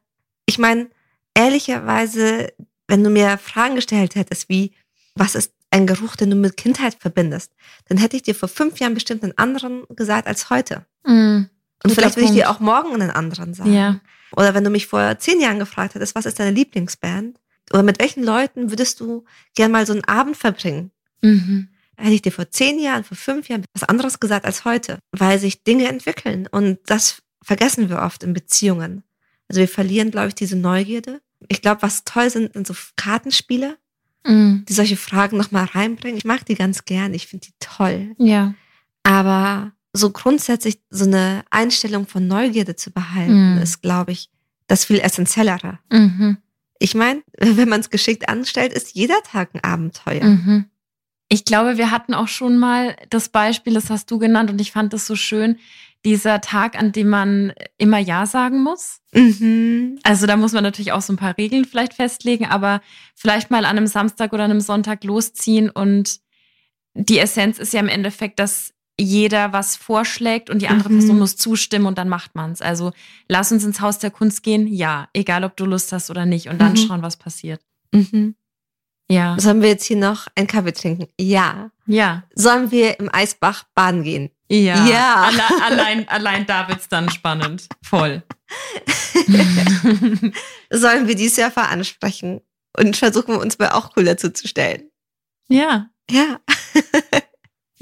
ich 0.45 0.57
meine, 0.57 0.89
ehrlicherweise, 1.33 2.53
wenn 2.91 3.05
du 3.05 3.09
mir 3.09 3.37
Fragen 3.37 3.75
gestellt 3.75 4.15
hättest, 4.15 4.49
wie, 4.49 4.73
was 5.15 5.33
ist 5.33 5.53
ein 5.69 5.87
Geruch, 5.87 6.17
den 6.17 6.29
du 6.29 6.35
mit 6.35 6.57
Kindheit 6.57 6.97
verbindest, 6.99 7.53
dann 7.87 7.97
hätte 7.97 8.17
ich 8.17 8.23
dir 8.23 8.35
vor 8.35 8.49
fünf 8.49 8.79
Jahren 8.79 8.93
bestimmt 8.93 9.23
einen 9.23 9.37
anderen 9.37 9.83
gesagt 9.95 10.27
als 10.27 10.49
heute. 10.49 10.85
Mhm. 11.05 11.49
Und 11.83 11.93
vielleicht 11.93 12.17
will 12.17 12.25
ich 12.25 12.31
dir 12.31 12.49
auch 12.49 12.59
morgen 12.59 12.93
einen 12.93 13.09
anderen 13.09 13.53
sagen. 13.53 13.73
Ja. 13.73 14.01
Oder 14.35 14.53
wenn 14.53 14.65
du 14.65 14.69
mich 14.69 14.87
vor 14.87 15.17
zehn 15.19 15.39
Jahren 15.39 15.57
gefragt 15.57 15.95
hättest, 15.95 16.15
was 16.15 16.25
ist 16.25 16.37
deine 16.37 16.51
Lieblingsband? 16.51 17.39
Oder 17.71 17.83
mit 17.83 17.97
welchen 17.99 18.23
Leuten 18.23 18.71
würdest 18.71 18.99
du 18.99 19.23
gern 19.55 19.71
mal 19.71 19.85
so 19.85 19.93
einen 19.93 20.03
Abend 20.03 20.35
verbringen? 20.35 20.91
Mhm. 21.21 21.69
Hätte 21.95 22.13
ich 22.13 22.21
dir 22.21 22.33
vor 22.33 22.49
zehn 22.49 22.77
Jahren, 22.77 23.05
vor 23.05 23.15
fünf 23.15 23.47
Jahren 23.47 23.63
was 23.73 23.87
anderes 23.87 24.19
gesagt 24.19 24.45
als 24.45 24.65
heute, 24.65 24.99
weil 25.13 25.39
sich 25.39 25.63
Dinge 25.63 25.87
entwickeln. 25.87 26.47
Und 26.51 26.79
das 26.87 27.21
vergessen 27.41 27.89
wir 27.89 27.99
oft 27.99 28.21
in 28.23 28.33
Beziehungen. 28.33 29.03
Also 29.47 29.61
wir 29.61 29.69
verlieren, 29.69 30.11
glaube 30.11 30.27
ich, 30.27 30.35
diese 30.35 30.57
Neugierde. 30.57 31.21
Ich 31.47 31.61
glaube, 31.61 31.81
was 31.81 32.03
toll 32.03 32.29
sind, 32.29 32.53
sind 32.53 32.67
so 32.67 32.73
Kartenspiele, 32.95 33.77
mhm. 34.25 34.65
die 34.67 34.73
solche 34.73 34.97
Fragen 34.97 35.37
nochmal 35.37 35.65
reinbringen. 35.65 36.17
Ich 36.17 36.25
mag 36.25 36.45
die 36.45 36.55
ganz 36.55 36.85
gern. 36.85 37.13
Ich 37.13 37.27
finde 37.27 37.47
die 37.47 37.53
toll. 37.59 38.15
Ja. 38.17 38.53
Aber 39.03 39.71
so 39.93 40.11
grundsätzlich 40.11 40.79
so 40.89 41.05
eine 41.05 41.43
Einstellung 41.49 42.07
von 42.07 42.27
Neugierde 42.27 42.75
zu 42.75 42.91
behalten, 42.91 43.55
mhm. 43.55 43.61
ist, 43.61 43.81
glaube 43.81 44.11
ich, 44.11 44.29
das 44.67 44.85
viel 44.85 44.99
essentiellere. 44.99 45.79
Mhm. 45.91 46.37
Ich 46.79 46.95
meine, 46.95 47.21
wenn 47.37 47.69
man 47.69 47.81
es 47.81 47.89
geschickt 47.89 48.29
anstellt, 48.29 48.73
ist 48.73 48.95
jeder 48.95 49.21
Tag 49.23 49.53
ein 49.53 49.63
Abenteuer. 49.63 50.23
Mhm. 50.23 50.65
Ich 51.29 51.45
glaube, 51.45 51.77
wir 51.77 51.91
hatten 51.91 52.13
auch 52.13 52.27
schon 52.27 52.57
mal 52.57 52.95
das 53.09 53.29
Beispiel, 53.29 53.73
das 53.73 53.89
hast 53.89 54.11
du 54.11 54.19
genannt 54.19 54.49
und 54.49 54.59
ich 54.59 54.71
fand 54.73 54.91
das 54.91 55.07
so 55.07 55.15
schön, 55.15 55.57
dieser 56.05 56.41
Tag, 56.41 56.77
an 56.77 56.91
dem 56.91 57.09
man 57.09 57.53
immer 57.77 57.99
Ja 57.99 58.25
sagen 58.25 58.63
muss. 58.63 58.99
Mhm. 59.13 59.99
Also 60.03 60.25
da 60.25 60.35
muss 60.35 60.53
man 60.53 60.63
natürlich 60.63 60.91
auch 60.91 61.01
so 61.01 61.13
ein 61.13 61.17
paar 61.17 61.37
Regeln 61.37 61.65
vielleicht 61.65 61.93
festlegen, 61.93 62.45
aber 62.45 62.81
vielleicht 63.15 63.51
mal 63.51 63.65
an 63.65 63.77
einem 63.77 63.87
Samstag 63.87 64.33
oder 64.33 64.45
einem 64.45 64.61
Sonntag 64.61 65.03
losziehen 65.03 65.69
und 65.69 66.19
die 66.93 67.19
Essenz 67.19 67.57
ist 67.59 67.73
ja 67.73 67.79
im 67.79 67.87
Endeffekt, 67.87 68.39
dass 68.39 68.73
jeder 68.99 69.53
was 69.53 69.75
vorschlägt 69.75 70.49
und 70.49 70.61
die 70.61 70.67
andere 70.67 70.89
mhm. 70.89 70.99
Person 70.99 71.19
muss 71.19 71.37
zustimmen 71.37 71.85
und 71.85 71.97
dann 71.97 72.09
macht 72.09 72.35
man 72.35 72.51
es. 72.51 72.61
Also 72.61 72.91
lass 73.27 73.51
uns 73.51 73.63
ins 73.63 73.81
Haus 73.81 73.99
der 73.99 74.11
Kunst 74.11 74.43
gehen, 74.43 74.67
ja, 74.67 75.07
egal 75.13 75.43
ob 75.43 75.55
du 75.55 75.65
Lust 75.65 75.91
hast 75.91 76.09
oder 76.09 76.25
nicht 76.25 76.49
und 76.49 76.59
dann 76.59 76.73
mhm. 76.73 76.77
schauen, 76.77 77.01
was 77.01 77.17
passiert. 77.17 77.61
Mhm. 77.91 78.35
Ja. 79.09 79.35
Sollen 79.39 79.61
wir 79.61 79.69
jetzt 79.69 79.85
hier 79.85 79.97
noch 79.97 80.27
einen 80.35 80.47
Kaffee 80.47 80.71
trinken? 80.71 81.07
Ja. 81.19 81.71
Ja. 81.85 82.23
Sollen 82.33 82.71
wir 82.71 82.99
im 82.99 83.13
Eisbach 83.13 83.65
baden 83.75 84.03
gehen? 84.03 84.29
Ja. 84.51 84.85
ja. 84.85 85.15
Alle, 85.23 85.63
allein, 85.63 86.07
allein 86.09 86.45
da 86.45 86.67
wird's 86.67 86.89
dann 86.89 87.09
spannend. 87.09 87.67
Voll. 87.83 88.21
Sollen 90.69 91.07
wir 91.07 91.15
die 91.15 91.29
Surfer 91.29 91.69
ansprechen 91.69 92.41
und 92.77 92.97
versuchen, 92.97 93.37
uns 93.37 93.57
mal 93.59 93.69
auch 93.69 93.91
cool 93.95 94.03
dazu 94.03 94.29
zu 94.29 94.47
stellen? 94.47 94.89
Ja. 95.47 95.89
Ja. 96.09 96.39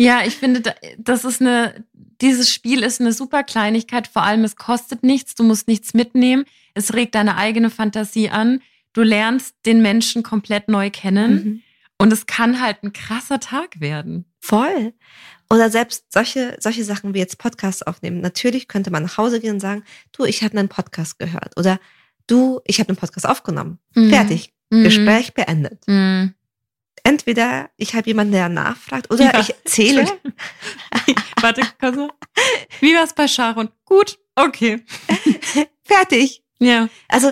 Ja, 0.01 0.21
ich 0.25 0.37
finde, 0.37 0.73
das 0.97 1.25
ist 1.25 1.41
eine, 1.41 1.83
dieses 1.91 2.49
Spiel 2.53 2.83
ist 2.83 3.01
eine 3.01 3.11
super 3.11 3.43
Kleinigkeit. 3.43 4.07
Vor 4.07 4.23
allem, 4.23 4.45
es 4.45 4.55
kostet 4.55 5.03
nichts. 5.03 5.35
Du 5.35 5.43
musst 5.43 5.67
nichts 5.67 5.93
mitnehmen. 5.93 6.45
Es 6.73 6.93
regt 6.93 7.15
deine 7.15 7.35
eigene 7.35 7.69
Fantasie 7.69 8.29
an. 8.29 8.61
Du 8.93 9.01
lernst 9.01 9.57
den 9.65 9.81
Menschen 9.81 10.23
komplett 10.23 10.69
neu 10.69 10.89
kennen. 10.89 11.33
Mhm. 11.33 11.61
Und 11.97 12.13
es 12.13 12.27
kann 12.27 12.61
halt 12.61 12.81
ein 12.81 12.93
krasser 12.93 13.41
Tag 13.41 13.81
werden. 13.81 14.23
Voll. 14.39 14.93
Oder 15.51 15.69
selbst 15.69 16.11
solche, 16.11 16.57
solche 16.59 16.83
Sachen 16.83 17.13
wie 17.13 17.19
jetzt 17.19 17.39
Podcasts 17.39 17.81
aufnehmen. 17.81 18.21
Natürlich 18.21 18.67
könnte 18.67 18.91
man 18.91 19.03
nach 19.03 19.17
Hause 19.17 19.39
gehen 19.39 19.55
und 19.55 19.59
sagen, 19.59 19.83
du, 20.11 20.25
ich 20.25 20.43
habe 20.43 20.57
einen 20.57 20.69
Podcast 20.69 21.17
gehört. 21.17 21.57
Oder 21.57 21.79
du, 22.27 22.61
ich 22.65 22.79
habe 22.79 22.89
einen 22.89 22.97
Podcast 22.97 23.27
aufgenommen. 23.27 23.79
Mhm. 23.95 24.09
Fertig. 24.09 24.53
Mhm. 24.69 24.83
Gespräch 24.83 25.33
beendet. 25.33 25.81
Mhm 25.87 26.35
entweder 27.03 27.69
ich 27.77 27.95
habe 27.95 28.07
jemanden, 28.07 28.33
der 28.33 28.49
nachfragt, 28.49 29.11
oder 29.11 29.39
ich 29.39 29.49
erzähle. 29.49 30.05
Warte, 31.41 31.61
Kasse. 31.79 32.07
Wie 32.79 32.95
war's 32.95 33.13
bei 33.13 33.27
Sharon? 33.27 33.69
Gut, 33.85 34.19
okay. 34.35 34.83
Fertig. 35.83 36.43
Ja. 36.59 36.87
Also, 37.07 37.31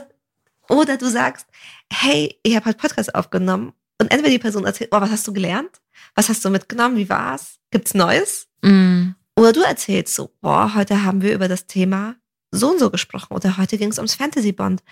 oder 0.69 0.97
du 0.97 1.07
sagst, 1.07 1.47
hey, 1.91 2.39
ich 2.43 2.55
habe 2.55 2.65
halt 2.65 2.77
Podcast 2.77 3.13
aufgenommen 3.13 3.73
und 3.99 4.11
entweder 4.11 4.31
die 4.31 4.39
Person 4.39 4.65
erzählt, 4.65 4.89
oh, 4.93 5.01
was 5.01 5.11
hast 5.11 5.27
du 5.27 5.33
gelernt? 5.33 5.81
Was 6.15 6.29
hast 6.29 6.43
du 6.43 6.49
mitgenommen? 6.49 6.97
Wie 6.97 7.09
war's? 7.09 7.56
Gibt's 7.71 7.93
Neues? 7.93 8.47
Mm. 8.61 9.11
Oder 9.35 9.53
du 9.53 9.61
erzählst 9.61 10.15
so, 10.15 10.31
boah, 10.41 10.73
heute 10.75 11.03
haben 11.03 11.21
wir 11.21 11.33
über 11.33 11.47
das 11.47 11.67
Thema 11.67 12.15
so 12.51 12.71
und 12.71 12.79
so 12.79 12.89
gesprochen 12.89 13.33
oder 13.33 13.57
heute 13.57 13.77
ging 13.77 13.91
es 13.91 13.97
ums 13.97 14.15
Fantasy 14.15 14.51
Bond. 14.51 14.83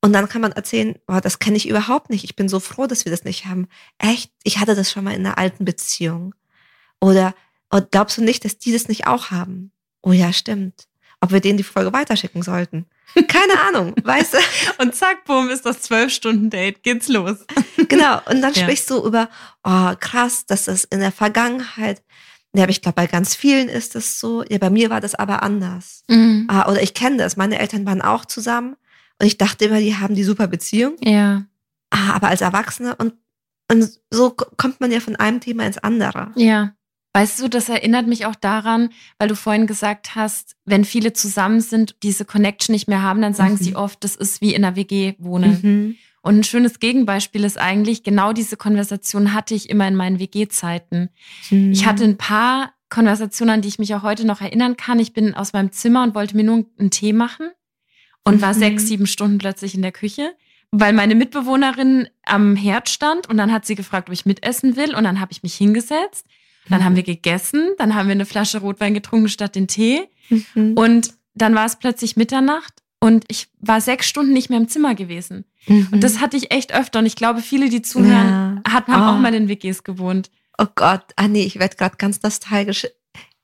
Und 0.00 0.12
dann 0.12 0.28
kann 0.28 0.42
man 0.42 0.52
erzählen, 0.52 0.96
oh, 1.08 1.18
das 1.20 1.38
kenne 1.38 1.56
ich 1.56 1.68
überhaupt 1.68 2.10
nicht. 2.10 2.22
Ich 2.22 2.36
bin 2.36 2.48
so 2.48 2.60
froh, 2.60 2.86
dass 2.86 3.04
wir 3.04 3.10
das 3.10 3.24
nicht 3.24 3.46
haben. 3.46 3.66
Echt, 3.98 4.32
ich 4.44 4.58
hatte 4.58 4.74
das 4.74 4.90
schon 4.90 5.04
mal 5.04 5.14
in 5.14 5.26
einer 5.26 5.38
alten 5.38 5.64
Beziehung. 5.64 6.34
Oder 7.00 7.34
oh, 7.70 7.80
glaubst 7.90 8.18
du 8.18 8.22
nicht, 8.22 8.44
dass 8.44 8.58
die 8.58 8.72
das 8.72 8.88
nicht 8.88 9.06
auch 9.06 9.30
haben? 9.30 9.72
Oh 10.02 10.12
ja, 10.12 10.32
stimmt. 10.32 10.86
Ob 11.20 11.32
wir 11.32 11.40
denen 11.40 11.56
die 11.56 11.64
Folge 11.64 11.92
weiterschicken 11.92 12.42
sollten? 12.42 12.86
Keine 13.26 13.60
Ahnung, 13.68 13.94
weißt 14.02 14.34
du? 14.34 14.38
Und 14.82 14.94
zack, 14.94 15.24
boom, 15.24 15.50
ist 15.50 15.66
das 15.66 15.82
zwölf 15.82 16.12
Stunden 16.12 16.50
Date, 16.50 16.82
geht's 16.82 17.08
los. 17.08 17.44
genau. 17.88 18.20
Und 18.26 18.40
dann 18.42 18.52
ja. 18.54 18.62
sprichst 18.62 18.88
du 18.90 19.04
über, 19.04 19.28
oh 19.64 19.92
krass, 19.98 20.46
dass 20.46 20.66
das 20.66 20.84
in 20.84 21.00
der 21.00 21.12
Vergangenheit 21.12 22.02
ja, 22.54 22.62
aber 22.62 22.70
ich 22.70 22.80
glaube, 22.80 22.96
bei 22.96 23.06
ganz 23.06 23.34
vielen 23.34 23.68
ist 23.68 23.94
das 23.94 24.18
so. 24.18 24.42
Ja, 24.48 24.58
bei 24.58 24.70
mir 24.70 24.90
war 24.90 25.00
das 25.00 25.14
aber 25.14 25.42
anders. 25.42 26.02
Mhm. 26.08 26.46
Ah, 26.48 26.70
oder 26.70 26.82
ich 26.82 26.94
kenne 26.94 27.18
das. 27.18 27.36
Meine 27.36 27.58
Eltern 27.58 27.84
waren 27.86 28.00
auch 28.02 28.24
zusammen 28.24 28.76
und 29.20 29.26
ich 29.26 29.38
dachte 29.38 29.66
immer, 29.66 29.80
die 29.80 29.96
haben 29.96 30.14
die 30.14 30.24
super 30.24 30.46
Beziehung. 30.46 30.96
Ja. 31.00 31.44
Ah, 31.90 32.14
aber 32.14 32.28
als 32.28 32.40
Erwachsene 32.40 32.96
und, 32.96 33.14
und 33.70 33.90
so 34.10 34.30
kommt 34.30 34.80
man 34.80 34.90
ja 34.90 35.00
von 35.00 35.16
einem 35.16 35.40
Thema 35.40 35.66
ins 35.66 35.78
andere. 35.78 36.32
Ja. 36.36 36.72
Weißt 37.14 37.40
du, 37.40 37.48
das 37.48 37.68
erinnert 37.68 38.06
mich 38.06 38.26
auch 38.26 38.34
daran, 38.34 38.90
weil 39.18 39.28
du 39.28 39.34
vorhin 39.34 39.66
gesagt 39.66 40.14
hast, 40.14 40.56
wenn 40.64 40.84
viele 40.84 41.12
zusammen 41.12 41.60
sind, 41.60 41.96
diese 42.02 42.24
Connection 42.24 42.72
nicht 42.72 42.88
mehr 42.88 43.02
haben, 43.02 43.22
dann 43.22 43.34
sagen 43.34 43.54
mhm. 43.54 43.58
sie 43.58 43.76
oft, 43.76 44.04
das 44.04 44.14
ist 44.14 44.40
wie 44.40 44.54
in 44.54 44.64
einer 44.64 44.76
WG 44.76 45.14
wohnen. 45.18 45.58
Mhm. 45.62 45.96
Und 46.20 46.40
ein 46.40 46.44
schönes 46.44 46.78
Gegenbeispiel 46.78 47.44
ist 47.44 47.58
eigentlich, 47.58 48.02
genau 48.02 48.32
diese 48.32 48.56
Konversation 48.56 49.32
hatte 49.32 49.54
ich 49.54 49.70
immer 49.70 49.88
in 49.88 49.94
meinen 49.94 50.18
WG-Zeiten. 50.18 51.08
Mhm. 51.50 51.72
Ich 51.72 51.86
hatte 51.86 52.04
ein 52.04 52.18
paar 52.18 52.72
Konversationen, 52.90 53.54
an 53.54 53.62
die 53.62 53.68
ich 53.68 53.78
mich 53.78 53.94
auch 53.94 54.02
heute 54.02 54.26
noch 54.26 54.40
erinnern 54.40 54.76
kann. 54.76 54.98
Ich 54.98 55.12
bin 55.12 55.34
aus 55.34 55.52
meinem 55.52 55.72
Zimmer 55.72 56.02
und 56.02 56.14
wollte 56.14 56.36
mir 56.36 56.44
nur 56.44 56.66
einen 56.78 56.90
Tee 56.90 57.12
machen 57.12 57.50
und 58.24 58.36
mhm. 58.36 58.42
war 58.42 58.54
sechs, 58.54 58.86
sieben 58.86 59.06
Stunden 59.06 59.38
plötzlich 59.38 59.74
in 59.74 59.82
der 59.82 59.92
Küche, 59.92 60.34
weil 60.70 60.92
meine 60.92 61.14
Mitbewohnerin 61.14 62.08
am 62.24 62.56
Herd 62.56 62.88
stand 62.88 63.28
und 63.28 63.36
dann 63.36 63.52
hat 63.52 63.64
sie 63.66 63.74
gefragt, 63.74 64.08
ob 64.08 64.12
ich 64.12 64.26
mitessen 64.26 64.76
will 64.76 64.94
und 64.94 65.04
dann 65.04 65.20
habe 65.20 65.32
ich 65.32 65.42
mich 65.42 65.54
hingesetzt. 65.54 66.26
Dann 66.68 66.80
mhm. 66.80 66.84
haben 66.84 66.96
wir 66.96 67.02
gegessen, 67.02 67.74
dann 67.78 67.94
haben 67.94 68.08
wir 68.08 68.12
eine 68.12 68.26
Flasche 68.26 68.58
Rotwein 68.58 68.94
getrunken 68.94 69.28
statt 69.28 69.54
den 69.54 69.68
Tee 69.68 70.08
mhm. 70.28 70.74
und 70.74 71.14
dann 71.34 71.54
war 71.54 71.66
es 71.66 71.76
plötzlich 71.76 72.16
Mitternacht 72.16 72.82
und 73.00 73.24
ich 73.28 73.48
war 73.60 73.80
sechs 73.80 74.08
Stunden 74.08 74.32
nicht 74.32 74.50
mehr 74.50 74.58
im 74.58 74.68
Zimmer 74.68 74.94
gewesen. 74.94 75.44
Mhm. 75.66 75.88
Und 75.92 76.04
das 76.04 76.20
hatte 76.20 76.36
ich 76.36 76.50
echt 76.50 76.74
öfter 76.74 76.98
und 76.98 77.06
ich 77.06 77.16
glaube, 77.16 77.40
viele, 77.40 77.68
die 77.68 77.82
zuhören, 77.82 78.62
ja. 78.66 78.72
haben 78.72 78.92
oh. 78.92 79.10
auch 79.10 79.18
mal 79.18 79.34
in 79.34 79.48
WGs 79.48 79.84
gewohnt. 79.84 80.30
Oh 80.58 80.66
Gott, 80.74 81.04
Anni, 81.16 81.42
ich 81.42 81.58
werde 81.58 81.76
gerade 81.76 81.96
ganz 81.96 82.22
nostalgisch. 82.22 82.86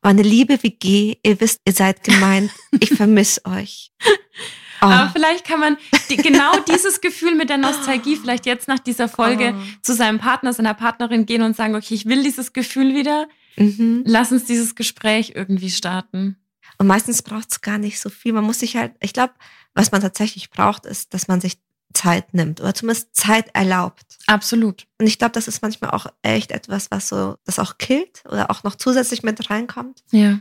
Meine 0.03 0.22
liebe 0.22 0.62
WG, 0.62 1.16
ihr 1.22 1.41
wisst, 1.41 1.61
ihr 1.64 1.72
seid 1.72 2.05
gemeint. 2.05 2.51
Ich 2.81 2.91
vermisse 2.91 3.45
euch. 3.47 3.93
Oh. 4.85 4.93
Aber 4.93 5.11
vielleicht 5.11 5.47
kann 5.47 5.61
man 5.61 5.76
die, 6.11 6.16
genau 6.16 6.59
dieses 6.68 7.01
Gefühl 7.01 7.35
mit 7.35 7.49
der 7.49 7.59
Nostalgie 7.59 8.16
vielleicht 8.16 8.47
jetzt 8.47 8.68
nach 8.68 8.78
dieser 8.78 9.09
Folge 9.09 9.55
oh. 9.57 9.62
zu 9.82 9.95
seinem 9.95 10.18
Partner, 10.18 10.53
seiner 10.53 10.74
Partnerin 10.74 11.26
gehen 11.26 11.43
und 11.43 11.57
sagen, 11.57 11.74
okay, 11.74 11.95
ich 11.95 12.07
will 12.07 12.22
dieses 12.22 12.53
Gefühl 12.53 12.95
wieder. 12.95 13.26
Mhm. 13.57 14.03
Lass 14.07 14.32
uns 14.32 14.45
dieses 14.45 14.74
Gespräch 14.74 15.32
irgendwie 15.35 15.70
starten. 15.70 16.37
Und 16.78 16.87
meistens 16.87 17.22
braucht 17.22 17.51
es 17.51 17.61
gar 17.61 17.78
nicht 17.78 18.01
so 18.01 18.11
viel. 18.11 18.32
Man 18.32 18.45
muss 18.45 18.59
sich 18.59 18.76
halt, 18.76 18.93
ich 19.01 19.12
glaube, 19.12 19.32
was 19.74 19.93
man 19.93 20.01
tatsächlich 20.01 20.51
braucht, 20.51 20.87
ist, 20.87 21.14
dass 21.14 21.28
man 21.28 21.41
sich 21.41 21.59
Zeit 21.93 22.35
nimmt 22.35 22.61
oder 22.61 22.74
zumindest 22.74 23.14
Zeit 23.14 23.47
erlaubt. 23.55 24.18
Absolut. 24.26 24.87
Und 24.99 25.07
ich 25.07 25.18
glaube, 25.18 25.32
das 25.32 25.49
ist 25.49 25.62
manchmal 25.62 25.91
auch 25.91 26.07
echt 26.22 26.51
etwas, 26.51 26.91
was 26.91 27.09
so, 27.09 27.37
das 27.45 27.59
auch 27.59 27.78
killt 27.78 28.24
oder 28.28 28.51
auch 28.51 28.64
noch 28.64 28.74
zusätzlich 28.74 29.22
mit 29.22 29.49
reinkommt. 29.51 30.03
Ja. 30.11 30.41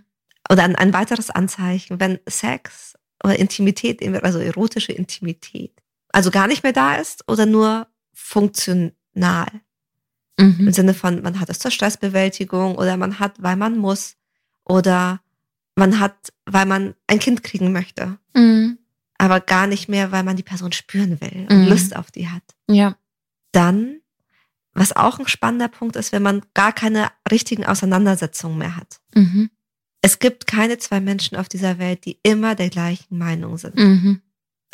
oder 0.49 0.63
ein, 0.63 0.75
ein 0.75 0.93
weiteres 0.93 1.29
Anzeichen, 1.29 1.99
wenn 1.99 2.19
Sex 2.27 2.95
oder 3.23 3.39
Intimität, 3.39 4.01
also 4.23 4.39
erotische 4.39 4.91
Intimität, 4.91 5.71
also 6.09 6.29
gar 6.29 6.47
nicht 6.47 6.63
mehr 6.63 6.73
da 6.73 6.95
ist 6.95 7.27
oder 7.27 7.45
nur 7.45 7.87
funktional. 8.13 9.47
Mhm. 10.37 10.67
Im 10.67 10.73
Sinne 10.73 10.93
von, 10.93 11.21
man 11.21 11.39
hat 11.39 11.49
es 11.49 11.59
zur 11.59 11.71
Stressbewältigung 11.71 12.75
oder 12.75 12.97
man 12.97 13.19
hat, 13.19 13.41
weil 13.41 13.55
man 13.55 13.77
muss 13.77 14.15
oder 14.65 15.21
man 15.75 15.99
hat, 15.99 16.33
weil 16.45 16.65
man 16.65 16.95
ein 17.07 17.19
Kind 17.19 17.43
kriegen 17.43 17.71
möchte. 17.71 18.17
Mhm. 18.33 18.77
Aber 19.17 19.39
gar 19.39 19.67
nicht 19.67 19.89
mehr, 19.89 20.11
weil 20.11 20.23
man 20.23 20.35
die 20.35 20.43
Person 20.43 20.71
spüren 20.71 21.21
will 21.21 21.47
und 21.49 21.63
mhm. 21.63 21.67
Lust 21.67 21.95
auf 21.95 22.11
die 22.11 22.29
hat. 22.29 22.43
Ja. 22.67 22.97
Dann, 23.51 24.01
was 24.73 24.95
auch 24.95 25.19
ein 25.19 25.27
spannender 25.27 25.67
Punkt 25.67 25.95
ist, 25.95 26.11
wenn 26.11 26.23
man 26.23 26.41
gar 26.53 26.73
keine 26.73 27.09
richtigen 27.31 27.65
Auseinandersetzungen 27.65 28.57
mehr 28.57 28.75
hat. 28.75 28.99
Mhm. 29.13 29.49
Es 30.05 30.19
gibt 30.19 30.47
keine 30.47 30.77
zwei 30.77 30.99
Menschen 30.99 31.37
auf 31.37 31.47
dieser 31.47 31.79
Welt, 31.79 32.03
die 32.03 32.19
immer 32.23 32.55
der 32.55 32.69
gleichen 32.69 33.17
Meinung 33.17 33.57
sind. 33.57 33.77
Mhm. 33.77 34.21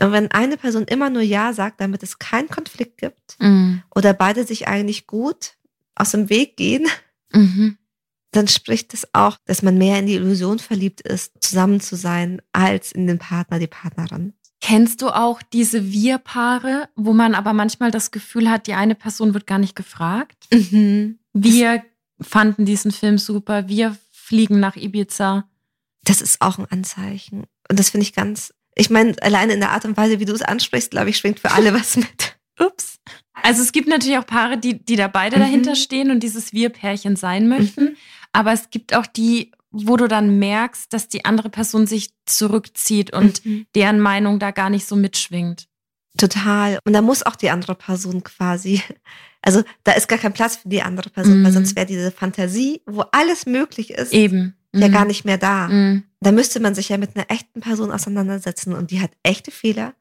Und 0.02 0.12
wenn 0.12 0.32
eine 0.32 0.58
Person 0.58 0.86
immer 0.86 1.12
nur 1.12 1.22
Ja 1.22 1.54
sagt, 1.54 1.80
damit 1.82 2.02
es 2.02 2.18
keinen 2.18 2.50
Konflikt 2.50 2.98
gibt 2.98 3.38
mhm. 3.40 3.84
oder 3.94 4.14
beide 4.14 4.44
sich 4.44 4.68
eigentlich 4.68 5.06
gut 5.06 5.54
aus 5.94 6.12
dem 6.12 6.30
Weg 6.30 6.58
gehen, 6.58 6.88
mhm. 7.32 7.78
dann 8.32 8.48
spricht 8.48 8.96
es 8.96 9.08
auch, 9.14 9.38
dass 9.46 9.62
man 9.62 9.78
mehr 9.78 10.00
in 10.00 10.08
die 10.08 10.16
Illusion 10.16 10.58
verliebt 10.58 11.02
ist, 11.02 11.34
zusammen 11.42 11.80
zu 11.80 11.96
sein, 11.96 12.42
als 12.52 12.92
in 12.92 13.06
den 13.06 13.20
Partner, 13.20 13.60
die 13.60 13.68
Partnerin. 13.68 14.34
Kennst 14.62 15.04
du 15.04 15.10
auch 15.10 15.44
diese 15.44 15.92
Wir-Paare, 15.92 16.90
wo 16.96 17.14
man 17.14 17.36
aber 17.36 17.54
manchmal 17.54 17.92
das 17.92 18.10
Gefühl 18.10 18.50
hat, 18.50 18.66
die 18.66 18.74
eine 18.74 18.96
Person 18.96 19.36
wird 19.36 19.46
gar 19.46 19.60
nicht 19.60 19.76
gefragt? 19.76 20.48
Mhm. 20.52 21.20
Wir 21.34 21.84
fanden 22.20 22.66
diesen 22.66 22.92
Film 22.92 23.20
super, 23.20 23.68
wir 23.68 23.96
fliegen 24.30 24.60
nach 24.60 24.76
Ibiza. 24.76 25.50
Das 26.04 26.22
ist 26.22 26.40
auch 26.40 26.60
ein 26.60 26.68
Anzeichen. 26.68 27.46
Und 27.68 27.80
das 27.80 27.90
finde 27.90 28.04
ich 28.04 28.14
ganz, 28.14 28.54
ich 28.76 28.92
meine, 28.92 29.16
alleine 29.24 29.54
in 29.54 29.60
der 29.60 29.72
Art 29.72 29.86
und 29.86 29.98
Weise, 29.98 30.20
wie 30.20 30.26
du 30.26 30.34
es 30.34 30.44
ansprichst, 30.44 30.92
glaube 30.92 31.10
ich, 31.10 31.18
schwingt 31.18 31.40
für 31.40 31.52
alle 31.52 31.74
was 31.74 31.98
mit. 31.98 32.38
Ups. 32.60 33.00
Also 33.34 33.64
es 33.64 33.72
gibt 33.72 33.88
natürlich 33.88 34.20
auch 34.20 34.28
Paare, 34.28 34.60
die, 34.60 34.86
die 34.86 34.96
da 34.98 35.08
beide 35.08 35.38
mhm. 35.38 35.42
dahinter 35.42 35.76
stehen 35.76 36.12
und 36.12 36.22
dieses 36.22 36.54
Wir-Pärchen 36.54 37.16
sein 37.16 37.48
möchten. 37.48 37.84
Mhm. 37.86 37.96
Aber 38.32 38.54
es 38.54 38.70
gibt 38.70 38.94
auch 38.94 39.08
die, 39.08 39.52
wo 39.72 39.98
du 39.98 40.08
dann 40.08 40.38
merkst, 40.38 40.94
dass 40.94 41.08
die 41.08 41.26
andere 41.26 41.50
Person 41.50 41.88
sich 41.88 42.12
zurückzieht 42.26 43.12
und 43.12 43.44
mhm. 43.44 43.66
deren 43.74 44.00
Meinung 44.00 44.38
da 44.38 44.52
gar 44.52 44.70
nicht 44.70 44.86
so 44.86 44.96
mitschwingt. 44.96 45.68
Total. 46.18 46.78
Und 46.86 46.94
da 46.94 47.02
muss 47.02 47.24
auch 47.24 47.36
die 47.36 47.50
andere 47.50 47.74
Person 47.74 48.24
quasi 48.24 48.84
also 49.42 49.64
da 49.84 49.94
ist 49.94 50.08
gar 50.08 50.20
kein 50.20 50.34
Platz 50.34 50.58
für 50.58 50.70
die 50.70 50.82
andere 50.82 51.10
Person, 51.10 51.40
mhm. 51.40 51.46
weil 51.46 51.52
sonst 51.52 51.76
wäre 51.76 51.86
diese 51.86 52.12
Fantasie, 52.12 52.82
wo 52.86 53.02
alles 53.12 53.46
möglich 53.46 53.92
ist, 53.92 54.14
eben 54.14 54.56
ja 54.74 54.88
mhm. 54.88 54.92
gar 54.92 55.06
nicht 55.06 55.26
mehr 55.26 55.38
da. 55.38 55.68
Mhm. 55.68 56.04
Da 56.20 56.32
müsste 56.32 56.60
man 56.60 56.76
sich 56.76 56.90
ja 56.90 56.98
mit 56.98 57.16
einer 57.16 57.30
echten 57.30 57.62
Person 57.62 57.92
auseinandersetzen 57.92 58.74
und 58.74 58.92
die 58.92 59.02
hat 59.02 59.12
echte 59.24 59.52
Fehler, 59.52 59.94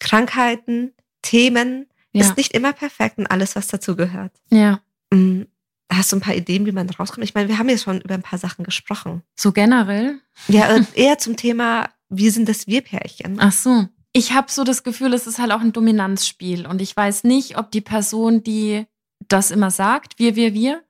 Krankheiten, 0.00 0.92
Themen, 1.22 1.86
ja. 2.12 2.22
ist 2.22 2.36
nicht 2.36 2.52
immer 2.52 2.72
perfekt 2.72 3.18
und 3.18 3.26
alles, 3.28 3.54
was 3.54 3.68
dazu 3.68 3.96
gehört. 3.96 4.32
Ja. 4.50 4.80
Mhm. 5.10 5.46
Hast 5.90 6.10
du 6.10 6.16
ein 6.16 6.20
paar 6.20 6.34
Ideen, 6.34 6.64
wie 6.66 6.72
man 6.72 6.88
rauskommt? 6.88 7.24
Ich 7.24 7.34
meine, 7.34 7.48
wir 7.48 7.58
haben 7.58 7.68
ja 7.68 7.76
schon 7.76 8.00
über 8.00 8.14
ein 8.14 8.22
paar 8.22 8.38
Sachen 8.38 8.64
gesprochen. 8.64 9.22
So 9.36 9.52
generell? 9.52 10.18
Ja, 10.48 10.80
eher 10.94 11.18
zum 11.18 11.36
Thema, 11.36 11.90
wie 12.08 12.30
sind 12.30 12.48
das 12.48 12.66
Wir-Pärchen? 12.66 13.36
Ach 13.38 13.52
so 13.52 13.88
ich 14.12 14.32
habe 14.32 14.50
so 14.50 14.64
das 14.64 14.82
Gefühl, 14.82 15.14
es 15.14 15.26
ist 15.26 15.38
halt 15.38 15.52
auch 15.52 15.60
ein 15.60 15.72
Dominanzspiel. 15.72 16.66
Und 16.66 16.82
ich 16.82 16.96
weiß 16.96 17.24
nicht, 17.24 17.56
ob 17.56 17.70
die 17.70 17.80
Person, 17.80 18.42
die 18.42 18.86
das 19.28 19.50
immer 19.50 19.70
sagt, 19.70 20.18
wir, 20.18 20.36
wir, 20.36 20.52
wir, 20.52 20.82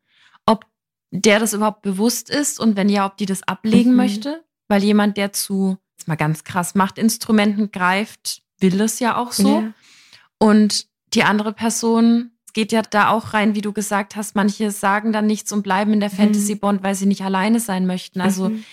ob 0.47 0.67
der 1.11 1.39
das 1.39 1.53
überhaupt 1.53 1.83
bewusst 1.83 2.31
ist 2.31 2.59
und 2.59 2.77
wenn 2.77 2.89
ja, 2.89 3.07
ob 3.07 3.17
die 3.17 3.27
das 3.27 3.43
ablegen 3.45 3.93
mhm. 3.93 3.97
möchte. 3.97 4.45
Weil 4.69 4.83
jemand, 4.83 5.17
der 5.17 5.33
zu, 5.33 5.77
jetzt 5.97 6.09
mal 6.09 6.17
ganz 6.17 6.45
krass, 6.45 6.75
Machtinstrumenten 6.75 7.71
greift, 7.71 8.43
will 8.59 8.79
das 8.79 8.99
ja 9.01 9.17
auch 9.17 9.33
so. 9.33 9.61
Ja. 9.61 9.73
Und 10.39 10.87
die 11.15 11.25
andere 11.25 11.53
Person 11.53 12.31
es 12.47 12.55
geht 12.55 12.73
ja 12.73 12.83
da 12.83 13.09
auch 13.09 13.33
rein, 13.33 13.55
wie 13.55 13.63
du 13.63 13.73
gesagt 13.73 14.15
hast, 14.15 14.35
manche 14.35 14.71
sagen 14.71 15.11
dann 15.11 15.27
nichts 15.27 15.53
und 15.53 15.63
bleiben 15.63 15.95
in 15.95 16.01
der 16.01 16.11
mhm. 16.11 16.17
Fantasy 16.17 16.55
Bond, 16.55 16.83
weil 16.83 16.95
sie 16.95 17.07
nicht 17.07 17.23
alleine 17.23 17.61
sein 17.61 17.87
möchten. 17.87 18.21
Also 18.21 18.51
mhm 18.51 18.65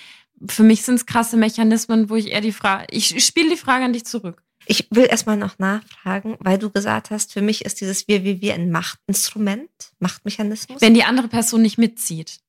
für 0.47 0.63
mich 0.63 0.83
sind 0.83 0.95
es 0.95 1.05
krasse 1.05 1.37
Mechanismen, 1.37 2.09
wo 2.09 2.15
ich 2.15 2.31
eher 2.31 2.41
die 2.41 2.51
Frage, 2.51 2.87
ich 2.91 3.23
spiele 3.25 3.51
die 3.51 3.57
Frage 3.57 3.85
an 3.85 3.93
dich 3.93 4.05
zurück. 4.05 4.43
Ich 4.65 4.87
will 4.91 5.07
erstmal 5.09 5.37
noch 5.37 5.57
nachfragen, 5.57 6.37
weil 6.41 6.59
du 6.59 6.69
gesagt 6.69 7.09
hast, 7.09 7.33
für 7.33 7.41
mich 7.41 7.65
ist 7.65 7.81
dieses 7.81 8.07
Wir 8.07 8.23
wie 8.23 8.41
wir 8.41 8.53
ein 8.53 8.69
Machtinstrument, 8.69 9.69
Machtmechanismus. 9.99 10.81
Wenn 10.81 10.93
die 10.93 11.03
andere 11.03 11.27
Person 11.27 11.61
nicht 11.61 11.77
mitzieht. 11.77 12.39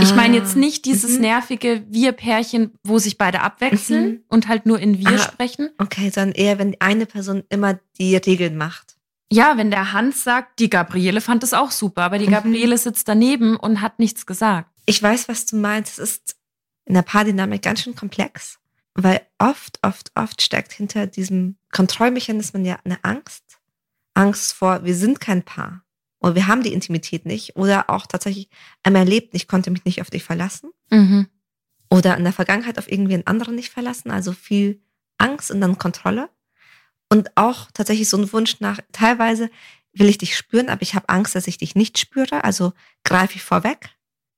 Ich 0.00 0.12
ah, 0.12 0.14
meine 0.14 0.38
jetzt 0.38 0.56
nicht 0.56 0.86
dieses 0.86 1.16
mhm. 1.16 1.20
nervige 1.20 1.84
Wir-Pärchen, 1.88 2.72
wo 2.82 2.98
sich 2.98 3.18
beide 3.18 3.42
abwechseln 3.42 4.04
mhm. 4.06 4.20
und 4.28 4.48
halt 4.48 4.64
nur 4.64 4.80
in 4.80 4.98
Wir 4.98 5.10
ah, 5.10 5.18
sprechen. 5.18 5.70
Okay, 5.78 6.10
sondern 6.10 6.32
eher, 6.32 6.58
wenn 6.58 6.76
eine 6.80 7.04
Person 7.04 7.44
immer 7.50 7.78
die 7.98 8.16
Regeln 8.16 8.56
macht. 8.56 8.96
Ja, 9.30 9.56
wenn 9.56 9.70
der 9.70 9.92
Hans 9.92 10.24
sagt, 10.24 10.58
die 10.58 10.70
Gabriele 10.70 11.20
fand 11.20 11.44
es 11.44 11.52
auch 11.52 11.70
super, 11.70 12.02
aber 12.02 12.18
die 12.18 12.26
mhm. 12.26 12.32
Gabriele 12.32 12.76
sitzt 12.78 13.06
daneben 13.06 13.56
und 13.56 13.82
hat 13.82 13.98
nichts 13.98 14.24
gesagt. 14.26 14.70
Ich 14.86 15.02
weiß, 15.02 15.28
was 15.28 15.46
du 15.46 15.56
meinst. 15.56 15.98
Es 15.98 16.10
ist 16.16 16.36
in 16.84 16.94
der 16.94 17.02
Paardynamik 17.02 17.62
ganz 17.62 17.82
schön 17.82 17.94
komplex, 17.94 18.58
weil 18.94 19.20
oft, 19.38 19.78
oft, 19.82 20.12
oft 20.14 20.42
steckt 20.42 20.72
hinter 20.72 21.06
diesem 21.06 21.56
Kontrollmechanismen 21.72 22.64
ja 22.64 22.78
eine 22.84 23.02
Angst. 23.04 23.58
Angst 24.14 24.52
vor, 24.52 24.84
wir 24.84 24.94
sind 24.94 25.20
kein 25.20 25.42
Paar 25.42 25.84
oder 26.20 26.34
wir 26.34 26.46
haben 26.46 26.62
die 26.62 26.72
Intimität 26.72 27.24
nicht 27.24 27.56
oder 27.56 27.88
auch 27.88 28.06
tatsächlich 28.06 28.48
einmal 28.82 29.02
erlebt, 29.02 29.34
ich 29.34 29.48
konnte 29.48 29.70
mich 29.70 29.84
nicht 29.84 30.02
auf 30.02 30.10
dich 30.10 30.22
verlassen 30.22 30.70
mhm. 30.90 31.28
oder 31.90 32.16
in 32.16 32.24
der 32.24 32.32
Vergangenheit 32.32 32.78
auf 32.78 32.90
irgendwie 32.90 33.14
einen 33.14 33.26
anderen 33.26 33.54
nicht 33.54 33.70
verlassen, 33.70 34.10
also 34.10 34.32
viel 34.32 34.82
Angst 35.16 35.50
und 35.50 35.60
dann 35.60 35.78
Kontrolle 35.78 36.28
und 37.08 37.34
auch 37.36 37.70
tatsächlich 37.72 38.08
so 38.08 38.18
ein 38.18 38.32
Wunsch 38.32 38.60
nach, 38.60 38.80
teilweise 38.92 39.50
will 39.94 40.08
ich 40.08 40.18
dich 40.18 40.36
spüren, 40.36 40.68
aber 40.68 40.82
ich 40.82 40.94
habe 40.94 41.08
Angst, 41.08 41.34
dass 41.34 41.46
ich 41.46 41.56
dich 41.56 41.74
nicht 41.74 41.98
spüre, 41.98 42.44
also 42.44 42.72
greife 43.04 43.36
ich 43.36 43.42
vorweg. 43.42 43.90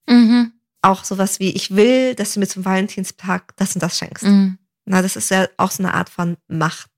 Mhm 0.08 0.52
auch 0.84 1.04
sowas 1.04 1.40
wie, 1.40 1.50
ich 1.50 1.74
will, 1.74 2.14
dass 2.14 2.34
du 2.34 2.40
mir 2.40 2.46
zum 2.46 2.64
Valentinstag 2.64 3.56
das 3.56 3.74
und 3.74 3.82
das 3.82 3.98
schenkst. 3.98 4.24
Mhm. 4.24 4.58
Na, 4.84 5.02
das 5.02 5.16
ist 5.16 5.30
ja 5.30 5.48
auch 5.56 5.70
so 5.70 5.82
eine 5.82 5.94
Art 5.94 6.08
von 6.08 6.36
Macht. 6.46 6.90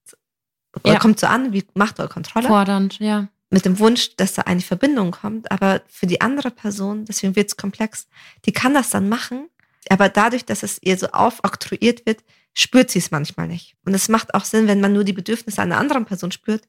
Ja. 0.84 0.98
Kommt 0.98 1.20
so 1.20 1.26
an 1.26 1.52
wie 1.52 1.64
Macht 1.74 1.98
oder 1.98 2.08
Kontrolle. 2.08 2.48
Fordernd, 2.48 2.98
ja. 2.98 3.28
Mit 3.48 3.64
dem 3.64 3.78
Wunsch, 3.78 4.16
dass 4.16 4.34
da 4.34 4.42
eine 4.42 4.60
Verbindung 4.60 5.12
kommt. 5.12 5.50
Aber 5.50 5.82
für 5.86 6.06
die 6.06 6.20
andere 6.20 6.50
Person, 6.50 7.04
deswegen 7.04 7.36
wird 7.36 7.48
es 7.48 7.56
komplex, 7.56 8.08
die 8.44 8.52
kann 8.52 8.74
das 8.74 8.90
dann 8.90 9.08
machen. 9.08 9.48
Aber 9.88 10.08
dadurch, 10.08 10.44
dass 10.44 10.64
es 10.64 10.78
ihr 10.82 10.98
so 10.98 11.06
aufoktroyiert 11.08 12.04
wird, 12.06 12.24
spürt 12.54 12.90
sie 12.90 12.98
es 12.98 13.12
manchmal 13.12 13.46
nicht. 13.46 13.76
Und 13.84 13.94
es 13.94 14.08
macht 14.08 14.34
auch 14.34 14.44
Sinn, 14.44 14.66
wenn 14.66 14.80
man 14.80 14.92
nur 14.92 15.04
die 15.04 15.12
Bedürfnisse 15.12 15.62
einer 15.62 15.78
anderen 15.78 16.04
Person 16.04 16.32
spürt, 16.32 16.68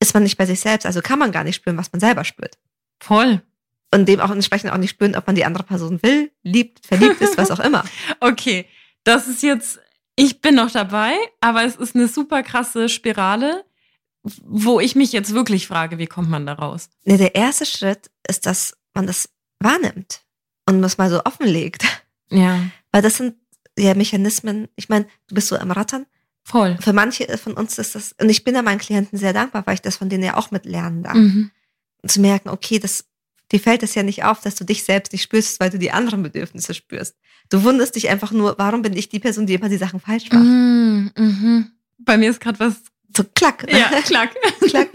ist 0.00 0.14
man 0.14 0.24
nicht 0.24 0.36
bei 0.36 0.46
sich 0.46 0.60
selbst. 0.60 0.84
Also 0.84 1.00
kann 1.00 1.18
man 1.18 1.30
gar 1.30 1.44
nicht 1.44 1.56
spüren, 1.56 1.76
was 1.76 1.92
man 1.92 2.00
selber 2.00 2.24
spürt. 2.24 2.58
Voll 2.98 3.40
und 3.92 4.06
dem 4.06 4.20
auch 4.20 4.30
entsprechend 4.30 4.72
auch 4.72 4.78
nicht 4.78 4.90
spüren, 4.90 5.16
ob 5.16 5.26
man 5.26 5.36
die 5.36 5.44
andere 5.44 5.64
Person 5.64 6.02
will, 6.02 6.30
liebt, 6.42 6.86
verliebt 6.86 7.20
ist, 7.20 7.36
was 7.36 7.50
auch 7.50 7.60
immer. 7.60 7.84
okay, 8.20 8.66
das 9.04 9.26
ist 9.26 9.42
jetzt, 9.42 9.80
ich 10.16 10.40
bin 10.40 10.54
noch 10.54 10.70
dabei, 10.70 11.14
aber 11.40 11.64
es 11.64 11.76
ist 11.76 11.94
eine 11.94 12.08
super 12.08 12.42
krasse 12.42 12.88
Spirale, 12.88 13.64
wo 14.22 14.80
ich 14.80 14.94
mich 14.94 15.12
jetzt 15.12 15.34
wirklich 15.34 15.66
frage, 15.66 15.98
wie 15.98 16.06
kommt 16.06 16.28
man 16.28 16.46
da 16.46 16.52
raus? 16.52 16.90
Ne, 17.04 17.16
der 17.16 17.34
erste 17.34 17.64
Schritt 17.66 18.10
ist, 18.28 18.46
dass 18.46 18.76
man 18.94 19.06
das 19.06 19.30
wahrnimmt 19.60 20.22
und 20.66 20.82
das 20.82 20.98
mal 20.98 21.10
so 21.10 21.24
offenlegt. 21.24 21.84
Ja. 22.30 22.60
Weil 22.92 23.02
das 23.02 23.16
sind 23.16 23.34
ja 23.78 23.94
Mechanismen, 23.94 24.68
ich 24.76 24.88
meine, 24.88 25.06
du 25.28 25.34
bist 25.34 25.48
so 25.48 25.56
am 25.56 25.70
Rattern. 25.70 26.06
Voll. 26.44 26.76
Für 26.80 26.92
manche 26.92 27.36
von 27.38 27.54
uns 27.54 27.78
ist 27.78 27.94
das, 27.94 28.14
und 28.20 28.28
ich 28.28 28.44
bin 28.44 28.54
da 28.54 28.62
meinen 28.62 28.78
Klienten 28.78 29.18
sehr 29.18 29.32
dankbar, 29.32 29.66
weil 29.66 29.74
ich 29.74 29.82
das 29.82 29.96
von 29.96 30.08
denen 30.08 30.24
ja 30.24 30.36
auch 30.36 30.50
mit 30.50 30.64
lernen 30.64 31.02
darf. 31.02 31.14
Mhm. 31.14 31.50
zu 32.06 32.20
merken, 32.20 32.48
okay, 32.48 32.78
das 32.78 33.09
dir 33.52 33.60
fällt 33.60 33.82
es 33.82 33.94
ja 33.94 34.02
nicht 34.02 34.24
auf, 34.24 34.40
dass 34.40 34.54
du 34.54 34.64
dich 34.64 34.84
selbst 34.84 35.12
nicht 35.12 35.22
spürst, 35.22 35.60
weil 35.60 35.70
du 35.70 35.78
die 35.78 35.90
anderen 35.90 36.22
Bedürfnisse 36.22 36.74
spürst. 36.74 37.16
Du 37.48 37.64
wunderst 37.64 37.96
dich 37.96 38.08
einfach 38.08 38.32
nur, 38.32 38.56
warum 38.58 38.82
bin 38.82 38.96
ich 38.96 39.08
die 39.08 39.18
Person, 39.18 39.46
die 39.46 39.54
immer 39.54 39.68
die 39.68 39.76
Sachen 39.76 40.00
falsch 40.00 40.30
macht? 40.30 40.44
Mm, 40.44 41.10
mhm. 41.16 41.70
Bei 41.98 42.16
mir 42.16 42.30
ist 42.30 42.40
gerade 42.40 42.60
was. 42.60 42.74
So 43.16 43.24
klack. 43.34 43.66
Ja, 43.70 43.88
klack. 44.02 44.36
klack. 44.60 44.88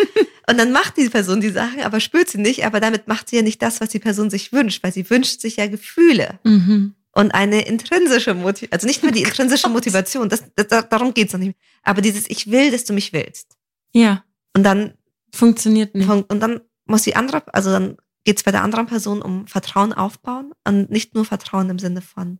Und 0.47 0.57
dann 0.57 0.71
macht 0.71 0.95
die 0.95 1.09
Person 1.09 1.41
die 1.41 1.49
Sachen, 1.49 1.81
aber 1.81 1.99
spürt 1.99 2.29
sie 2.29 2.37
nicht, 2.37 2.65
aber 2.65 2.79
damit 2.79 3.07
macht 3.07 3.29
sie 3.29 3.35
ja 3.35 3.41
nicht 3.41 3.61
das, 3.61 3.81
was 3.81 3.89
die 3.89 3.99
Person 3.99 4.29
sich 4.29 4.53
wünscht, 4.53 4.83
weil 4.83 4.93
sie 4.93 5.09
wünscht 5.09 5.41
sich 5.41 5.57
ja 5.57 5.67
Gefühle. 5.67 6.39
Mhm. 6.43 6.95
Und 7.11 7.31
eine 7.31 7.61
intrinsische 7.65 8.33
Motivation, 8.33 8.71
also 8.71 8.87
nicht 8.87 9.03
nur 9.03 9.11
die 9.11 9.23
intrinsische 9.23 9.69
Motivation, 9.69 10.29
das, 10.29 10.43
das, 10.55 10.67
darum 10.89 11.13
geht's 11.13 11.33
noch 11.33 11.39
nicht. 11.39 11.57
Aber 11.83 12.01
dieses 12.01 12.29
Ich 12.29 12.51
will, 12.51 12.71
dass 12.71 12.85
du 12.85 12.93
mich 12.93 13.11
willst. 13.11 13.57
Ja. 13.91 14.23
Und 14.53 14.63
dann 14.63 14.93
funktioniert 15.33 15.95
nicht. 15.95 16.09
Und 16.09 16.39
dann 16.39 16.61
muss 16.85 17.03
die 17.03 17.15
andere, 17.15 17.53
also 17.53 17.71
dann 17.71 17.97
geht 18.25 18.37
es 18.37 18.43
bei 18.43 18.51
der 18.51 18.63
anderen 18.63 18.87
Person 18.87 19.21
um 19.21 19.47
Vertrauen 19.47 19.93
aufbauen 19.93 20.51
und 20.67 20.89
nicht 20.89 21.13
nur 21.13 21.23
Vertrauen 21.23 21.69
im 21.69 21.79
Sinne 21.79 22.01
von 22.01 22.39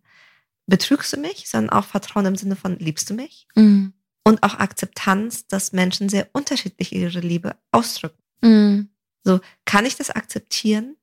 betrügst 0.67 1.13
du 1.13 1.17
mich, 1.17 1.47
sondern 1.47 1.69
auch 1.69 1.86
Vertrauen 1.86 2.25
im 2.25 2.36
Sinne 2.36 2.55
von 2.55 2.77
liebst 2.79 3.09
du 3.09 3.13
mich 3.13 3.47
mhm. 3.55 3.93
und 4.23 4.43
auch 4.43 4.55
Akzeptanz, 4.55 5.47
dass 5.47 5.71
Menschen 5.71 6.09
sehr 6.09 6.27
unterschiedlich 6.33 6.91
ihre 6.91 7.19
Liebe 7.19 7.55
ausdrücken. 7.71 8.21
Mhm. 8.41 8.89
So 9.23 9.39
kann 9.65 9.86
ich 9.86 9.95
das 9.95 10.09
akzeptieren 10.09 10.97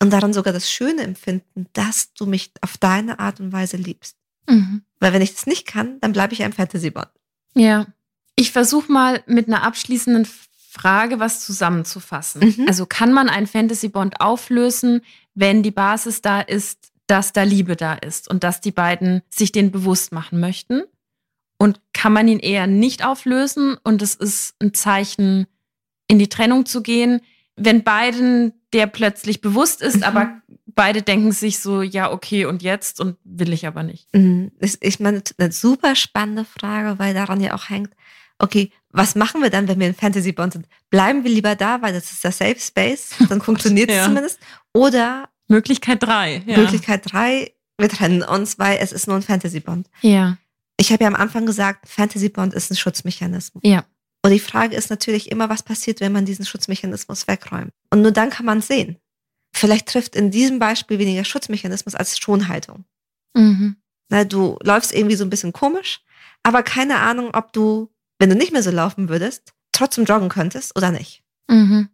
und 0.00 0.12
daran 0.12 0.32
sogar 0.32 0.52
das 0.52 0.70
Schöne 0.70 1.02
empfinden, 1.02 1.66
dass 1.72 2.12
du 2.14 2.26
mich 2.26 2.52
auf 2.60 2.78
deine 2.78 3.18
Art 3.18 3.40
und 3.40 3.52
Weise 3.52 3.76
liebst. 3.76 4.16
Mhm. 4.48 4.82
Weil 5.00 5.12
wenn 5.12 5.22
ich 5.22 5.34
das 5.34 5.46
nicht 5.46 5.66
kann, 5.66 6.00
dann 6.00 6.12
bleibe 6.12 6.34
ich 6.34 6.44
ein 6.44 6.52
Fantasy-Bond. 6.52 7.10
Ja. 7.54 7.86
Ich 8.36 8.52
versuche 8.52 8.90
mal 8.90 9.24
mit 9.26 9.48
einer 9.48 9.64
abschließenden 9.64 10.24
Frage 10.78 11.20
was 11.20 11.44
zusammenzufassen. 11.44 12.54
Mhm. 12.56 12.66
Also 12.68 12.86
kann 12.86 13.12
man 13.12 13.28
ein 13.28 13.46
Fantasy-Bond 13.46 14.20
auflösen, 14.20 15.02
wenn 15.34 15.62
die 15.62 15.70
Basis 15.70 16.22
da 16.22 16.40
ist, 16.40 16.92
dass 17.06 17.32
da 17.32 17.42
Liebe 17.42 17.76
da 17.76 17.94
ist 17.94 18.28
und 18.28 18.44
dass 18.44 18.60
die 18.60 18.72
beiden 18.72 19.22
sich 19.30 19.52
den 19.52 19.70
bewusst 19.70 20.12
machen 20.12 20.40
möchten? 20.40 20.82
Und 21.60 21.80
kann 21.92 22.12
man 22.12 22.28
ihn 22.28 22.38
eher 22.38 22.68
nicht 22.68 23.04
auflösen 23.04 23.76
und 23.82 24.00
es 24.00 24.14
ist 24.14 24.54
ein 24.60 24.74
Zeichen, 24.74 25.46
in 26.06 26.18
die 26.18 26.28
Trennung 26.28 26.66
zu 26.66 26.82
gehen, 26.82 27.20
wenn 27.56 27.82
beiden 27.82 28.52
der 28.72 28.86
plötzlich 28.86 29.40
bewusst 29.40 29.82
ist, 29.82 29.96
mhm. 29.96 30.02
aber 30.04 30.40
beide 30.66 31.02
denken 31.02 31.32
sich 31.32 31.58
so, 31.58 31.82
ja, 31.82 32.12
okay, 32.12 32.44
und 32.44 32.62
jetzt 32.62 33.00
und 33.00 33.16
will 33.24 33.52
ich 33.52 33.66
aber 33.66 33.82
nicht. 33.82 34.06
Mhm. 34.14 34.52
Ich 34.80 35.00
meine, 35.00 35.22
eine 35.38 35.50
super 35.50 35.96
spannende 35.96 36.44
Frage, 36.44 36.98
weil 36.98 37.14
daran 37.14 37.40
ja 37.40 37.54
auch 37.54 37.68
hängt, 37.68 37.90
okay, 38.38 38.70
was 38.90 39.14
machen 39.14 39.42
wir 39.42 39.50
dann, 39.50 39.68
wenn 39.68 39.78
wir 39.80 39.86
in 39.86 39.94
Fantasy 39.94 40.32
Bond 40.32 40.54
sind? 40.54 40.66
Bleiben 40.90 41.24
wir 41.24 41.30
lieber 41.30 41.54
da, 41.54 41.82
weil 41.82 41.92
das 41.92 42.10
ist 42.10 42.24
der 42.24 42.32
Safe 42.32 42.58
Space, 42.58 43.10
dann 43.28 43.40
funktioniert 43.42 43.90
es 43.90 43.96
ja. 43.96 44.04
zumindest. 44.04 44.38
Oder 44.72 45.28
Möglichkeit 45.48 46.02
drei. 46.02 46.42
Ja. 46.46 46.58
Möglichkeit 46.58 47.02
drei, 47.10 47.52
wir 47.78 47.88
trennen 47.88 48.22
uns, 48.22 48.58
weil 48.58 48.78
es 48.80 48.92
ist 48.92 49.06
nur 49.06 49.16
ein 49.16 49.22
Fantasy 49.22 49.60
Bond. 49.60 49.88
Ja. 50.02 50.36
Ich 50.76 50.92
habe 50.92 51.04
ja 51.04 51.08
am 51.08 51.16
Anfang 51.16 51.46
gesagt, 51.46 51.88
Fantasy 51.88 52.28
Bond 52.28 52.54
ist 52.54 52.70
ein 52.70 52.76
Schutzmechanismus. 52.76 53.62
Ja. 53.64 53.84
Und 54.22 54.32
die 54.32 54.40
Frage 54.40 54.76
ist 54.76 54.90
natürlich 54.90 55.30
immer, 55.30 55.48
was 55.48 55.62
passiert, 55.62 56.00
wenn 56.00 56.12
man 56.12 56.24
diesen 56.24 56.44
Schutzmechanismus 56.44 57.28
wegräumt. 57.28 57.72
Und 57.90 58.02
nur 58.02 58.12
dann 58.12 58.30
kann 58.30 58.46
man 58.46 58.60
sehen. 58.60 58.98
Vielleicht 59.52 59.88
trifft 59.88 60.16
in 60.16 60.30
diesem 60.30 60.58
Beispiel 60.58 60.98
weniger 60.98 61.24
Schutzmechanismus 61.24 61.94
als 61.94 62.18
Schonhaltung. 62.18 62.84
Mhm. 63.34 63.76
Na, 64.08 64.24
du 64.24 64.58
läufst 64.62 64.92
irgendwie 64.92 65.16
so 65.16 65.24
ein 65.24 65.30
bisschen 65.30 65.52
komisch, 65.52 66.00
aber 66.42 66.62
keine 66.62 66.98
Ahnung, 67.00 67.30
ob 67.32 67.52
du, 67.52 67.90
wenn 68.18 68.30
du 68.30 68.36
nicht 68.36 68.52
mehr 68.52 68.62
so 68.62 68.70
laufen 68.70 69.08
würdest, 69.08 69.52
trotzdem 69.72 70.04
joggen 70.04 70.28
könntest 70.28 70.76
oder 70.76 70.90
nicht. 70.90 71.22
Mhm. 71.48 71.88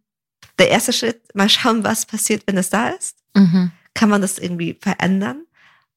Der 0.59 0.69
erste 0.69 0.93
Schritt, 0.93 1.35
mal 1.35 1.49
schauen, 1.49 1.83
was 1.83 2.05
passiert, 2.05 2.43
wenn 2.47 2.57
es 2.57 2.69
da 2.69 2.89
ist. 2.89 3.17
Mhm. 3.35 3.71
Kann 3.93 4.09
man 4.09 4.21
das 4.21 4.37
irgendwie 4.37 4.77
verändern 4.79 5.45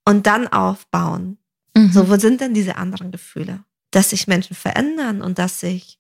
und 0.04 0.26
dann 0.26 0.48
aufbauen. 0.48 1.38
Mhm. 1.76 1.92
So, 1.92 2.08
wo 2.08 2.16
sind 2.16 2.40
denn 2.40 2.54
diese 2.54 2.76
anderen 2.76 3.10
Gefühle? 3.10 3.64
Dass 3.90 4.10
sich 4.10 4.26
Menschen 4.26 4.54
verändern 4.54 5.22
und 5.22 5.38
dass 5.38 5.60
sich 5.60 5.98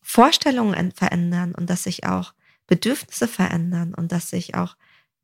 Vorstellungen 0.00 0.92
verändern 0.92 1.54
und 1.54 1.68
dass 1.68 1.82
sich 1.82 2.06
auch 2.06 2.32
Bedürfnisse 2.66 3.28
verändern 3.28 3.94
und 3.94 4.12
dass 4.12 4.30
sich 4.30 4.54
auch 4.54 4.76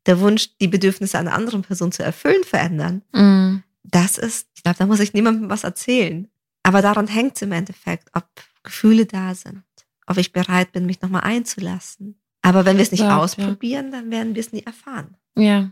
der 0.05 0.19
Wunsch, 0.19 0.49
die 0.59 0.67
Bedürfnisse 0.67 1.17
einer 1.17 1.33
anderen 1.33 1.63
Person 1.63 1.91
zu 1.91 2.03
erfüllen, 2.03 2.43
verändern. 2.43 3.01
Mhm. 3.13 3.63
Das 3.83 4.17
ist, 4.17 4.47
ich 4.55 4.63
glaube, 4.63 4.77
da 4.77 4.85
muss 4.85 4.99
ich 4.99 5.13
niemandem 5.13 5.49
was 5.49 5.63
erzählen. 5.63 6.27
Aber 6.65 6.81
daran 6.81 7.05
hängt 7.05 7.35
es 7.35 7.43
im 7.43 7.51
Endeffekt, 7.51 8.09
ob 8.13 8.25
Gefühle 8.63 9.05
da 9.05 9.35
sind, 9.35 9.63
ob 10.07 10.17
ich 10.17 10.33
bereit 10.33 10.71
bin, 10.71 10.87
mich 10.87 10.99
nochmal 10.99 11.21
einzulassen. 11.21 12.19
Aber 12.41 12.65
wenn 12.65 12.77
wir 12.77 12.81
es 12.81 12.91
nicht 12.91 13.01
ja, 13.01 13.19
ausprobieren, 13.19 13.85
ja. 13.85 13.91
dann 13.91 14.09
werden 14.09 14.33
wir 14.33 14.39
es 14.39 14.51
nie 14.51 14.63
erfahren. 14.63 15.15
Ja. 15.37 15.69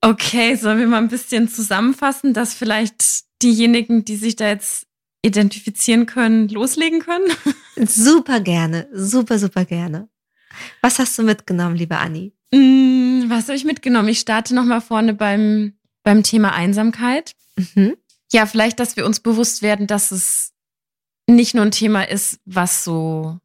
Okay, 0.00 0.54
sollen 0.54 0.78
wir 0.78 0.86
mal 0.86 0.98
ein 0.98 1.08
bisschen 1.08 1.48
zusammenfassen, 1.48 2.32
dass 2.32 2.54
vielleicht 2.54 3.24
diejenigen, 3.42 4.04
die 4.04 4.14
sich 4.14 4.36
da 4.36 4.46
jetzt 4.46 4.86
identifizieren 5.22 6.06
können, 6.06 6.48
loslegen 6.48 7.00
können? 7.00 7.26
Super 7.76 8.38
gerne, 8.38 8.88
super, 8.92 9.40
super 9.40 9.64
gerne. 9.64 10.08
Was 10.80 11.00
hast 11.00 11.18
du 11.18 11.24
mitgenommen, 11.24 11.74
liebe 11.74 11.98
Anni? 11.98 12.32
Mm, 12.52 13.28
was 13.28 13.48
habe 13.48 13.56
ich 13.56 13.64
mitgenommen? 13.64 14.08
Ich 14.08 14.20
starte 14.20 14.54
nochmal 14.54 14.80
vorne 14.80 15.12
beim, 15.12 15.72
beim 16.04 16.22
Thema 16.22 16.52
Einsamkeit. 16.52 17.32
Mhm. 17.74 17.96
Ja, 18.32 18.46
vielleicht, 18.46 18.80
dass 18.80 18.96
wir 18.96 19.06
uns 19.06 19.20
bewusst 19.20 19.62
werden, 19.62 19.86
dass 19.86 20.10
es 20.10 20.52
nicht 21.28 21.54
nur 21.54 21.64
ein 21.64 21.70
Thema 21.70 22.02
ist, 22.02 22.40
was 22.44 22.84
so 22.84 23.38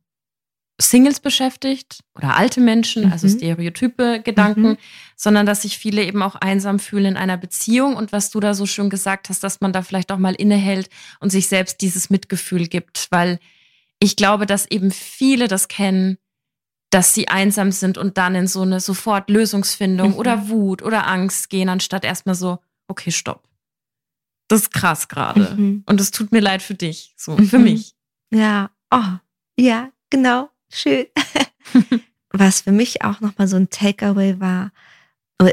Singles 0.81 1.19
beschäftigt 1.19 1.99
oder 2.15 2.35
alte 2.35 2.59
Menschen, 2.59 3.11
also 3.11 3.27
mhm. 3.27 3.33
also 3.33 3.37
Stereotype, 3.37 4.21
Gedanken, 4.23 4.69
mhm. 4.69 4.77
sondern 5.15 5.45
dass 5.45 5.61
sich 5.61 5.77
viele 5.77 6.03
eben 6.03 6.21
auch 6.21 6.35
einsam 6.35 6.79
fühlen 6.79 7.05
in 7.05 7.17
einer 7.17 7.37
Beziehung 7.37 7.95
und 7.95 8.11
was 8.11 8.31
du 8.31 8.39
da 8.39 8.53
so 8.53 8.65
schön 8.65 8.89
gesagt 8.89 9.29
hast, 9.29 9.43
dass 9.43 9.61
man 9.61 9.73
da 9.73 9.83
vielleicht 9.83 10.11
auch 10.11 10.17
mal 10.17 10.35
innehält 10.35 10.89
und 11.19 11.29
sich 11.29 11.47
selbst 11.47 11.81
dieses 11.81 12.09
Mitgefühl 12.09 12.67
gibt, 12.67 13.07
weil 13.11 13.39
ich 13.99 14.15
glaube, 14.15 14.45
dass 14.45 14.69
eben 14.69 14.91
viele 14.91 15.47
das 15.47 15.67
kennen, 15.67 16.17
dass 16.89 17.13
sie 17.13 17.27
einsam 17.29 17.71
sind 17.71 17.97
und 17.97 18.17
dann 18.17 18.35
in 18.35 18.47
so 18.47 18.63
eine 18.63 18.79
sofort 18.79 19.29
Lösungsfindung 19.29 20.11
mhm. 20.11 20.17
oder 20.17 20.49
Wut 20.49 20.81
oder 20.81 21.07
Angst 21.07 21.49
gehen, 21.49 21.69
anstatt 21.69 22.03
erstmal 22.03 22.35
so, 22.35 22.59
okay, 22.87 23.11
stopp. 23.11 23.47
Das 24.51 24.63
ist 24.63 24.73
krass 24.73 25.07
gerade. 25.07 25.55
Mhm. 25.55 25.83
Und 25.85 26.01
es 26.01 26.11
tut 26.11 26.33
mir 26.33 26.41
leid 26.41 26.61
für 26.61 26.73
dich, 26.73 27.13
so, 27.15 27.37
für 27.37 27.57
mhm. 27.57 27.63
mich. 27.63 27.95
Ja, 28.33 28.69
oh, 28.93 29.17
ja, 29.57 29.93
genau. 30.09 30.49
Schön. 30.69 31.05
Was 32.31 32.59
für 32.59 32.73
mich 32.73 33.01
auch 33.01 33.21
nochmal 33.21 33.47
so 33.47 33.55
ein 33.55 33.69
Takeaway 33.69 34.41
war, 34.41 34.73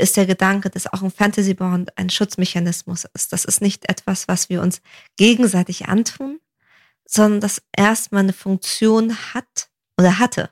ist 0.01 0.17
der 0.17 0.27
Gedanke, 0.27 0.69
dass 0.69 0.93
auch 0.93 1.01
ein 1.01 1.13
Fantasy 1.13 1.55
Bond 1.55 1.97
ein 1.97 2.11
Schutzmechanismus 2.11 3.07
ist. 3.15 3.33
Das 3.33 3.45
ist 3.45 3.63
nicht 3.63 3.89
etwas, 3.89 4.27
was 4.27 4.49
wir 4.49 4.63
uns 4.63 4.83
gegenseitig 5.17 5.87
antun, 5.87 6.41
sondern 7.05 7.41
das 7.41 7.63
erstmal 7.77 8.25
eine 8.25 8.33
Funktion 8.33 9.15
hat 9.33 9.71
oder 9.97 10.19
hatte. 10.19 10.51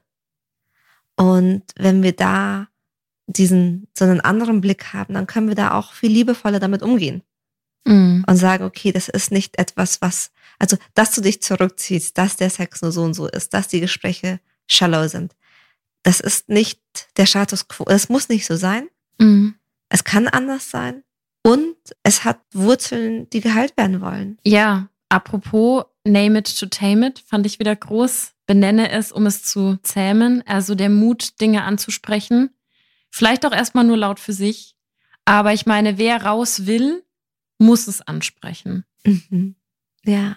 Und 1.16 1.64
wenn 1.76 2.05
wir 2.05 2.12
da 2.12 2.68
diesen, 3.26 3.88
so 3.92 4.05
einen 4.05 4.20
anderen 4.20 4.61
Blick 4.61 4.92
haben, 4.92 5.14
dann 5.14 5.26
können 5.26 5.49
wir 5.49 5.57
da 5.57 5.72
auch 5.72 5.94
viel 5.94 6.12
liebevoller 6.12 6.61
damit 6.61 6.84
umgehen. 6.84 7.24
Mm. 7.87 8.24
Und 8.26 8.37
sagen, 8.37 8.64
okay, 8.64 8.93
das 8.93 9.09
ist 9.09 9.30
nicht 9.30 9.59
etwas, 9.59 10.03
was, 10.03 10.30
also, 10.59 10.76
dass 10.95 11.12
du 11.12 11.20
dich 11.20 11.43
zurückziehst, 11.43 12.18
dass 12.18 12.37
der 12.37 12.51
Sex 12.51 12.82
nur 12.82 12.93
so 12.93 13.03
und 13.03 13.14
so 13.14 13.28
ist, 13.28 13.55
dass 13.55 13.68
die 13.68 13.80
Gespräche 13.80 14.41
shallow 14.66 15.09
sind. 15.09 15.34
Das 16.03 16.20
ist 16.20 16.49
nicht 16.49 16.80
der 17.16 17.26
Status 17.26 17.68
quo. 17.68 17.84
Es 17.89 18.09
muss 18.09 18.28
nicht 18.28 18.47
so 18.47 18.57
sein. 18.57 18.89
Mhm. 19.18 19.55
Es 19.89 20.05
kann 20.05 20.28
anders 20.28 20.70
sein. 20.70 21.03
Und 21.43 21.76
es 22.03 22.24
hat 22.24 22.41
Wurzeln, 22.53 23.30
die 23.30 23.41
geheilt 23.41 23.76
werden 23.76 24.01
wollen. 24.01 24.39
Ja, 24.45 24.89
apropos 25.09 25.84
Name 26.05 26.39
it 26.39 26.59
to 26.59 26.66
tame 26.66 27.07
it, 27.07 27.18
fand 27.18 27.47
ich 27.47 27.59
wieder 27.59 27.74
groß. 27.74 28.32
Benenne 28.47 28.91
es, 28.91 29.11
um 29.11 29.26
es 29.26 29.43
zu 29.43 29.76
zähmen. 29.82 30.43
Also 30.47 30.74
der 30.74 30.89
Mut, 30.89 31.41
Dinge 31.41 31.64
anzusprechen. 31.64 32.51
Vielleicht 33.11 33.45
auch 33.45 33.53
erstmal 33.53 33.84
nur 33.84 33.97
laut 33.97 34.20
für 34.20 34.32
sich. 34.32 34.76
Aber 35.24 35.53
ich 35.53 35.66
meine, 35.66 35.99
wer 35.99 36.24
raus 36.24 36.66
will, 36.66 37.03
muss 37.59 37.86
es 37.86 38.02
ansprechen. 38.02 38.84
Mhm. 39.04 39.57
Ja. 40.04 40.36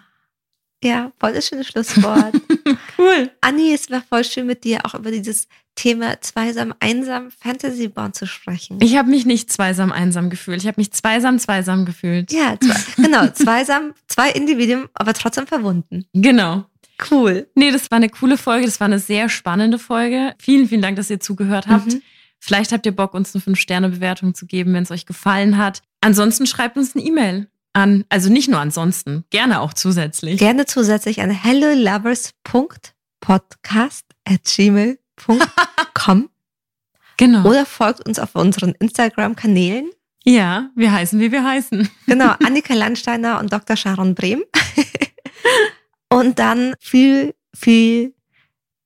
Ja, 0.82 1.11
voll 1.20 1.34
das 1.34 1.47
schöne 1.47 1.65
Schlusswort. 1.65 2.34
cool. 2.97 3.30
Anni, 3.41 3.74
es 3.74 3.91
war 3.91 4.01
voll 4.01 4.24
schön 4.24 4.47
mit 4.47 4.63
dir 4.63 4.86
auch 4.86 4.93
über 4.93 5.11
dieses 5.11 5.47
Thema 5.76 6.20
zweisam, 6.22 6.74
einsam 6.80 7.32
Fantasy 7.32 7.89
Born 7.89 8.13
zu 8.13 8.26
sprechen. 8.26 8.80
Ich 8.82 8.95
habe 8.97 9.09
mich 9.09 9.26
nicht 9.26 9.51
zweisam, 9.51 9.91
einsam 9.91 10.30
gefühlt. 10.30 10.61
Ich 10.61 10.67
habe 10.67 10.80
mich 10.80 10.91
zweisam, 10.91 11.38
zweisam 11.38 11.86
gefühlt. 11.86 12.32
Ja, 12.32 12.57
zwei, 12.59 12.80
genau. 13.03 13.28
Zweisam, 13.28 13.93
zwei 14.07 14.32
Individuen, 14.32 14.88
aber 14.93 15.13
trotzdem 15.13 15.47
verbunden. 15.47 16.05
Genau. 16.13 16.65
Cool. 17.11 17.47
Nee, 17.55 17.72
das 17.72 17.91
war 17.91 17.97
eine 17.97 18.09
coole 18.09 18.38
Folge. 18.38 18.65
Das 18.65 18.80
war 18.80 18.86
eine 18.86 18.99
sehr 18.99 19.30
spannende 19.30 19.80
Folge. 19.80 20.34
Vielen, 20.38 20.67
vielen 20.67 20.82
Dank, 20.82 20.97
dass 20.97 21.09
ihr 21.09 21.20
zugehört 21.20 21.67
habt. 21.67 21.88
Mhm. 21.88 22.01
Vielleicht 22.39 22.72
habt 22.72 22.86
ihr 22.86 22.95
Bock, 22.95 23.13
uns 23.13 23.36
eine 23.36 23.43
5-Sterne-Bewertung 23.43 24.34
zu 24.34 24.45
geben, 24.45 24.74
wenn 24.74 24.84
es 24.84 24.91
euch 24.91 25.05
gefallen 25.05 25.57
hat. 25.57 25.82
Ansonsten 26.02 26.47
schreibt 26.47 26.78
uns 26.78 26.95
eine 26.95 27.04
E-Mail 27.04 27.50
an, 27.74 28.06
also 28.10 28.30
nicht 28.30 28.50
nur 28.50 28.60
ansonsten, 28.60 29.26
gerne 29.30 29.62
auch 29.62 29.74
zusätzlich. 29.74 30.39
Gerne 30.39 30.66
zusätzlich 30.66 31.22
an 31.22 31.30
hellolovers.podcast 31.30 34.06
at 34.26 34.43
gmail.com. 34.43 36.30
genau. 37.18 37.47
Oder 37.47 37.66
folgt 37.66 38.06
uns 38.08 38.20
auf 38.20 38.36
unseren 38.36 38.74
Instagram-Kanälen. 38.74 39.89
Ja, 40.24 40.70
wir 40.76 40.91
heißen, 40.91 41.20
wie 41.20 41.32
wir 41.32 41.43
heißen. 41.43 41.89
Genau, 42.06 42.34
Annika 42.43 42.74
Landsteiner 42.74 43.39
und 43.39 43.54
Dr. 43.54 43.76
Sharon 43.76 44.16
Brehm. 44.16 44.43
und 46.10 46.39
dann 46.39 46.74
viel, 46.80 47.36
viel, 47.56 48.16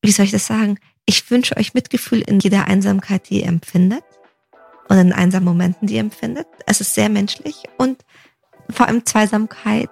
wie 0.02 0.12
soll 0.12 0.26
ich 0.26 0.32
das 0.32 0.46
sagen? 0.46 0.78
Ich 1.06 1.30
wünsche 1.32 1.58
euch 1.58 1.74
Mitgefühl 1.74 2.22
in 2.22 2.40
jeder 2.40 2.68
Einsamkeit, 2.68 3.30
die 3.30 3.42
ihr 3.42 3.48
empfindet. 3.48 4.04
Und 4.90 4.98
in 4.98 5.14
einsamen 5.14 5.46
Momenten, 5.46 5.88
die 5.88 5.96
ihr 5.96 6.02
empfindet. 6.02 6.48
Es 6.66 6.82
ist 6.82 6.94
sehr 6.94 7.10
menschlich 7.10 7.64
und 7.78 8.04
vor 8.70 8.88
allem 8.88 9.06
Zweisamkeit 9.06 9.90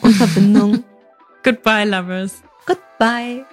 und 0.00 0.12
Verbindung. 0.14 0.84
Goodbye, 1.42 1.84
Lovers. 1.84 2.42
Goodbye. 2.66 3.44